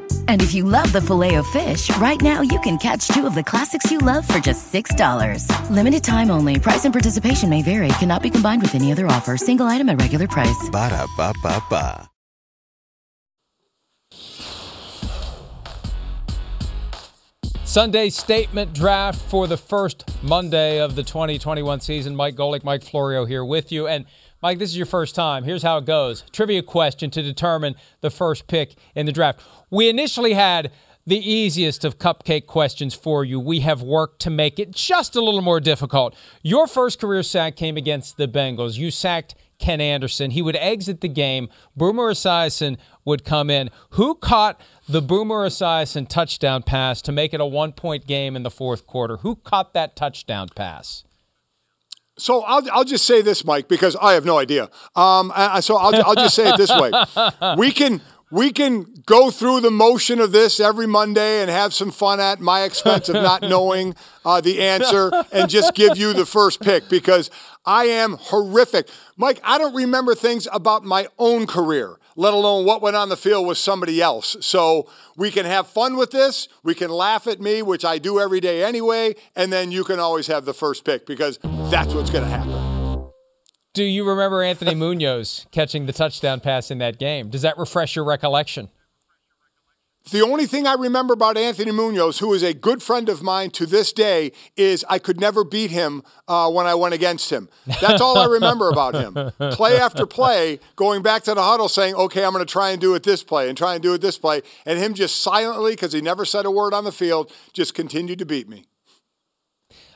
And 0.27 0.41
if 0.41 0.55
you 0.55 0.63
love 0.63 0.91
the 0.91 1.01
filet 1.01 1.35
of 1.35 1.45
fish, 1.47 1.95
right 1.97 2.19
now 2.19 2.41
you 2.41 2.59
can 2.61 2.79
catch 2.79 3.07
two 3.09 3.27
of 3.27 3.35
the 3.35 3.43
classics 3.43 3.91
you 3.91 3.99
love 3.99 4.27
for 4.27 4.39
just 4.39 4.73
$6. 4.73 5.45
Limited 5.69 6.03
time 6.03 6.31
only. 6.31 6.59
Price 6.59 6.85
and 6.85 6.93
participation 6.93 7.49
may 7.49 7.61
vary. 7.61 7.89
Cannot 7.99 8.23
be 8.23 8.31
combined 8.31 8.63
with 8.63 8.73
any 8.73 8.91
other 8.91 9.05
offer. 9.05 9.37
Single 9.37 9.67
item 9.67 9.89
at 9.89 10.01
regular 10.01 10.27
price. 10.27 10.69
Ba 10.71 10.89
da 10.89 11.05
ba 11.15 11.33
ba 11.43 11.63
ba. 11.69 12.11
Sunday 17.71 18.09
statement 18.09 18.73
draft 18.73 19.17
for 19.17 19.47
the 19.47 19.55
first 19.55 20.03
Monday 20.21 20.81
of 20.81 20.95
the 20.97 21.03
2021 21.03 21.79
season. 21.79 22.13
Mike 22.17 22.35
Golic, 22.35 22.65
Mike 22.65 22.83
Florio 22.83 23.23
here 23.23 23.45
with 23.45 23.71
you. 23.71 23.87
And 23.87 24.03
Mike, 24.41 24.57
this 24.57 24.71
is 24.71 24.77
your 24.77 24.87
first 24.87 25.13
time. 25.13 25.43
Here's 25.43 25.61
how 25.61 25.77
it 25.77 25.85
goes 25.85 26.23
trivia 26.31 26.63
question 26.63 27.11
to 27.11 27.21
determine 27.21 27.75
the 28.01 28.09
first 28.09 28.47
pick 28.47 28.73
in 28.95 29.05
the 29.05 29.11
draft. 29.11 29.39
We 29.69 29.87
initially 29.87 30.33
had 30.33 30.71
the 31.05 31.17
easiest 31.17 31.85
of 31.85 31.99
cupcake 31.99 32.47
questions 32.47 32.95
for 32.95 33.23
you. 33.23 33.39
We 33.39 33.59
have 33.59 33.83
worked 33.83 34.19
to 34.21 34.29
make 34.31 34.57
it 34.57 34.71
just 34.71 35.15
a 35.15 35.21
little 35.21 35.41
more 35.41 35.59
difficult. 35.59 36.15
Your 36.41 36.65
first 36.65 36.99
career 36.99 37.21
sack 37.21 37.55
came 37.55 37.77
against 37.77 38.17
the 38.17 38.27
Bengals. 38.27 38.77
You 38.77 38.89
sacked 38.89 39.35
Ken 39.59 39.79
Anderson. 39.79 40.31
He 40.31 40.41
would 40.41 40.55
exit 40.55 41.01
the 41.01 41.07
game. 41.07 41.47
Boomer 41.75 42.11
Esiason 42.11 42.77
would 43.05 43.23
come 43.23 43.51
in. 43.51 43.69
Who 43.91 44.15
caught 44.15 44.59
the 44.89 45.03
Boomer 45.03 45.47
Esiason 45.47 46.07
touchdown 46.07 46.63
pass 46.63 47.01
to 47.03 47.11
make 47.11 47.33
it 47.33 47.41
a 47.41 47.45
one 47.45 47.73
point 47.73 48.07
game 48.07 48.35
in 48.35 48.41
the 48.41 48.49
fourth 48.49 48.87
quarter? 48.87 49.17
Who 49.17 49.35
caught 49.35 49.73
that 49.73 49.95
touchdown 49.95 50.49
pass? 50.55 51.03
So 52.17 52.43
I'll, 52.43 52.69
I'll 52.71 52.83
just 52.83 53.05
say 53.05 53.21
this, 53.21 53.45
Mike, 53.45 53.67
because 53.67 53.95
I 53.95 54.13
have 54.13 54.25
no 54.25 54.37
idea. 54.37 54.63
Um, 54.95 55.31
I, 55.35 55.59
so 55.61 55.77
I'll, 55.77 55.95
I'll 56.05 56.15
just 56.15 56.35
say 56.35 56.49
it 56.49 56.57
this 56.57 56.71
way: 56.71 56.91
we 57.57 57.71
can 57.71 58.01
we 58.31 58.51
can 58.51 58.85
go 59.05 59.29
through 59.29 59.59
the 59.59 59.71
motion 59.71 60.19
of 60.19 60.31
this 60.31 60.59
every 60.59 60.87
Monday 60.87 61.41
and 61.41 61.51
have 61.51 61.73
some 61.73 61.91
fun 61.91 62.19
at 62.19 62.39
my 62.39 62.63
expense 62.63 63.09
of 63.09 63.15
not 63.15 63.41
knowing 63.41 63.93
uh, 64.25 64.39
the 64.39 64.61
answer 64.61 65.11
and 65.31 65.49
just 65.49 65.75
give 65.75 65.97
you 65.97 66.13
the 66.13 66.25
first 66.25 66.61
pick 66.61 66.87
because 66.89 67.29
I 67.65 67.85
am 67.85 68.13
horrific. 68.13 68.87
Mike, 69.17 69.41
I 69.43 69.57
don't 69.57 69.75
remember 69.75 70.15
things 70.15 70.47
about 70.51 70.83
my 70.83 71.07
own 71.19 71.45
career, 71.45 71.99
let 72.15 72.33
alone 72.33 72.65
what 72.65 72.81
went 72.81 72.95
on 72.95 73.09
the 73.09 73.17
field 73.17 73.47
with 73.47 73.57
somebody 73.57 74.01
else. 74.01 74.37
So 74.41 74.89
we 75.15 75.31
can 75.31 75.45
have 75.45 75.67
fun 75.67 75.95
with 75.95 76.11
this. 76.11 76.47
We 76.63 76.75
can 76.75 76.89
laugh 76.89 77.27
at 77.27 77.39
me, 77.39 77.61
which 77.61 77.85
I 77.85 77.97
do 77.97 78.19
every 78.19 78.39
day 78.39 78.63
anyway, 78.63 79.15
and 79.35 79.51
then 79.51 79.71
you 79.71 79.83
can 79.83 79.99
always 79.99 80.27
have 80.27 80.45
the 80.45 80.53
first 80.53 80.85
pick 80.85 81.05
because 81.05 81.39
that's 81.69 81.93
what's 81.93 82.09
going 82.09 82.23
to 82.23 82.29
happen. 82.29 82.71
Do 83.73 83.83
you 83.83 84.07
remember 84.07 84.43
Anthony 84.43 84.75
Munoz 84.75 85.45
catching 85.51 85.85
the 85.85 85.93
touchdown 85.93 86.41
pass 86.41 86.71
in 86.71 86.79
that 86.79 86.99
game? 86.99 87.29
Does 87.29 87.43
that 87.43 87.57
refresh 87.57 87.95
your 87.95 88.03
recollection? 88.03 88.69
The 90.09 90.21
only 90.21 90.47
thing 90.47 90.65
I 90.65 90.73
remember 90.73 91.13
about 91.13 91.37
Anthony 91.37 91.71
Munoz, 91.71 92.17
who 92.19 92.33
is 92.33 92.41
a 92.41 92.55
good 92.55 92.81
friend 92.81 93.07
of 93.07 93.21
mine 93.21 93.51
to 93.51 93.67
this 93.67 93.93
day, 93.93 94.31
is 94.57 94.83
I 94.89 94.97
could 94.97 95.19
never 95.19 95.43
beat 95.43 95.69
him 95.69 96.01
uh, 96.27 96.49
when 96.49 96.65
I 96.65 96.73
went 96.73 96.95
against 96.95 97.29
him. 97.29 97.49
That's 97.79 98.01
all 98.01 98.17
I 98.17 98.25
remember 98.25 98.69
about 98.69 98.95
him. 98.95 99.31
Play 99.51 99.77
after 99.77 100.07
play, 100.07 100.59
going 100.75 101.03
back 101.03 101.23
to 101.23 101.35
the 101.35 101.43
huddle 101.43 101.69
saying, 101.69 101.93
okay, 101.95 102.25
I'm 102.25 102.31
going 102.31 102.43
to 102.45 102.51
try 102.51 102.71
and 102.71 102.81
do 102.81 102.95
it 102.95 103.03
this 103.03 103.21
play 103.21 103.47
and 103.47 103.57
try 103.57 103.73
and 103.75 103.83
do 103.83 103.93
it 103.93 104.01
this 104.01 104.17
play. 104.17 104.41
And 104.65 104.79
him 104.79 104.95
just 104.95 105.21
silently, 105.21 105.73
because 105.73 105.93
he 105.93 106.01
never 106.01 106.25
said 106.25 106.45
a 106.45 106.51
word 106.51 106.73
on 106.73 106.83
the 106.83 106.91
field, 106.91 107.31
just 107.53 107.73
continued 107.75 108.17
to 108.19 108.25
beat 108.25 108.49
me. 108.49 108.65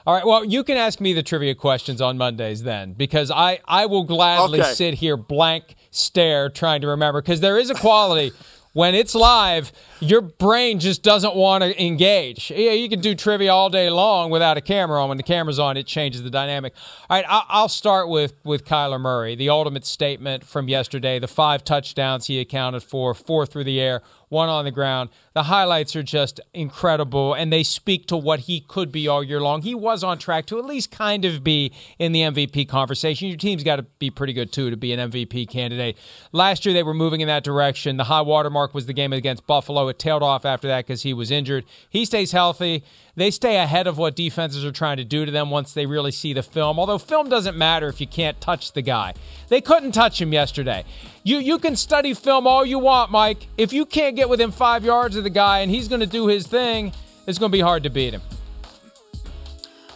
All 0.08 0.13
right. 0.13 0.26
Well, 0.26 0.46
you 0.46 0.63
can 0.63 0.78
ask 0.78 1.02
me 1.02 1.13
the 1.13 1.24
trivia 1.24 1.56
questions 1.56 2.00
on 2.00 2.15
Mondays 2.18 2.62
then, 2.62 2.94
because 2.94 3.32
I, 3.32 3.60
I 3.65 3.88
will 3.88 4.04
gladly 4.04 4.60
Okay. 4.60 4.74
sit 4.74 4.94
here 4.96 5.18
blank 5.18 5.74
stare 5.89 6.50
trying 6.50 6.82
to 6.82 6.88
remember, 6.88 7.24
because 7.24 7.39
there 7.39 7.58
is 7.58 7.72
a 7.72 7.74
quality 7.76 8.32
when 8.76 8.94
it's 8.94 9.16
live, 9.16 9.72
your 10.02 10.20
brain 10.20 10.82
just 10.82 11.02
doesn't 11.02 11.34
want 11.34 11.64
to 11.64 11.82
engage. 11.82 12.52
Yeah, 12.52 12.72
you 12.72 12.90
can 12.90 13.00
do 13.00 13.16
trivia 13.16 13.54
all 13.54 13.70
day 13.70 13.90
long 13.90 14.30
without 14.30 14.58
a 14.58 14.62
camera 14.62 15.02
on. 15.02 15.08
When 15.08 15.16
the 15.16 15.24
camera's 15.24 15.60
on, 15.60 15.78
it 15.78 15.88
changes 15.88 16.24
the 16.24 16.30
dynamic. 16.30 16.74
All 17.10 17.16
right, 17.16 17.26
I'll 17.30 17.70
start 17.70 18.10
with 18.10 18.34
with 18.44 18.66
Kyler 18.66 19.00
Murray. 19.00 19.34
The 19.34 19.48
ultimate 19.48 19.86
statement 19.86 20.44
from 20.44 20.68
yesterday: 20.68 21.20
the 21.20 21.28
five 21.30 21.64
touchdowns 21.64 22.28
he 22.28 22.38
accounted 22.42 22.84
for, 22.84 23.14
four 23.14 23.46
through 23.46 23.64
the 23.64 23.80
air, 23.80 24.02
one 24.36 24.50
on 24.50 24.65
the 24.65 24.71
ground. 24.71 25.10
The 25.34 25.43
highlights 25.43 25.95
are 25.95 26.04
just 26.04 26.39
incredible, 26.54 27.34
and 27.34 27.52
they 27.52 27.63
speak 27.63 28.06
to 28.08 28.17
what 28.17 28.41
he 28.41 28.60
could 28.60 28.91
be 28.91 29.08
all 29.08 29.24
year 29.24 29.41
long. 29.41 29.62
He 29.62 29.74
was 29.74 30.04
on 30.04 30.17
track 30.17 30.45
to 30.48 30.60
at 30.60 30.65
least 30.65 30.91
kind 30.91 31.26
of 31.26 31.43
be 31.43 31.71
in 31.98 32.12
the 32.12 32.21
MVP 32.21 32.67
conversation. 32.67 33.30
Your 33.30 33.38
team's 33.38 33.63
got 33.63 33.78
to 33.78 33.84
be 33.98 34.10
pretty 34.10 34.34
good 34.34 34.52
too 34.52 34.69
to 34.69 34.78
be 34.78 34.91
an 34.93 35.12
MVP 35.12 35.50
candidate. 35.50 35.98
Last 36.32 36.65
year 36.65 36.74
they 36.74 36.84
were 36.84 36.93
moving 36.93 37.21
in 37.21 37.28
that 37.28 37.43
direction. 37.43 37.98
The 37.98 38.06
high 38.06 38.21
watermark 38.21 38.74
was 38.74 38.86
the 38.86 38.93
game 38.93 39.13
against 39.13 39.48
Buffalo. 39.48 39.88
It 39.88 39.98
tailed 39.98 40.24
off 40.24 40.45
after 40.45 40.67
that 40.67 40.86
because 40.86 41.04
he 41.04 41.13
was 41.13 41.32
injured. 41.32 41.63
He 41.89 42.06
stays 42.06 42.34
healthy. 42.34 42.84
They 43.15 43.32
stay 43.32 43.56
ahead 43.56 43.88
of 43.88 43.98
what 43.98 44.15
defenses 44.15 44.65
are 44.65 44.74
trying 44.74 44.98
to 44.98 45.06
do 45.06 45.26
to 45.26 45.32
them 45.32 45.50
once 45.50 45.74
they 45.74 45.86
really 45.86 46.12
see 46.12 46.34
the 46.34 46.43
film. 46.43 46.78
Although 46.78 46.98
film 46.98 47.30
doesn't 47.30 47.58
matter 47.58 47.88
if 47.88 48.02
you 48.02 48.08
can't 48.08 48.39
touch 48.41 48.74
the 48.74 48.82
guy. 48.82 49.13
They 49.48 49.62
couldn't 49.62 49.93
touch 49.93 50.21
him 50.21 50.34
yesterday. 50.34 50.84
You 51.28 51.40
you 51.40 51.58
can 51.58 51.76
study 51.76 52.14
film 52.14 52.46
all 52.46 52.64
you 52.64 52.78
want, 52.78 53.10
Mike. 53.10 53.48
If 53.58 53.74
you 53.74 53.88
can't 53.88 54.16
get 54.16 54.30
within 54.30 54.52
five 54.52 54.86
yards 54.86 55.16
of 55.16 55.24
the 55.24 55.32
guy 55.32 55.62
and 55.62 55.72
he's 55.72 55.88
going 55.88 56.02
to 56.02 56.08
do 56.08 56.28
his 56.28 56.46
thing, 56.46 56.94
it's 57.26 57.40
going 57.40 57.52
to 57.52 57.56
be 57.56 57.62
hard 57.62 57.82
to 57.82 57.90
beat 57.90 58.14
him. 58.14 58.22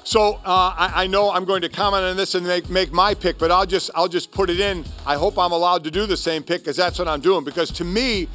So 0.04 0.39
uh, 0.44 0.74
I, 0.76 1.04
I 1.04 1.08
know 1.08 1.30
I'm 1.30 1.46
going 1.46 1.62
to 1.62 1.70
comment 1.70 2.04
on 2.04 2.18
this 2.18 2.34
and 2.34 2.48
make, 2.48 2.68
make 2.72 2.92
my 2.92 3.13
pick, 3.13 3.38
but 3.38 3.52
I'll 3.52 3.68
just 3.68 3.92
I'll 3.94 4.08
just 4.08 4.32
put 4.32 4.50
it 4.50 4.60
in. 4.60 4.84
I 5.06 5.18
hope 5.18 5.38
I'm 5.38 5.52
allowed 5.52 5.84
to 5.84 5.92
do 5.92 6.08
the 6.08 6.18
same 6.18 6.42
pick 6.42 6.62
because 6.62 6.78
that's 6.78 6.98
what 6.98 7.08
I'm 7.08 7.22
doing. 7.22 7.44
Because 7.44 7.70
to 7.74 7.84
me, 7.84 8.28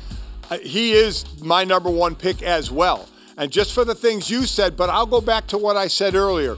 uh, 0.48 0.58
he 0.58 0.92
is 0.92 1.24
my 1.42 1.64
number 1.64 1.90
one 1.90 2.14
pick 2.14 2.44
as 2.44 2.70
well. 2.70 3.08
And 3.36 3.50
just 3.50 3.72
for 3.72 3.84
the 3.84 3.96
things 3.96 4.30
you 4.30 4.46
said, 4.46 4.76
but 4.76 4.88
I'll 4.88 5.04
go 5.04 5.20
back 5.20 5.48
to 5.48 5.58
what 5.58 5.76
I 5.76 5.88
said 5.88 6.14
earlier. 6.14 6.56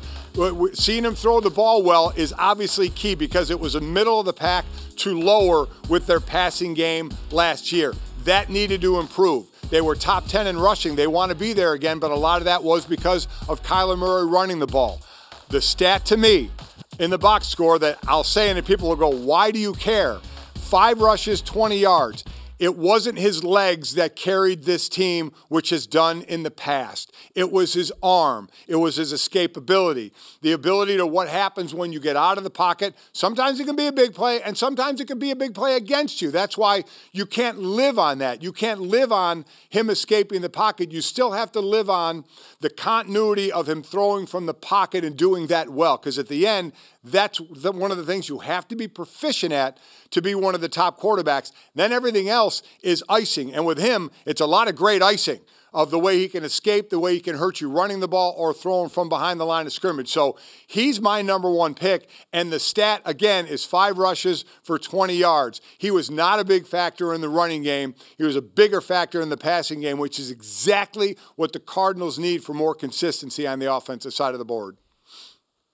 Seeing 0.74 1.04
him 1.04 1.14
throw 1.14 1.40
the 1.40 1.50
ball 1.50 1.82
well 1.82 2.12
is 2.14 2.34
obviously 2.36 2.90
key 2.90 3.14
because 3.14 3.50
it 3.50 3.58
was 3.58 3.74
a 3.74 3.80
middle 3.80 4.20
of 4.20 4.26
the 4.26 4.34
pack 4.34 4.66
to 4.96 5.18
lower 5.18 5.66
with 5.88 6.06
their 6.06 6.20
passing 6.20 6.74
game 6.74 7.10
last 7.30 7.72
year. 7.72 7.94
That 8.24 8.50
needed 8.50 8.82
to 8.82 8.98
improve. 8.98 9.46
They 9.70 9.80
were 9.80 9.94
top 9.94 10.26
10 10.26 10.46
in 10.46 10.58
rushing. 10.58 10.94
They 10.94 11.06
want 11.06 11.30
to 11.30 11.34
be 11.34 11.54
there 11.54 11.72
again, 11.72 11.98
but 11.98 12.10
a 12.10 12.16
lot 12.16 12.38
of 12.38 12.44
that 12.44 12.62
was 12.62 12.84
because 12.84 13.28
of 13.48 13.62
Kyler 13.62 13.98
Murray 13.98 14.26
running 14.26 14.58
the 14.58 14.66
ball. 14.66 15.00
The 15.48 15.60
stat 15.60 16.04
to 16.06 16.16
me 16.16 16.50
in 16.98 17.10
the 17.10 17.18
box 17.18 17.46
score 17.48 17.78
that 17.78 17.98
I'll 18.06 18.24
say, 18.24 18.50
and 18.50 18.66
people 18.66 18.88
will 18.88 18.96
go, 18.96 19.08
Why 19.08 19.50
do 19.50 19.58
you 19.58 19.72
care? 19.72 20.18
Five 20.54 21.00
rushes, 21.00 21.40
20 21.40 21.78
yards. 21.78 22.24
It 22.58 22.76
wasn't 22.76 23.18
his 23.18 23.44
legs 23.44 23.94
that 23.96 24.16
carried 24.16 24.62
this 24.62 24.88
team, 24.88 25.32
which 25.48 25.70
has 25.70 25.86
done 25.86 26.22
in 26.22 26.42
the 26.42 26.50
past. 26.50 27.12
It 27.34 27.52
was 27.52 27.74
his 27.74 27.92
arm. 28.02 28.48
It 28.66 28.76
was 28.76 28.96
his 28.96 29.12
escapability, 29.12 30.12
the 30.40 30.52
ability 30.52 30.96
to 30.96 31.06
what 31.06 31.28
happens 31.28 31.74
when 31.74 31.92
you 31.92 32.00
get 32.00 32.16
out 32.16 32.38
of 32.38 32.44
the 32.44 32.50
pocket. 32.50 32.94
Sometimes 33.12 33.60
it 33.60 33.66
can 33.66 33.76
be 33.76 33.86
a 33.86 33.92
big 33.92 34.14
play, 34.14 34.40
and 34.40 34.56
sometimes 34.56 35.00
it 35.00 35.06
can 35.06 35.18
be 35.18 35.30
a 35.30 35.36
big 35.36 35.54
play 35.54 35.76
against 35.76 36.22
you. 36.22 36.30
That's 36.30 36.56
why 36.56 36.84
you 37.12 37.26
can't 37.26 37.58
live 37.58 37.98
on 37.98 38.18
that. 38.18 38.42
You 38.42 38.52
can't 38.52 38.80
live 38.80 39.12
on 39.12 39.44
him 39.68 39.90
escaping 39.90 40.40
the 40.40 40.48
pocket. 40.48 40.92
You 40.92 41.02
still 41.02 41.32
have 41.32 41.52
to 41.52 41.60
live 41.60 41.90
on 41.90 42.24
the 42.60 42.70
continuity 42.70 43.52
of 43.52 43.68
him 43.68 43.82
throwing 43.82 44.26
from 44.26 44.46
the 44.46 44.54
pocket 44.54 45.04
and 45.04 45.14
doing 45.14 45.48
that 45.48 45.68
well. 45.68 45.98
Because 45.98 46.18
at 46.18 46.28
the 46.28 46.46
end, 46.46 46.72
that's 47.06 47.40
the, 47.50 47.72
one 47.72 47.90
of 47.90 47.96
the 47.96 48.04
things 48.04 48.28
you 48.28 48.40
have 48.40 48.66
to 48.68 48.76
be 48.76 48.88
proficient 48.88 49.52
at 49.52 49.78
to 50.10 50.20
be 50.20 50.34
one 50.34 50.54
of 50.54 50.60
the 50.60 50.68
top 50.68 51.00
quarterbacks. 51.00 51.52
Then 51.74 51.92
everything 51.92 52.28
else 52.28 52.62
is 52.82 53.04
icing. 53.08 53.54
And 53.54 53.64
with 53.64 53.78
him, 53.78 54.10
it's 54.24 54.40
a 54.40 54.46
lot 54.46 54.68
of 54.68 54.76
great 54.76 55.02
icing. 55.02 55.40
of 55.72 55.90
the 55.90 55.98
way 55.98 56.16
he 56.16 56.26
can 56.26 56.42
escape, 56.42 56.88
the 56.88 56.98
way 56.98 57.12
he 57.12 57.20
can 57.20 57.36
hurt 57.36 57.60
you 57.60 57.68
running 57.68 58.00
the 58.00 58.08
ball 58.08 58.34
or 58.38 58.54
throwing 58.54 58.88
from 58.88 59.10
behind 59.10 59.38
the 59.38 59.44
line 59.44 59.66
of 59.66 59.72
scrimmage. 59.74 60.08
So 60.08 60.38
he's 60.66 61.02
my 61.02 61.20
number 61.20 61.50
one 61.50 61.74
pick. 61.74 62.08
And 62.32 62.50
the 62.50 62.58
stat, 62.58 63.02
again, 63.04 63.44
is 63.46 63.62
five 63.66 63.98
rushes 63.98 64.46
for 64.62 64.78
20 64.78 65.14
yards. 65.14 65.60
He 65.76 65.90
was 65.90 66.10
not 66.10 66.40
a 66.40 66.44
big 66.44 66.66
factor 66.66 67.12
in 67.12 67.20
the 67.20 67.28
running 67.28 67.62
game, 67.62 67.94
he 68.16 68.24
was 68.24 68.36
a 68.36 68.42
bigger 68.42 68.80
factor 68.80 69.20
in 69.20 69.28
the 69.28 69.36
passing 69.36 69.82
game, 69.82 69.98
which 69.98 70.18
is 70.18 70.30
exactly 70.30 71.18
what 71.34 71.52
the 71.52 71.60
Cardinals 71.60 72.18
need 72.18 72.42
for 72.42 72.54
more 72.54 72.74
consistency 72.74 73.46
on 73.46 73.58
the 73.58 73.70
offensive 73.70 74.14
side 74.14 74.32
of 74.32 74.38
the 74.38 74.46
board. 74.46 74.78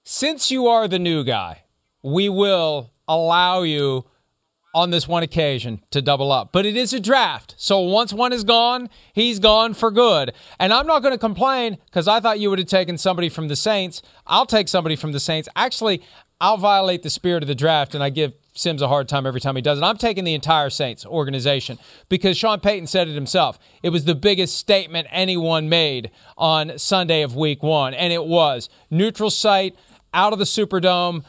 Since 0.05 0.51
you 0.51 0.67
are 0.67 0.89
the 0.89 0.99
new 0.99 1.23
guy, 1.23 1.63
we 2.03 2.29
will 2.29 2.91
allow 3.07 3.63
you 3.63 4.05
on 4.75 4.91
this 4.91 5.07
one 5.07 5.23
occasion 5.23 5.81
to 5.91 6.03
double 6.03 6.33
up. 6.33 6.51
But 6.51 6.67
it 6.67 6.77
is 6.77 6.93
a 6.93 6.99
draft. 6.99 7.55
So 7.57 7.79
once 7.81 8.13
one 8.13 8.33
is 8.33 8.43
gone, 8.43 8.89
he's 9.13 9.39
gone 9.39 9.75
for 9.75 9.91
good. 9.91 10.33
And 10.59 10.73
I'm 10.73 10.87
not 10.87 11.03
going 11.03 11.15
to 11.15 11.19
complain 11.19 11.79
because 11.87 12.09
I 12.09 12.19
thought 12.21 12.41
you 12.41 12.51
would 12.51 12.59
have 12.59 12.69
taken 12.69 12.99
somebody 12.99 13.29
from 13.29 13.49
the 13.49 13.55
Saints. 13.55 14.03
I'll 14.27 14.47
take 14.47 14.69
somebody 14.69 14.97
from 14.97 15.13
the 15.13 15.21
Saints. 15.21 15.49
Actually, 15.55 16.03
I'll 16.41 16.57
violate 16.57 17.05
the 17.05 17.11
spirit 17.11 17.45
of 17.45 17.47
the 17.47 17.55
draft 17.55 17.95
and 17.95 18.03
I 18.03 18.11
give 18.11 18.33
Simms 18.55 18.83
a 18.83 18.89
hard 18.89 19.09
time 19.09 19.27
every 19.27 19.41
time 19.41 19.57
he 19.57 19.63
does 19.63 19.79
it. 19.79 19.85
I'm 19.85 19.97
taking 19.97 20.25
the 20.25 20.35
entire 20.35 20.69
Saints 20.69 21.07
organization 21.07 21.79
because 22.09 22.37
Sean 22.37 22.61
Payton 22.61 22.87
said 22.87 23.09
it 23.09 23.15
himself. 23.15 23.59
It 23.83 23.91
was 23.91 24.05
the 24.05 24.15
biggest 24.15 24.57
statement 24.57 25.07
anyone 25.11 25.69
made 25.69 26.11
on 26.37 26.79
Sunday 26.79 27.23
of 27.23 27.37
week 27.37 27.63
one. 27.63 27.95
And 27.95 28.13
it 28.13 28.25
was 28.25 28.69
neutral 28.91 29.31
site 29.31 29.77
out 30.15 30.33
of 30.33 30.39
the 30.39 30.45
Superdome 30.45 31.25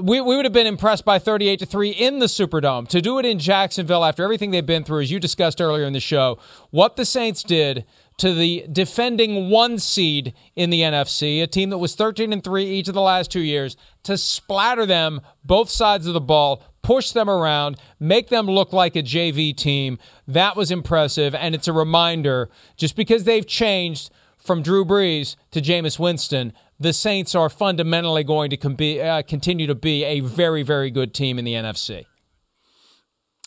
we, 0.00 0.20
we 0.20 0.36
would 0.36 0.44
have 0.44 0.52
been 0.52 0.66
impressed 0.66 1.04
by 1.04 1.18
38 1.18 1.60
to 1.60 1.66
3 1.66 1.90
in 1.90 2.18
the 2.18 2.26
Superdome. 2.26 2.88
To 2.88 3.00
do 3.00 3.18
it 3.18 3.26
in 3.26 3.38
Jacksonville 3.38 4.04
after 4.04 4.24
everything 4.24 4.50
they've 4.50 4.66
been 4.66 4.84
through, 4.84 5.02
as 5.02 5.10
you 5.10 5.20
discussed 5.20 5.60
earlier 5.60 5.84
in 5.84 5.92
the 5.92 6.00
show, 6.00 6.38
what 6.70 6.96
the 6.96 7.04
Saints 7.04 7.42
did 7.42 7.84
to 8.16 8.34
the 8.34 8.66
defending 8.70 9.50
one 9.50 9.78
seed 9.78 10.34
in 10.56 10.70
the 10.70 10.80
NFC, 10.80 11.42
a 11.42 11.46
team 11.46 11.70
that 11.70 11.78
was 11.78 11.94
13 11.94 12.32
and 12.32 12.42
3 12.42 12.64
each 12.64 12.88
of 12.88 12.94
the 12.94 13.00
last 13.00 13.30
two 13.30 13.40
years, 13.40 13.76
to 14.02 14.16
splatter 14.18 14.86
them 14.86 15.20
both 15.44 15.70
sides 15.70 16.06
of 16.06 16.14
the 16.14 16.20
ball, 16.20 16.62
push 16.82 17.12
them 17.12 17.30
around, 17.30 17.76
make 17.98 18.28
them 18.28 18.46
look 18.46 18.72
like 18.72 18.96
a 18.96 19.02
JV 19.02 19.56
team. 19.56 19.98
That 20.26 20.56
was 20.56 20.70
impressive. 20.70 21.34
And 21.34 21.54
it's 21.54 21.68
a 21.68 21.72
reminder 21.72 22.50
just 22.76 22.96
because 22.96 23.24
they've 23.24 23.46
changed 23.46 24.10
from 24.38 24.62
Drew 24.62 24.84
Brees 24.84 25.36
to 25.52 25.60
Jameis 25.60 25.98
Winston 25.98 26.52
the 26.78 26.92
Saints 26.92 27.34
are 27.34 27.48
fundamentally 27.48 28.24
going 28.24 28.50
to 28.50 28.56
com- 28.56 28.76
uh, 28.80 29.22
continue 29.26 29.66
to 29.66 29.74
be 29.74 30.04
a 30.04 30.20
very, 30.20 30.62
very 30.62 30.90
good 30.90 31.14
team 31.14 31.38
in 31.38 31.44
the 31.44 31.54
NFC. 31.54 32.06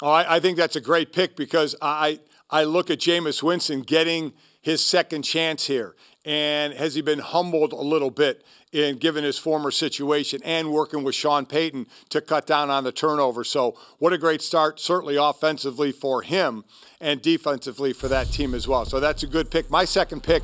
Oh, 0.02 0.10
I, 0.10 0.36
I, 0.36 0.40
think 0.40 0.58
that's 0.58 0.76
a 0.76 0.82
great 0.82 1.12
pick 1.12 1.36
because 1.36 1.76
I 1.82 2.20
I 2.50 2.64
look 2.64 2.92
at 2.92 3.00
Jameis 3.00 3.42
Winston 3.42 3.82
getting 3.82 4.34
his 4.62 4.86
second 4.86 5.24
chance 5.24 5.66
here, 5.66 5.96
and 6.24 6.74
has 6.74 6.94
he 6.94 7.02
been 7.02 7.20
humbled 7.20 7.74
a 7.74 7.82
little 7.82 8.12
bit 8.12 8.44
in 8.72 8.98
given 8.98 9.24
his 9.24 9.40
former 9.40 9.72
situation 9.72 10.40
and 10.44 10.72
working 10.72 11.04
with 11.04 11.16
Sean 11.16 11.46
Payton 11.46 11.88
to 12.10 12.22
cut 12.22 12.46
down 12.46 12.70
on 12.70 12.84
the 12.84 12.92
turnover? 12.92 13.44
So 13.44 13.76
what 13.98 14.14
a 14.14 14.18
great 14.20 14.42
start, 14.42 14.80
certainly 14.80 15.16
offensively 15.16 15.92
for 15.92 16.22
him 16.22 16.64
and 17.02 17.22
defensively 17.22 17.92
for 17.92 18.08
that 18.08 18.28
team 18.28 18.54
as 18.54 18.68
well. 18.68 18.86
So 18.86 19.00
that's 19.00 19.24
a 19.24 19.28
good 19.28 19.50
pick. 19.50 19.72
My 19.72 19.86
second 19.86 20.22
pick 20.22 20.44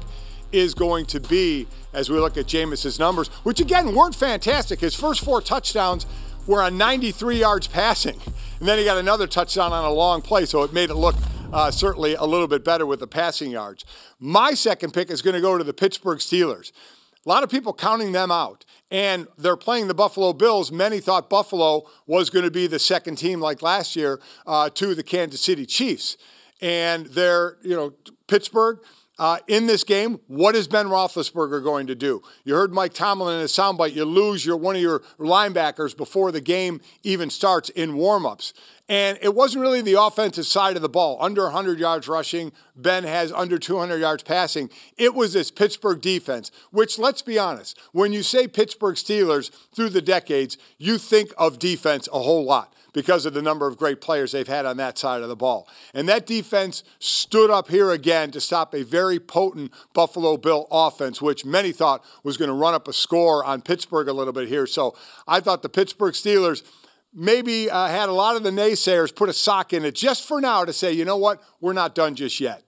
is 0.52 0.74
going 0.74 1.06
to 1.08 1.20
be 1.20 1.68
as 1.94 2.10
we 2.10 2.20
look 2.20 2.38
at 2.38 2.48
Jameis's 2.48 3.00
numbers, 3.00 3.28
which 3.44 3.60
again 3.60 3.96
weren't 3.96 4.16
fantastic. 4.16 4.80
His 4.80 4.96
first 4.96 5.24
four 5.24 5.42
touchdowns 5.42 6.06
were 6.48 6.62
on 6.62 6.78
93 6.78 7.40
yards 7.40 7.68
passing, 7.68 8.20
and 8.60 8.68
then 8.68 8.78
he 8.78 8.86
got 8.86 8.98
another 8.98 9.28
touchdown 9.28 9.72
on 9.72 9.86
a 9.86 9.92
long 9.92 10.22
play, 10.22 10.46
so 10.46 10.64
it 10.64 10.74
made 10.74 10.90
it 10.90 10.96
look 10.96 11.16
uh, 11.54 11.70
certainly 11.70 12.16
a 12.16 12.24
little 12.24 12.48
bit 12.48 12.66
better 12.66 12.86
with 12.86 13.00
the 13.00 13.08
passing 13.08 13.52
yards. 13.52 13.86
My 14.20 14.54
second 14.54 14.94
pick 14.94 15.12
is 15.12 15.22
going 15.22 15.36
to 15.36 15.42
go 15.42 15.58
to 15.58 15.64
the 15.64 15.74
Pittsburgh 15.74 16.18
Steelers. 16.18 16.72
A 17.26 17.30
lot 17.30 17.44
of 17.44 17.50
people 17.50 17.74
counting 17.74 18.12
them 18.12 18.32
out. 18.32 18.66
And 18.92 19.28
they're 19.38 19.58
playing 19.58 19.88
the 19.88 19.94
Buffalo 19.94 20.34
Bills. 20.34 20.72
Many 20.72 21.00
thought 21.00 21.30
Buffalo 21.30 21.90
was 22.06 22.30
going 22.30 22.46
to 22.46 22.52
be 22.52 22.68
the 22.68 22.80
second 22.80 23.16
team 23.16 23.40
like 23.40 23.62
last 23.62 23.96
year 23.96 24.20
uh, 24.46 24.70
to 24.72 24.94
the 24.94 25.04
Kansas 25.04 25.42
City 25.42 25.66
Chiefs. 25.66 26.18
And 26.62 27.08
they're, 27.08 27.58
you 27.64 27.76
know, 27.76 27.94
Pittsburgh, 28.28 28.80
uh, 29.20 29.38
in 29.48 29.68
this 29.68 29.84
game, 29.84 30.20
what 30.28 30.56
is 30.56 30.68
Ben 30.68 30.88
Roethlisberger 30.88 31.64
going 31.64 31.88
to 31.88 31.96
do? 31.96 32.24
You 32.44 32.56
heard 32.56 32.74
Mike 32.74 32.94
Tomlin 32.94 33.36
in 33.36 33.42
his 33.42 33.52
soundbite. 33.52 33.94
You 33.94 34.06
lose 34.06 34.46
your 34.46 34.58
one 34.58 34.76
of 34.76 34.82
your 34.82 35.02
linebackers 35.20 35.96
before 35.96 36.32
the 36.32 36.42
game 36.42 36.82
even 37.04 37.30
starts 37.30 37.70
in 37.70 37.94
warmups. 37.94 38.54
And 38.90 39.18
it 39.22 39.34
wasn't 39.34 39.62
really 39.62 39.82
the 39.82 40.02
offensive 40.02 40.46
side 40.46 40.76
of 40.76 40.82
the 40.82 40.90
ball. 40.90 41.18
Under 41.22 41.44
100 41.44 41.80
yards 41.80 42.08
rushing, 42.08 42.52
Ben 42.76 43.04
has 43.04 43.32
under 43.32 43.58
200 43.58 43.98
yards 43.98 44.24
passing. 44.24 44.70
It 44.98 45.14
was 45.14 45.34
this 45.34 45.52
Pittsburgh 45.52 46.02
defense, 46.02 46.52
which, 46.72 47.00
let's 47.00 47.22
be 47.22 47.40
honest, 47.40 47.80
when 47.92 48.12
you 48.12 48.24
say 48.24 48.48
Pittsburgh 48.48 48.96
Steelers 48.96 49.52
through 49.74 49.90
the 49.90 50.02
decades, 50.02 50.58
you 50.78 50.98
think 50.98 51.32
of 51.38 51.60
defense 51.60 52.10
a 52.12 52.20
whole 52.20 52.44
lot 52.44 52.73
because 52.94 53.26
of 53.26 53.34
the 53.34 53.42
number 53.42 53.68
of 53.68 53.78
great 53.78 54.00
players 54.00 54.32
they've 54.32 54.48
had 54.48 54.66
on 54.66 54.78
that 54.78 54.98
side 54.98 55.22
of 55.22 55.30
the 55.30 55.36
ball. 55.36 55.68
And 55.94 56.08
that 56.08 56.26
defense 56.26 56.84
stood 57.00 57.50
up 57.50 57.70
here 57.70 57.92
again 57.92 58.32
to 58.32 58.40
stop 58.40 58.74
a 58.74 58.84
very 58.84 59.20
potent 59.20 59.72
Buffalo 59.94 60.38
Bill 60.38 60.68
offense, 60.72 61.22
which 61.22 61.44
many 61.44 61.72
thought 61.72 62.04
was 62.24 62.38
going 62.38 62.50
to 62.50 62.56
run 62.56 62.74
up 62.74 62.88
a 62.88 62.94
score 62.94 63.44
on 63.44 63.62
Pittsburgh 63.62 64.08
a 64.08 64.14
little 64.14 64.34
bit 64.34 64.48
here. 64.48 64.68
So 64.68 64.96
I 65.28 65.40
thought 65.40 65.62
the 65.62 65.70
Pittsburgh 65.70 66.14
Steelers 66.14 66.64
maybe 67.14 67.70
uh, 67.70 67.88
had 67.88 68.10
a 68.10 68.14
lot 68.14 68.36
of 68.36 68.44
the 68.44 68.52
naysayers 68.52 69.16
put 69.16 69.30
a 69.30 69.34
sock 69.34 69.74
in 69.74 69.86
it 69.86 69.96
just 69.96 70.28
for 70.28 70.42
now 70.42 70.66
to 70.66 70.74
say, 70.74 70.92
you 70.92 71.06
know 71.06 71.18
what, 71.18 71.42
we're 71.60 71.74
not 71.74 71.96
done 71.96 72.16
just 72.16 72.40
yet. 72.40 72.64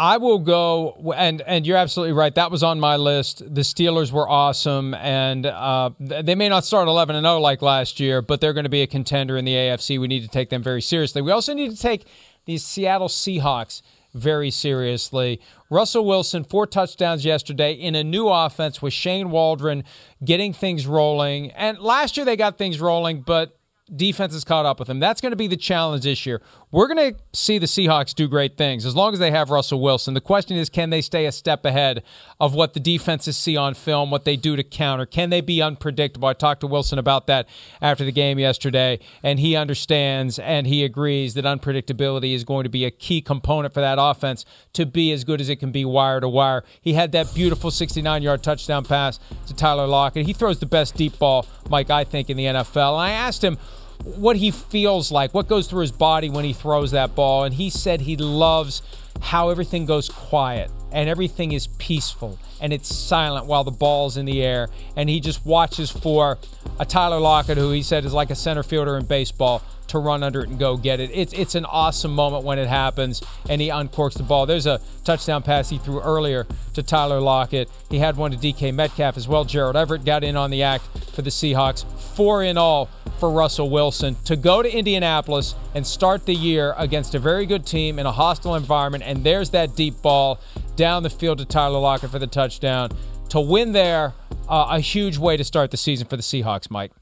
I 0.00 0.18
will 0.18 0.38
go, 0.38 1.12
and 1.16 1.42
and 1.42 1.66
you're 1.66 1.76
absolutely 1.76 2.12
right. 2.12 2.32
That 2.32 2.52
was 2.52 2.62
on 2.62 2.78
my 2.78 2.94
list. 2.94 3.38
The 3.40 3.62
Steelers 3.62 4.12
were 4.12 4.28
awesome, 4.28 4.94
and 4.94 5.44
uh, 5.44 5.90
they 5.98 6.36
may 6.36 6.48
not 6.48 6.64
start 6.64 6.86
11 6.86 7.16
and 7.16 7.24
0 7.24 7.40
like 7.40 7.62
last 7.62 7.98
year, 7.98 8.22
but 8.22 8.40
they're 8.40 8.52
going 8.52 8.64
to 8.64 8.70
be 8.70 8.82
a 8.82 8.86
contender 8.86 9.36
in 9.36 9.44
the 9.44 9.54
AFC. 9.54 9.98
We 9.98 10.06
need 10.06 10.22
to 10.22 10.28
take 10.28 10.50
them 10.50 10.62
very 10.62 10.80
seriously. 10.80 11.20
We 11.20 11.32
also 11.32 11.52
need 11.52 11.72
to 11.72 11.76
take 11.76 12.06
these 12.44 12.64
Seattle 12.64 13.08
Seahawks 13.08 13.82
very 14.14 14.52
seriously. 14.52 15.40
Russell 15.68 16.06
Wilson, 16.06 16.44
four 16.44 16.68
touchdowns 16.68 17.24
yesterday 17.24 17.72
in 17.72 17.96
a 17.96 18.04
new 18.04 18.28
offense 18.28 18.80
with 18.80 18.92
Shane 18.92 19.30
Waldron 19.30 19.82
getting 20.24 20.52
things 20.52 20.86
rolling. 20.86 21.50
And 21.50 21.78
last 21.78 22.16
year 22.16 22.24
they 22.24 22.36
got 22.36 22.56
things 22.56 22.80
rolling, 22.80 23.22
but 23.22 23.57
defense 23.94 24.32
has 24.32 24.44
caught 24.44 24.66
up 24.66 24.78
with 24.78 24.88
him. 24.88 25.00
That's 25.00 25.20
going 25.20 25.32
to 25.32 25.36
be 25.36 25.46
the 25.46 25.56
challenge 25.56 26.04
this 26.04 26.26
year. 26.26 26.40
We're 26.70 26.86
going 26.86 27.14
to 27.14 27.20
see 27.32 27.58
the 27.58 27.66
Seahawks 27.66 28.14
do 28.14 28.28
great 28.28 28.58
things 28.58 28.84
as 28.84 28.94
long 28.94 29.14
as 29.14 29.18
they 29.18 29.30
have 29.30 29.48
Russell 29.48 29.80
Wilson. 29.80 30.12
The 30.12 30.20
question 30.20 30.56
is, 30.56 30.68
can 30.68 30.90
they 30.90 31.00
stay 31.00 31.24
a 31.24 31.32
step 31.32 31.64
ahead 31.64 32.02
of 32.38 32.54
what 32.54 32.74
the 32.74 32.80
defenses 32.80 33.38
see 33.38 33.56
on 33.56 33.72
film, 33.72 34.10
what 34.10 34.24
they 34.24 34.36
do 34.36 34.54
to 34.54 34.62
counter? 34.62 35.06
Can 35.06 35.30
they 35.30 35.40
be 35.40 35.62
unpredictable? 35.62 36.28
I 36.28 36.34
talked 36.34 36.60
to 36.60 36.66
Wilson 36.66 36.98
about 36.98 37.26
that 37.26 37.48
after 37.80 38.04
the 38.04 38.12
game 38.12 38.38
yesterday, 38.38 38.98
and 39.22 39.40
he 39.40 39.56
understands 39.56 40.38
and 40.38 40.66
he 40.66 40.84
agrees 40.84 41.34
that 41.34 41.46
unpredictability 41.46 42.34
is 42.34 42.44
going 42.44 42.64
to 42.64 42.70
be 42.70 42.84
a 42.84 42.90
key 42.90 43.22
component 43.22 43.72
for 43.72 43.80
that 43.80 43.96
offense 43.98 44.44
to 44.74 44.84
be 44.84 45.10
as 45.12 45.24
good 45.24 45.40
as 45.40 45.48
it 45.48 45.56
can 45.56 45.72
be 45.72 45.86
wire 45.86 46.20
to 46.20 46.28
wire. 46.28 46.64
He 46.82 46.92
had 46.92 47.12
that 47.12 47.34
beautiful 47.34 47.70
69 47.70 48.22
yard 48.22 48.42
touchdown 48.42 48.84
pass 48.84 49.18
to 49.46 49.54
Tyler 49.54 49.86
Lockett. 49.86 50.26
He 50.26 50.34
throws 50.34 50.58
the 50.58 50.66
best 50.66 50.96
deep 50.96 51.18
ball, 51.18 51.46
Mike, 51.70 51.88
I 51.88 52.04
think, 52.04 52.28
in 52.28 52.36
the 52.36 52.44
NFL. 52.44 52.92
And 52.92 53.00
I 53.00 53.10
asked 53.10 53.42
him, 53.42 53.56
what 54.04 54.36
he 54.36 54.50
feels 54.50 55.10
like, 55.10 55.34
what 55.34 55.48
goes 55.48 55.66
through 55.66 55.82
his 55.82 55.92
body 55.92 56.30
when 56.30 56.44
he 56.44 56.52
throws 56.52 56.92
that 56.92 57.14
ball. 57.14 57.44
And 57.44 57.54
he 57.54 57.70
said 57.70 58.02
he 58.02 58.16
loves 58.16 58.82
how 59.20 59.50
everything 59.50 59.86
goes 59.86 60.08
quiet 60.08 60.70
and 60.92 61.08
everything 61.08 61.52
is 61.52 61.66
peaceful 61.78 62.38
and 62.60 62.72
it's 62.72 62.94
silent 62.94 63.46
while 63.46 63.64
the 63.64 63.70
ball's 63.70 64.16
in 64.16 64.24
the 64.24 64.42
air. 64.42 64.68
And 64.96 65.08
he 65.08 65.20
just 65.20 65.44
watches 65.44 65.90
for 65.90 66.38
a 66.78 66.84
Tyler 66.84 67.20
Lockett, 67.20 67.58
who 67.58 67.70
he 67.70 67.82
said 67.82 68.04
is 68.04 68.12
like 68.12 68.30
a 68.30 68.34
center 68.34 68.62
fielder 68.62 68.96
in 68.96 69.04
baseball, 69.04 69.62
to 69.88 69.98
run 69.98 70.22
under 70.22 70.42
it 70.42 70.48
and 70.48 70.58
go 70.58 70.76
get 70.76 71.00
it. 71.00 71.10
It's 71.12 71.32
it's 71.32 71.54
an 71.54 71.64
awesome 71.64 72.14
moment 72.14 72.44
when 72.44 72.58
it 72.58 72.68
happens 72.68 73.22
and 73.48 73.60
he 73.60 73.68
uncorks 73.68 74.14
the 74.14 74.22
ball. 74.22 74.46
There's 74.46 74.66
a 74.66 74.80
touchdown 75.04 75.42
pass 75.42 75.70
he 75.70 75.78
threw 75.78 76.00
earlier 76.00 76.46
to 76.74 76.82
Tyler 76.82 77.20
Lockett. 77.20 77.70
He 77.90 77.98
had 77.98 78.16
one 78.16 78.30
to 78.30 78.36
DK 78.36 78.74
Metcalf 78.74 79.16
as 79.16 79.26
well. 79.26 79.44
Gerald 79.44 79.76
Everett 79.76 80.04
got 80.04 80.24
in 80.24 80.36
on 80.36 80.50
the 80.50 80.62
act 80.62 80.84
for 81.12 81.22
the 81.22 81.30
Seahawks. 81.30 81.84
Four 82.14 82.42
in 82.42 82.58
all 82.58 82.88
for 83.18 83.30
Russell 83.30 83.70
Wilson 83.70 84.16
to 84.24 84.36
go 84.36 84.62
to 84.62 84.70
Indianapolis 84.70 85.54
and 85.74 85.86
start 85.86 86.24
the 86.24 86.34
year 86.34 86.74
against 86.78 87.14
a 87.14 87.18
very 87.18 87.46
good 87.46 87.66
team 87.66 87.98
in 87.98 88.06
a 88.06 88.12
hostile 88.12 88.54
environment. 88.54 89.04
And 89.06 89.24
there's 89.24 89.50
that 89.50 89.76
deep 89.76 90.00
ball 90.02 90.40
down 90.76 91.02
the 91.02 91.10
field 91.10 91.38
to 91.38 91.44
Tyler 91.44 91.78
Lockett 91.78 92.10
for 92.10 92.18
the 92.18 92.26
touchdown. 92.26 92.90
To 93.30 93.40
win 93.40 93.72
there, 93.72 94.14
uh, 94.48 94.68
a 94.70 94.80
huge 94.80 95.18
way 95.18 95.36
to 95.36 95.44
start 95.44 95.70
the 95.70 95.76
season 95.76 96.06
for 96.06 96.16
the 96.16 96.22
Seahawks, 96.22 96.70
Mike. 96.70 96.92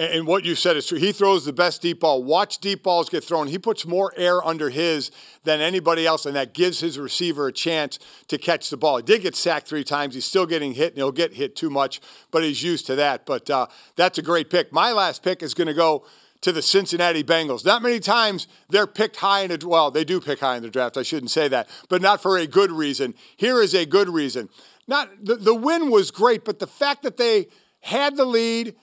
And 0.00 0.26
what 0.26 0.46
you 0.46 0.54
said 0.54 0.78
is 0.78 0.86
true. 0.86 0.96
He 0.96 1.12
throws 1.12 1.44
the 1.44 1.52
best 1.52 1.82
deep 1.82 2.00
ball. 2.00 2.24
Watch 2.24 2.56
deep 2.56 2.82
balls 2.82 3.10
get 3.10 3.22
thrown. 3.22 3.48
He 3.48 3.58
puts 3.58 3.86
more 3.86 4.14
air 4.16 4.42
under 4.42 4.70
his 4.70 5.10
than 5.44 5.60
anybody 5.60 6.06
else, 6.06 6.24
and 6.24 6.34
that 6.36 6.54
gives 6.54 6.80
his 6.80 6.98
receiver 6.98 7.48
a 7.48 7.52
chance 7.52 7.98
to 8.28 8.38
catch 8.38 8.70
the 8.70 8.78
ball. 8.78 8.96
He 8.96 9.02
did 9.02 9.20
get 9.20 9.36
sacked 9.36 9.68
three 9.68 9.84
times. 9.84 10.14
He's 10.14 10.24
still 10.24 10.46
getting 10.46 10.72
hit, 10.72 10.92
and 10.92 10.96
he'll 10.96 11.12
get 11.12 11.34
hit 11.34 11.54
too 11.54 11.68
much, 11.68 12.00
but 12.30 12.42
he's 12.42 12.62
used 12.62 12.86
to 12.86 12.94
that. 12.94 13.26
But 13.26 13.50
uh, 13.50 13.66
that's 13.94 14.16
a 14.16 14.22
great 14.22 14.48
pick. 14.48 14.72
My 14.72 14.90
last 14.90 15.22
pick 15.22 15.42
is 15.42 15.52
going 15.52 15.68
to 15.68 15.74
go 15.74 16.06
to 16.40 16.50
the 16.50 16.62
Cincinnati 16.62 17.22
Bengals. 17.22 17.66
Not 17.66 17.82
many 17.82 18.00
times 18.00 18.48
they're 18.70 18.86
picked 18.86 19.16
high 19.16 19.42
in 19.42 19.50
the 19.50 19.68
well, 19.68 19.90
they 19.90 20.04
do 20.04 20.18
pick 20.18 20.40
high 20.40 20.56
in 20.56 20.62
the 20.62 20.70
draft. 20.70 20.96
I 20.96 21.02
shouldn't 21.02 21.30
say 21.30 21.46
that, 21.48 21.68
but 21.90 22.00
not 22.00 22.22
for 22.22 22.38
a 22.38 22.46
good 22.46 22.72
reason. 22.72 23.14
Here 23.36 23.60
is 23.60 23.74
a 23.74 23.84
good 23.84 24.08
reason. 24.08 24.48
Not 24.88 25.10
the, 25.22 25.36
the 25.36 25.54
win 25.54 25.90
was 25.90 26.10
great, 26.10 26.46
but 26.46 26.58
the 26.58 26.66
fact 26.66 27.02
that 27.02 27.18
they 27.18 27.48
had 27.80 28.16
the 28.16 28.24
lead 28.24 28.74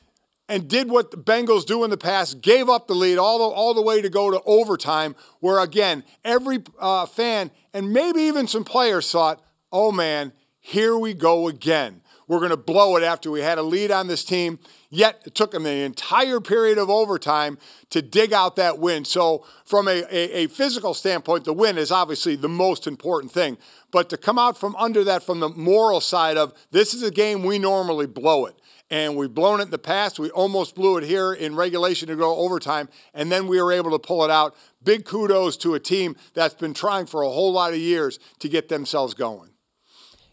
and 0.49 0.67
did 0.67 0.89
what 0.89 1.11
the 1.11 1.17
Bengals 1.17 1.65
do 1.65 1.83
in 1.83 1.89
the 1.89 1.97
past, 1.97 2.41
gave 2.41 2.69
up 2.69 2.87
the 2.87 2.93
lead 2.95 3.17
all 3.17 3.37
the, 3.37 3.43
all 3.43 3.73
the 3.73 3.81
way 3.81 4.01
to 4.01 4.09
go 4.09 4.31
to 4.31 4.41
overtime, 4.45 5.15
where 5.39 5.59
again, 5.59 6.03
every 6.23 6.59
uh, 6.79 7.05
fan 7.05 7.51
and 7.73 7.91
maybe 7.91 8.21
even 8.21 8.47
some 8.47 8.63
players 8.63 9.11
thought, 9.11 9.41
oh 9.71 9.91
man, 9.91 10.31
here 10.59 10.97
we 10.97 11.13
go 11.13 11.47
again. 11.47 12.01
We're 12.27 12.39
going 12.39 12.51
to 12.51 12.57
blow 12.57 12.97
it 12.97 13.03
after 13.03 13.31
we 13.31 13.39
had 13.39 13.57
a 13.57 13.63
lead 13.63 13.89
on 13.89 14.07
this 14.07 14.25
team. 14.25 14.59
Yet 14.89 15.21
it 15.25 15.35
took 15.35 15.51
them 15.51 15.63
the 15.63 15.83
entire 15.83 16.41
period 16.41 16.77
of 16.77 16.89
overtime 16.89 17.57
to 17.89 18.01
dig 18.01 18.33
out 18.33 18.57
that 18.57 18.79
win. 18.79 19.05
So, 19.05 19.45
from 19.65 19.87
a, 19.87 20.03
a, 20.09 20.43
a, 20.43 20.47
physical 20.47 20.93
standpoint, 20.93 21.45
the 21.45 21.53
win 21.53 21.77
is 21.77 21.91
obviously 21.91 22.35
the 22.35 22.49
most 22.49 22.87
important 22.87 23.31
thing. 23.31 23.57
But 23.91 24.09
to 24.09 24.17
come 24.17 24.39
out 24.39 24.57
from 24.57 24.75
under 24.77 25.03
that, 25.05 25.23
from 25.23 25.39
the 25.39 25.49
moral 25.49 26.01
side 26.01 26.37
of 26.37 26.53
this 26.71 26.93
is 26.93 27.03
a 27.03 27.11
game 27.11 27.43
we 27.43 27.59
normally 27.59 28.07
blow 28.07 28.45
it 28.45 28.55
and 28.89 29.15
we've 29.15 29.33
blown 29.33 29.59
it 29.59 29.63
in 29.63 29.69
the 29.69 29.77
past. 29.77 30.19
We 30.19 30.29
almost 30.31 30.75
blew 30.75 30.97
it 30.97 31.03
here 31.03 31.33
in 31.33 31.55
regulation 31.55 32.07
to 32.07 32.15
go 32.15 32.35
overtime, 32.37 32.89
and 33.13 33.31
then 33.31 33.47
we 33.47 33.61
were 33.61 33.71
able 33.71 33.91
to 33.91 33.99
pull 33.99 34.23
it 34.23 34.31
out. 34.31 34.55
Big 34.83 35.05
kudos 35.05 35.57
to 35.57 35.73
a 35.73 35.79
team 35.79 36.15
that's 36.33 36.53
been 36.53 36.73
trying 36.73 37.05
for 37.05 37.21
a 37.21 37.29
whole 37.29 37.51
lot 37.51 37.73
of 37.73 37.79
years 37.79 38.19
to 38.39 38.49
get 38.49 38.69
themselves 38.69 39.13
going. 39.13 39.51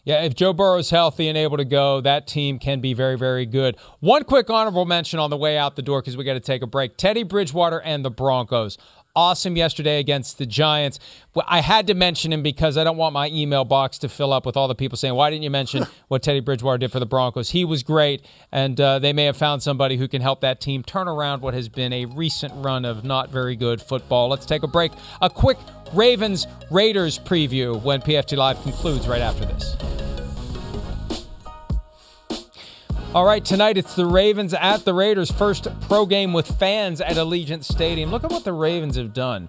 Yeah, 0.05 0.21
if 0.21 0.35
Joe 0.35 0.53
Burrow 0.53 0.77
is 0.77 0.91
healthy 0.91 1.27
and 1.27 1.37
able 1.37 1.57
to 1.57 1.65
go, 1.65 1.99
that 2.01 2.27
team 2.27 2.59
can 2.59 2.79
be 2.79 2.93
very, 2.93 3.17
very 3.17 3.47
good. 3.47 3.75
One 4.01 4.23
quick 4.23 4.51
honorable 4.51 4.85
mention 4.85 5.19
on 5.19 5.31
the 5.31 5.37
way 5.37 5.57
out 5.57 5.75
the 5.75 5.81
door 5.81 5.99
because 5.99 6.15
we 6.15 6.23
got 6.23 6.35
to 6.35 6.39
take 6.39 6.61
a 6.61 6.67
break. 6.67 6.95
Teddy 6.95 7.23
Bridgewater 7.23 7.81
and 7.81 8.05
the 8.05 8.11
Broncos 8.11 8.77
awesome 9.15 9.55
yesterday 9.55 9.99
against 9.99 10.37
the 10.37 10.45
Giants. 10.45 10.99
I 11.47 11.61
had 11.61 11.87
to 11.87 11.93
mention 11.93 12.31
him 12.31 12.43
because 12.43 12.77
I 12.77 12.83
don't 12.83 12.97
want 12.97 13.13
my 13.13 13.29
email 13.29 13.65
box 13.65 13.97
to 13.99 14.09
fill 14.09 14.33
up 14.33 14.45
with 14.45 14.55
all 14.57 14.67
the 14.67 14.75
people 14.75 14.97
saying, 14.97 15.13
"Why 15.15 15.29
didn't 15.29 15.43
you 15.43 15.49
mention 15.49 15.85
what 16.07 16.23
Teddy 16.23 16.39
Bridgewater 16.39 16.77
did 16.77 16.91
for 16.91 16.99
the 16.99 17.05
Broncos?" 17.05 17.51
He 17.51 17.65
was 17.65 17.83
great, 17.83 18.25
and 18.51 18.79
uh, 18.79 18.99
they 18.99 19.13
may 19.13 19.25
have 19.25 19.37
found 19.37 19.63
somebody 19.63 19.97
who 19.97 20.07
can 20.07 20.21
help 20.21 20.41
that 20.41 20.61
team 20.61 20.83
turn 20.83 21.07
around 21.07 21.41
what 21.41 21.53
has 21.53 21.69
been 21.69 21.93
a 21.93 22.05
recent 22.05 22.53
run 22.57 22.85
of 22.85 23.03
not 23.03 23.29
very 23.29 23.55
good 23.55 23.81
football. 23.81 24.29
Let's 24.29 24.45
take 24.45 24.63
a 24.63 24.67
break. 24.67 24.91
A 25.21 25.29
quick 25.29 25.57
Ravens 25.93 26.47
Raiders 26.71 27.19
preview 27.19 27.81
when 27.81 28.01
PFT 28.01 28.37
Live 28.37 28.61
concludes 28.63 29.07
right 29.07 29.21
after 29.21 29.45
this. 29.45 30.14
All 33.15 33.23
right, 33.23 33.45
tonight 33.45 33.77
it's 33.77 33.95
the 33.95 34.05
Ravens 34.05 34.53
at 34.53 34.83
the 34.83 34.93
Raiders. 34.93 35.31
First 35.31 35.69
pro 35.87 36.05
game 36.05 36.33
with 36.33 36.59
fans 36.59 36.99
at 36.99 37.15
Allegiant 37.15 37.63
Stadium. 37.63 38.11
Look 38.11 38.25
at 38.25 38.29
what 38.29 38.43
the 38.43 38.51
Ravens 38.51 38.97
have 38.97 39.13
done 39.13 39.47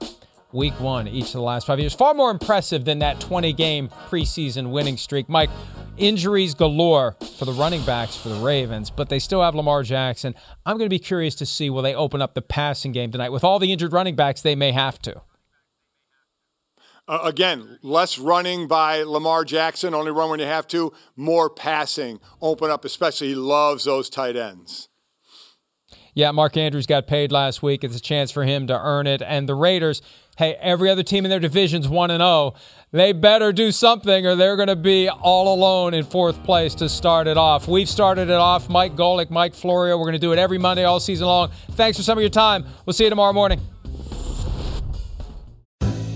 week 0.53 0.79
one 0.79 1.09
each 1.09 1.25
of 1.25 1.33
the 1.33 1.41
last 1.41 1.67
five 1.67 1.81
years. 1.81 1.93
Far 1.93 2.14
more 2.14 2.31
impressive 2.31 2.85
than 2.85 3.01
that 3.01 3.19
20 3.19 3.53
game 3.55 3.89
preseason 4.09 4.71
winning 4.71 4.97
streak. 4.97 5.29
Mike, 5.29 5.51
injuries 5.97 6.55
galore 6.55 7.17
for 7.39 7.45
the 7.45 7.53
running 7.55 7.85
backs 7.85 8.17
for 8.17 8.29
the 8.29 8.39
Ravens, 8.39 8.89
but 8.89 9.09
they 9.09 9.19
still 9.19 9.43
have 9.43 9.57
Lamar 9.57 9.83
Jackson. 9.83 10.37
I'm 10.64 10.79
going 10.79 10.89
to 10.89 10.95
be 10.95 11.01
curious 11.01 11.35
to 11.35 11.45
see 11.45 11.69
will 11.69 11.83
they 11.83 11.93
open 11.93 12.23
up 12.23 12.35
the 12.35 12.43
passing 12.43 12.93
game 12.93 13.11
tonight. 13.11 13.31
With 13.31 13.43
all 13.43 13.59
the 13.59 13.73
injured 13.73 13.93
running 13.93 14.14
backs, 14.14 14.43
they 14.43 14.55
may 14.55 14.71
have 14.71 15.03
to. 15.03 15.23
Uh, 17.09 17.20
again, 17.22 17.78
less 17.82 18.18
running 18.18 18.66
by 18.66 19.02
Lamar 19.02 19.44
Jackson, 19.44 19.94
only 19.94 20.11
run 20.11 20.28
when 20.30 20.40
you 20.40 20.46
have 20.46 20.66
to, 20.68 20.92
more 21.14 21.48
passing, 21.48 22.18
open 22.40 22.70
up, 22.70 22.84
especially 22.84 23.28
he 23.28 23.34
loves 23.36 23.84
those 23.84 24.11
tight 24.11 24.36
ends. 24.36 24.88
Yeah, 26.14 26.30
Mark 26.30 26.57
Andrews 26.57 26.86
got 26.86 27.07
paid 27.07 27.30
last 27.30 27.62
week. 27.62 27.84
It's 27.84 27.94
a 27.94 28.00
chance 28.00 28.30
for 28.30 28.44
him 28.44 28.66
to 28.68 28.80
earn 28.80 29.07
it. 29.07 29.20
And 29.20 29.46
the 29.46 29.54
Raiders, 29.54 30.00
hey, 30.38 30.57
every 30.61 30.88
other 30.88 31.02
team 31.02 31.26
in 31.26 31.30
their 31.30 31.38
division's 31.38 31.88
1 31.88 32.11
and 32.11 32.22
0. 32.22 32.54
They 32.90 33.12
better 33.12 33.52
do 33.52 33.70
something 33.70 34.26
or 34.26 34.34
they're 34.34 34.57
going 34.57 34.68
to 34.68 34.76
be 34.76 35.11
all 35.11 35.54
alone 35.54 35.92
in 35.92 36.04
fourth 36.04 36.42
place 36.42 36.74
to 36.76 36.88
start 36.88 37.26
it 37.26 37.36
off. 37.36 37.68
We've 37.68 37.88
started 37.88 38.30
it 38.30 38.34
off. 38.34 38.70
Mike 38.70 38.96
Golic, 38.96 39.28
Mike 39.30 39.54
Florio. 39.54 39.98
We're 39.98 40.04
going 40.04 40.14
to 40.14 40.18
do 40.18 40.32
it 40.32 40.38
every 40.38 40.57
Monday 40.57 40.84
all 40.84 41.00
season 41.00 41.26
long. 41.26 41.50
Thanks 41.72 41.98
for 41.98 42.02
some 42.02 42.16
of 42.16 42.22
your 42.22 42.30
time. 42.30 42.64
We'll 42.86 42.94
see 42.94 43.04
you 43.04 43.11
tomorrow 43.11 43.34
morning. 43.34 43.61